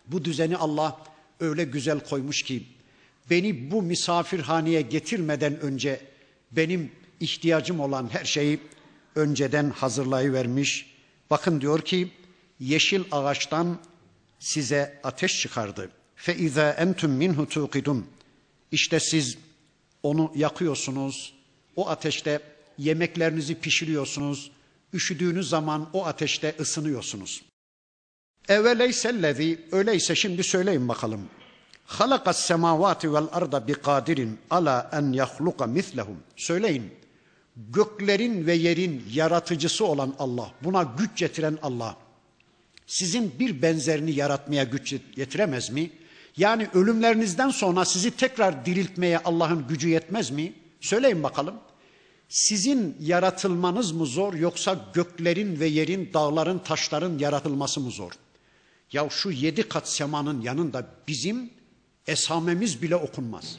Bu 0.07 0.25
düzeni 0.25 0.57
Allah 0.57 0.99
öyle 1.39 1.63
güzel 1.63 1.99
koymuş 1.99 2.43
ki 2.43 2.63
beni 3.29 3.71
bu 3.71 3.81
misafirhaneye 3.81 4.81
getirmeden 4.81 5.59
önce 5.59 6.01
benim 6.51 6.91
ihtiyacım 7.19 7.79
olan 7.79 8.09
her 8.13 8.25
şeyi 8.25 8.59
önceden 9.15 9.69
hazırlayıvermiş. 9.69 10.95
Bakın 11.29 11.61
diyor 11.61 11.81
ki 11.81 12.11
yeşil 12.59 13.03
ağaçtan 13.11 13.79
size 14.39 14.99
ateş 15.03 15.41
çıkardı. 15.41 15.89
Fe 16.15 16.35
iza 16.35 16.71
entum 16.71 17.11
minhu 17.11 17.49
tuqidun. 17.49 18.07
İşte 18.71 18.99
siz 18.99 19.37
onu 20.03 20.31
yakıyorsunuz. 20.35 21.33
O 21.75 21.89
ateşte 21.89 22.39
yemeklerinizi 22.77 23.55
pişiriyorsunuz. 23.55 24.51
Üşüdüğünüz 24.93 25.49
zaman 25.49 25.89
o 25.93 26.05
ateşte 26.05 26.55
ısınıyorsunuz. 26.59 27.41
Eveleysellezi 28.47 29.59
öyleyse 29.71 30.15
şimdi 30.15 30.43
söyleyin 30.43 30.87
bakalım. 30.87 31.21
Halakas 31.85 32.39
semavati 32.39 33.13
vel 33.13 33.27
arda 33.31 33.67
bi 33.67 33.73
kadirin 33.73 34.39
ala 34.49 34.89
en 34.93 35.11
yahluka 35.11 35.65
mislehum. 35.65 36.17
Söyleyin. 36.35 36.91
Göklerin 37.55 38.45
ve 38.45 38.53
yerin 38.53 39.03
yaratıcısı 39.13 39.85
olan 39.85 40.15
Allah, 40.19 40.51
buna 40.63 40.83
güç 40.97 41.09
getiren 41.15 41.57
Allah. 41.61 41.97
Sizin 42.87 43.39
bir 43.39 43.61
benzerini 43.61 44.11
yaratmaya 44.11 44.63
güç 44.63 44.95
getiremez 45.15 45.69
mi? 45.69 45.91
Yani 46.37 46.67
ölümlerinizden 46.73 47.49
sonra 47.49 47.85
sizi 47.85 48.11
tekrar 48.11 48.65
diriltmeye 48.65 49.19
Allah'ın 49.19 49.67
gücü 49.67 49.89
yetmez 49.89 50.31
mi? 50.31 50.53
Söyleyin 50.81 51.23
bakalım. 51.23 51.55
Sizin 52.29 52.97
yaratılmanız 53.01 53.91
mı 53.91 54.05
zor 54.05 54.33
yoksa 54.33 54.85
göklerin 54.93 55.59
ve 55.59 55.67
yerin, 55.67 56.09
dağların, 56.13 56.59
taşların 56.59 57.17
yaratılması 57.17 57.79
mı 57.79 57.91
zor? 57.91 58.11
Ya 58.91 59.09
şu 59.09 59.31
yedi 59.31 59.69
kat 59.69 59.89
semanın 59.89 60.41
yanında 60.41 60.87
bizim 61.07 61.49
esamemiz 62.07 62.81
bile 62.81 62.95
okunmaz. 62.95 63.57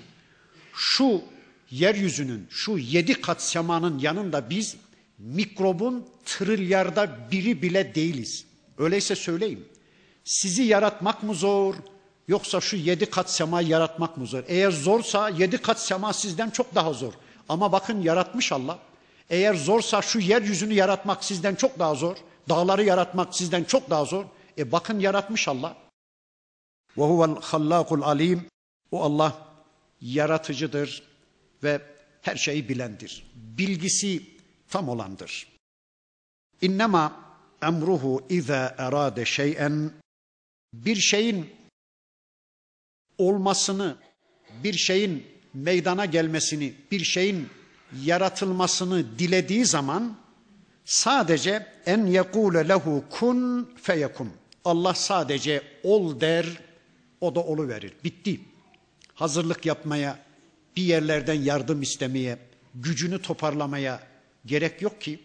Şu 0.75 1.23
yeryüzünün, 1.71 2.47
şu 2.51 2.79
yedi 2.79 3.21
kat 3.21 3.43
semanın 3.43 3.99
yanında 3.99 4.51
biz 4.51 4.77
mikrobun 5.19 6.07
trilyarda 6.25 7.19
biri 7.31 7.63
bile 7.63 7.95
değiliz. 7.95 8.45
Öyleyse 8.79 9.15
söyleyeyim. 9.15 9.65
Sizi 10.25 10.63
yaratmak 10.63 11.23
mı 11.23 11.35
zor 11.35 11.75
yoksa 12.29 12.61
şu 12.61 12.77
yedi 12.77 13.07
kat 13.07 13.31
semayı 13.31 13.69
yaratmak 13.69 14.17
mı 14.17 14.27
zor? 14.27 14.43
Eğer 14.47 14.71
zorsa 14.71 15.29
yedi 15.29 15.59
kat 15.59 15.81
sema 15.81 16.13
sizden 16.13 16.51
çok 16.51 16.75
daha 16.75 16.93
zor. 16.93 17.13
Ama 17.49 17.73
bakın 17.73 18.03
yaratmış 18.03 18.53
Allah. 18.53 18.79
Eğer 19.31 19.55
zorsa 19.55 20.03
şu 20.03 20.19
yeryüzünü 20.19 20.75
yaratmak 20.75 21.25
sizden 21.25 21.55
çok 21.55 21.79
daha 21.79 21.95
zor. 21.95 22.17
Dağları 22.49 22.85
yaratmak 22.85 23.35
sizden 23.37 23.65
çok 23.65 23.91
daha 23.91 24.05
zor. 24.05 24.25
E 24.59 24.73
bakın 24.73 24.99
yaratmış 25.01 25.49
Allah. 25.49 25.77
Ve 26.99 27.03
huvel 27.03 27.41
hallakul 27.43 28.03
alim. 28.03 28.47
O 28.91 29.03
Allah 29.03 29.47
yaratıcıdır 30.01 31.03
ve 31.63 31.81
her 32.23 32.37
şeyi 32.37 32.69
bilendir. 32.69 33.27
Bilgisi 33.35 34.23
tam 34.69 34.89
olandır. 34.89 35.49
İnnema 36.63 37.27
emruhu 37.63 38.27
iza 38.29 38.75
erade 38.79 39.25
şey'en 39.25 39.93
bir 40.73 40.97
şeyin 40.97 41.51
olmasını, 43.19 43.97
bir 44.63 44.75
şeyin 44.75 45.36
meydana 45.57 46.05
gelmesini, 46.05 46.75
bir 46.91 47.05
şeyin 47.05 47.49
yaratılmasını 48.03 49.19
dilediği 49.19 49.65
zaman 49.65 50.17
sadece 50.85 51.67
en 51.87 52.07
yekule 52.07 52.69
lehu 52.69 53.05
kun 53.11 53.71
feyekun. 53.83 54.31
Allah 54.65 54.95
sadece 54.95 55.63
ol 55.83 56.21
der, 56.21 56.47
o 57.21 57.35
da 57.35 57.41
olu 57.41 57.69
verir. 57.69 57.93
Bitti. 58.05 58.41
Hazırlık 59.15 59.67
yapmaya, 59.67 60.19
bir 60.77 60.83
yerlerden 60.83 61.43
yardım 61.43 61.83
istemeye, 61.83 62.39
gücünü 62.75 63.23
toparlamaya 63.23 64.01
gerek 64.47 64.83
yok 64.83 65.01
ki. 65.01 65.21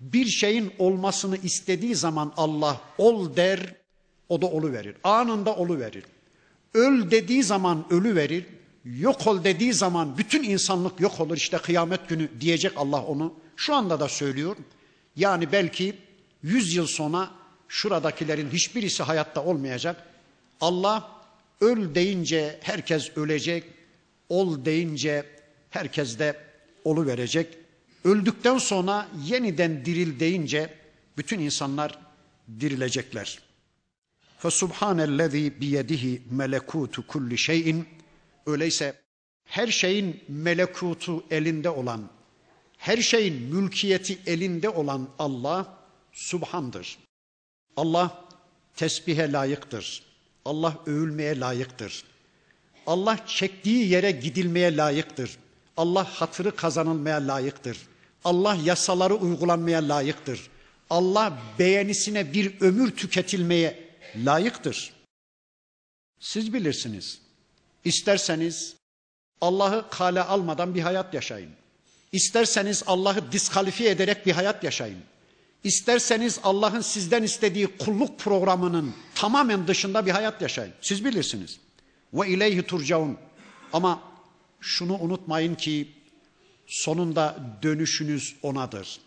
Bir 0.00 0.26
şeyin 0.26 0.72
olmasını 0.78 1.36
istediği 1.36 1.94
zaman 1.94 2.32
Allah 2.36 2.80
ol 2.98 3.36
der, 3.36 3.74
o 4.28 4.42
da 4.42 4.46
olu 4.46 4.72
verir. 4.72 4.96
Anında 5.04 5.56
olu 5.56 5.78
verir. 5.78 6.04
Öl 6.74 7.10
dediği 7.10 7.42
zaman 7.42 7.84
ölü 7.90 8.16
verir. 8.16 8.46
Yok 8.96 9.26
ol 9.26 9.44
dediği 9.44 9.72
zaman 9.74 10.18
bütün 10.18 10.42
insanlık 10.42 11.00
yok 11.00 11.20
olur. 11.20 11.36
İşte 11.36 11.58
kıyamet 11.58 12.08
günü 12.08 12.28
diyecek 12.40 12.72
Allah 12.76 13.02
onu. 13.02 13.34
Şu 13.56 13.74
anda 13.74 14.00
da 14.00 14.08
söylüyor. 14.08 14.56
Yani 15.16 15.52
belki 15.52 15.96
yüz 16.42 16.74
yıl 16.74 16.86
sonra 16.86 17.30
şuradakilerin 17.68 18.50
hiçbirisi 18.50 19.02
hayatta 19.02 19.44
olmayacak. 19.44 20.04
Allah 20.60 21.10
öl 21.60 21.94
deyince 21.94 22.58
herkes 22.62 23.16
ölecek. 23.16 23.64
Ol 24.28 24.64
deyince 24.64 25.26
herkes 25.70 26.18
de 26.18 26.36
olu 26.84 27.06
verecek. 27.06 27.58
Öldükten 28.04 28.58
sonra 28.58 29.08
yeniden 29.24 29.84
diril 29.84 30.20
deyince 30.20 30.74
bütün 31.16 31.38
insanlar 31.38 31.98
dirilecekler. 32.60 33.38
Fesubhanellezî 34.38 35.60
biyedihi 35.60 36.22
melekutu 36.30 37.06
kulli 37.06 37.38
şeyin. 37.38 37.97
Öyleyse 38.48 38.94
her 39.44 39.66
şeyin 39.66 40.24
melekutu 40.28 41.24
elinde 41.30 41.70
olan, 41.70 42.10
her 42.76 42.96
şeyin 42.96 43.42
mülkiyeti 43.42 44.18
elinde 44.26 44.68
olan 44.68 45.08
Allah 45.18 45.78
subhandır. 46.12 46.98
Allah 47.76 48.24
tesbihe 48.76 49.32
layıktır. 49.32 50.02
Allah 50.44 50.78
övülmeye 50.86 51.40
layıktır. 51.40 52.04
Allah 52.86 53.26
çektiği 53.26 53.88
yere 53.88 54.10
gidilmeye 54.10 54.76
layıktır. 54.76 55.38
Allah 55.76 56.04
hatırı 56.04 56.56
kazanılmaya 56.56 57.28
layıktır. 57.28 57.78
Allah 58.24 58.54
yasaları 58.54 59.14
uygulanmaya 59.14 59.88
layıktır. 59.88 60.50
Allah 60.90 61.38
beğenisine 61.58 62.32
bir 62.32 62.60
ömür 62.60 62.96
tüketilmeye 62.96 63.88
layıktır. 64.16 64.92
Siz 66.20 66.52
bilirsiniz. 66.52 67.27
İsterseniz 67.84 68.76
Allah'ı 69.40 69.90
kale 69.90 70.22
almadan 70.22 70.74
bir 70.74 70.80
hayat 70.80 71.14
yaşayın. 71.14 71.50
İsterseniz 72.12 72.82
Allah'ı 72.86 73.32
diskalifiye 73.32 73.90
ederek 73.90 74.26
bir 74.26 74.32
hayat 74.32 74.64
yaşayın. 74.64 74.98
İsterseniz 75.64 76.40
Allah'ın 76.42 76.80
sizden 76.80 77.22
istediği 77.22 77.66
kulluk 77.66 78.18
programının 78.18 78.94
tamamen 79.14 79.68
dışında 79.68 80.06
bir 80.06 80.10
hayat 80.10 80.42
yaşayın. 80.42 80.72
Siz 80.80 81.04
bilirsiniz. 81.04 81.58
Ve 82.12 82.28
ileyhi 82.28 82.62
turcaun. 82.62 83.16
Ama 83.72 84.00
şunu 84.60 84.98
unutmayın 84.98 85.54
ki 85.54 85.88
sonunda 86.66 87.36
dönüşünüz 87.62 88.36
onadır. 88.42 89.00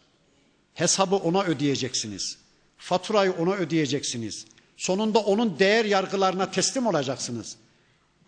Hesabı 0.73 1.15
ona 1.15 1.43
ödeyeceksiniz. 1.43 2.37
Faturayı 2.77 3.31
ona 3.31 3.53
ödeyeceksiniz. 3.53 4.45
Sonunda 4.77 5.19
onun 5.19 5.59
değer 5.59 5.85
yargılarına 5.85 6.51
teslim 6.51 6.87
olacaksınız. 6.87 7.55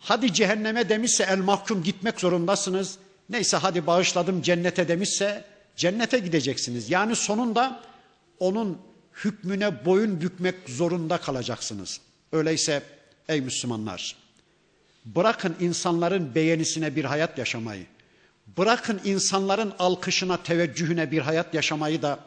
Hadi 0.03 0.33
cehenneme 0.33 0.89
demişse 0.89 1.23
el 1.23 1.37
mahkum 1.37 1.83
gitmek 1.83 2.19
zorundasınız. 2.19 2.97
Neyse 3.29 3.57
hadi 3.57 3.87
bağışladım 3.87 4.41
cennete 4.41 4.87
demişse 4.87 5.45
cennete 5.75 6.19
gideceksiniz. 6.19 6.89
Yani 6.89 7.15
sonunda 7.15 7.81
onun 8.39 8.81
hükmüne 9.23 9.85
boyun 9.85 10.21
bükmek 10.21 10.55
zorunda 10.67 11.17
kalacaksınız. 11.17 11.99
Öyleyse 12.31 12.83
ey 13.29 13.41
Müslümanlar 13.41 14.23
bırakın 15.05 15.55
insanların 15.59 16.35
beğenisine 16.35 16.95
bir 16.95 17.05
hayat 17.05 17.37
yaşamayı. 17.37 17.85
Bırakın 18.57 19.01
insanların 19.05 19.73
alkışına, 19.79 20.43
teveccühüne 20.43 21.11
bir 21.11 21.19
hayat 21.19 21.53
yaşamayı 21.53 22.01
da 22.01 22.19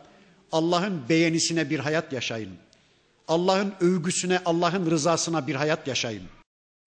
Allah'ın 0.52 1.08
beğenisine 1.08 1.70
bir 1.70 1.78
hayat 1.78 2.12
yaşayın. 2.12 2.50
Allah'ın 3.28 3.74
övgüsüne, 3.80 4.40
Allah'ın 4.44 4.90
rızasına 4.90 5.46
bir 5.46 5.54
hayat 5.54 5.88
yaşayın. 5.88 6.22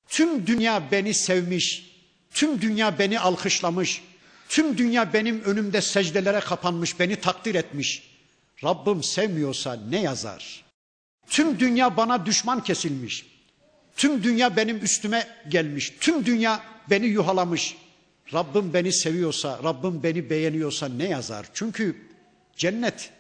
Tüm 0.10 0.48
dünya 0.48 0.92
beni 0.92 1.14
sevmiş, 1.14 1.96
tüm 2.34 2.62
dünya 2.62 3.00
beni 3.00 3.20
alkışlamış, 3.20 4.02
tüm 4.50 4.78
dünya 4.78 5.14
benim 5.14 5.42
önümde 5.42 5.82
secdelere 5.82 6.40
kapanmış, 6.40 7.00
beni 7.00 7.16
takdir 7.16 7.56
etmiş. 7.56 8.10
Rabbim 8.64 9.04
sevmiyorsa 9.04 9.80
ne 9.90 10.02
yazar? 10.02 10.66
Tüm 11.28 11.60
dünya 11.60 11.98
bana 11.98 12.26
düşman 12.26 12.64
kesilmiş. 12.64 13.26
Tüm 13.96 14.24
dünya 14.24 14.56
benim 14.56 14.84
üstüme 14.84 15.28
gelmiş. 15.50 15.94
Tüm 16.00 16.26
dünya 16.26 16.64
beni 16.90 17.06
yuhalamış. 17.06 17.76
Rabbim 18.34 18.74
beni 18.74 18.94
seviyorsa, 18.94 19.60
Rabbim 19.64 20.04
beni 20.04 20.30
beğeniyorsa 20.30 20.88
ne 20.90 21.10
yazar? 21.10 21.46
Çünkü 21.54 22.02
cennet 22.58 23.12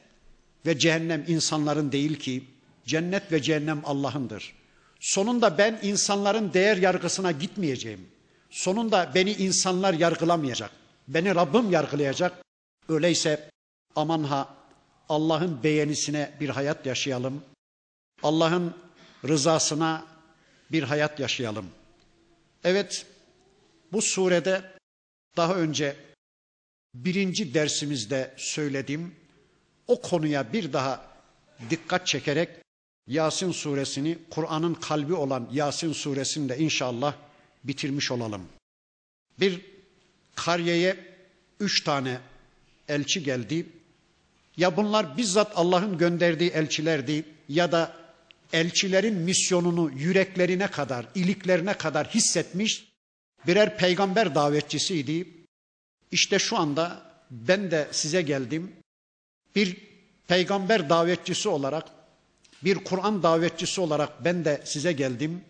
ve 0.65 0.79
cehennem 0.79 1.25
insanların 1.27 1.91
değil 1.91 2.15
ki, 2.19 2.43
cennet 2.85 3.31
ve 3.31 3.41
cehennem 3.41 3.81
Allah'ındır. 3.83 4.58
Sonunda 4.99 5.57
ben 5.57 5.79
insanların 5.81 6.53
değer 6.53 6.77
yargısına 6.77 7.31
gitmeyeceğim. 7.31 8.07
Sonunda 8.49 9.11
beni 9.15 9.31
insanlar 9.31 9.93
yargılamayacak. 9.93 10.71
Beni 11.07 11.35
Rabbim 11.35 11.71
yargılayacak. 11.71 12.45
Öyleyse 12.89 13.49
aman 13.95 14.23
ha 14.23 14.55
Allah'ın 15.09 15.63
beğenisine 15.63 16.31
bir 16.39 16.49
hayat 16.49 16.85
yaşayalım. 16.85 17.43
Allah'ın 18.23 18.75
rızasına 19.27 20.05
bir 20.71 20.83
hayat 20.83 21.19
yaşayalım. 21.19 21.69
Evet, 22.63 23.05
bu 23.91 24.01
surede 24.01 24.71
daha 25.37 25.55
önce 25.55 25.95
birinci 26.93 27.53
dersimizde 27.53 28.33
söylediğim 28.37 29.15
o 29.87 30.01
konuya 30.01 30.53
bir 30.53 30.73
daha 30.73 31.05
dikkat 31.69 32.07
çekerek 32.07 32.49
Yasin 33.09 33.51
suresini 33.51 34.17
Kur'an'ın 34.29 34.73
kalbi 34.73 35.13
olan 35.13 35.49
Yasin 35.53 35.93
suresini 35.93 36.49
de 36.49 36.57
inşallah 36.57 37.13
bitirmiş 37.63 38.11
olalım. 38.11 38.41
Bir 39.39 39.61
kariyeye 40.35 40.97
üç 41.59 41.83
tane 41.83 42.19
elçi 42.87 43.23
geldi. 43.23 43.65
Ya 44.57 44.77
bunlar 44.77 45.17
bizzat 45.17 45.51
Allah'ın 45.55 45.97
gönderdiği 45.97 46.49
elçilerdi 46.49 47.25
ya 47.49 47.71
da 47.71 47.93
elçilerin 48.53 49.15
misyonunu 49.15 49.91
yüreklerine 49.91 50.67
kadar, 50.67 51.05
iliklerine 51.15 51.73
kadar 51.73 52.07
hissetmiş 52.07 52.89
birer 53.47 53.77
peygamber 53.77 54.35
davetçisiydi. 54.35 55.27
İşte 56.11 56.39
şu 56.39 56.57
anda 56.57 57.01
ben 57.31 57.71
de 57.71 57.87
size 57.91 58.21
geldim. 58.21 58.71
Bir 59.55 59.77
peygamber 60.27 60.89
davetçisi 60.89 61.49
olarak, 61.49 61.98
bir 62.63 62.75
Kur'an 62.75 63.23
davetçisi 63.23 63.81
olarak 63.81 64.25
ben 64.25 64.45
de 64.45 64.61
size 64.63 64.91
geldim. 64.91 65.41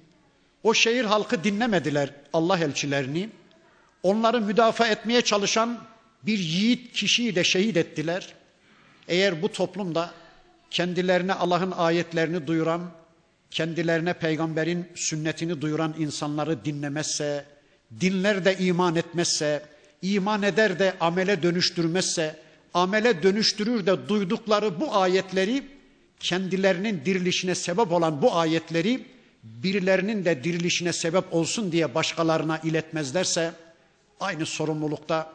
O 0.63 0.73
şehir 0.73 1.05
halkı 1.05 1.43
dinlemediler 1.43 2.09
Allah 2.33 2.57
elçilerini. 2.57 3.29
Onları 4.03 4.41
müdafaa 4.41 4.87
etmeye 4.87 5.21
çalışan 5.21 5.79
bir 6.23 6.39
yiğit 6.39 6.91
kişiyi 6.93 7.35
de 7.35 7.43
şehit 7.43 7.77
ettiler. 7.77 8.33
Eğer 9.07 9.41
bu 9.41 9.51
toplumda 9.51 10.11
kendilerine 10.71 11.33
Allah'ın 11.33 11.71
ayetlerini 11.71 12.47
duyuran, 12.47 12.91
kendilerine 13.51 14.13
peygamberin 14.13 14.87
sünnetini 14.95 15.61
duyuran 15.61 15.95
insanları 15.97 16.65
dinlemezse, 16.65 17.45
dinler 18.01 18.45
de 18.45 18.57
iman 18.57 18.95
etmezse, 18.95 19.63
iman 20.01 20.43
eder 20.43 20.79
de 20.79 20.93
amele 20.99 21.43
dönüştürmezse, 21.43 22.35
amele 22.73 23.23
dönüştürür 23.23 23.85
de 23.85 24.09
duydukları 24.09 24.79
bu 24.79 24.95
ayetleri 24.95 25.63
kendilerinin 26.19 27.05
dirilişine 27.05 27.55
sebep 27.55 27.91
olan 27.91 28.21
bu 28.21 28.35
ayetleri 28.35 29.05
birilerinin 29.43 30.25
de 30.25 30.43
dirilişine 30.43 30.93
sebep 30.93 31.33
olsun 31.33 31.71
diye 31.71 31.95
başkalarına 31.95 32.57
iletmezlerse 32.57 33.53
aynı 34.19 34.45
sorumlulukta, 34.45 35.33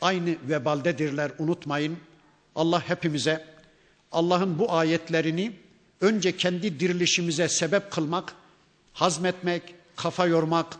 aynı 0.00 0.36
vebaldedirler 0.48 1.32
unutmayın. 1.38 1.98
Allah 2.54 2.88
hepimize 2.88 3.44
Allah'ın 4.12 4.58
bu 4.58 4.72
ayetlerini 4.72 5.52
önce 6.00 6.36
kendi 6.36 6.80
dirilişimize 6.80 7.48
sebep 7.48 7.90
kılmak, 7.90 8.34
hazmetmek, 8.92 9.74
kafa 9.96 10.26
yormak, 10.26 10.76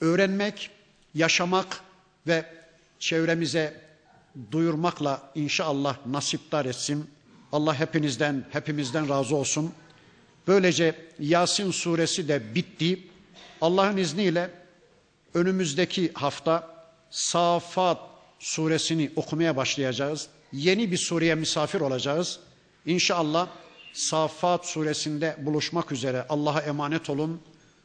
öğrenmek, 0.00 0.70
yaşamak 1.14 1.80
ve 2.26 2.44
çevremize 2.98 3.80
duyurmakla 4.52 5.30
inşallah 5.34 6.06
nasiptar 6.06 6.64
etsin. 6.64 7.10
Allah 7.52 7.80
hepinizden, 7.80 8.44
hepimizden 8.50 9.08
razı 9.08 9.36
olsun. 9.36 9.72
Böylece 10.46 10.94
Yasin 11.20 11.70
suresi 11.70 12.28
de 12.28 12.54
bitti. 12.54 12.98
Allah'ın 13.60 13.96
izniyle 13.96 14.50
önümüzdeki 15.34 16.12
hafta 16.14 16.78
Safat 17.10 17.98
suresini 18.38 19.10
okumaya 19.16 19.56
başlayacağız. 19.56 20.28
Yeni 20.52 20.90
bir 20.90 20.96
sureye 20.96 21.34
misafir 21.34 21.80
olacağız. 21.80 22.40
İnşallah 22.86 23.48
Safat 23.92 24.66
suresinde 24.66 25.36
buluşmak 25.38 25.92
üzere 25.92 26.26
Allah'a 26.28 26.60
emanet 26.60 27.10
olun. 27.10 27.40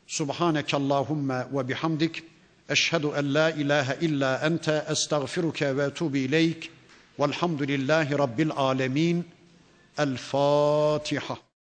Subhaneke 0.07 0.77
Allahumma 0.77 1.47
ve 1.53 1.67
bihamdik. 1.67 2.23
Eşhedü 2.69 3.07
en 3.17 3.33
la 3.33 3.51
ilahe 3.51 3.97
illa 4.01 4.37
ente 4.37 4.85
estağfiruke 4.89 5.77
ve 5.77 5.83
etubu 5.83 6.17
ileyk. 6.17 6.71
Velhamdülillahi 7.19 8.17
Rabbil 8.17 8.51
alemin. 8.55 9.25
El 9.95 10.17
Fatiha. 10.17 11.52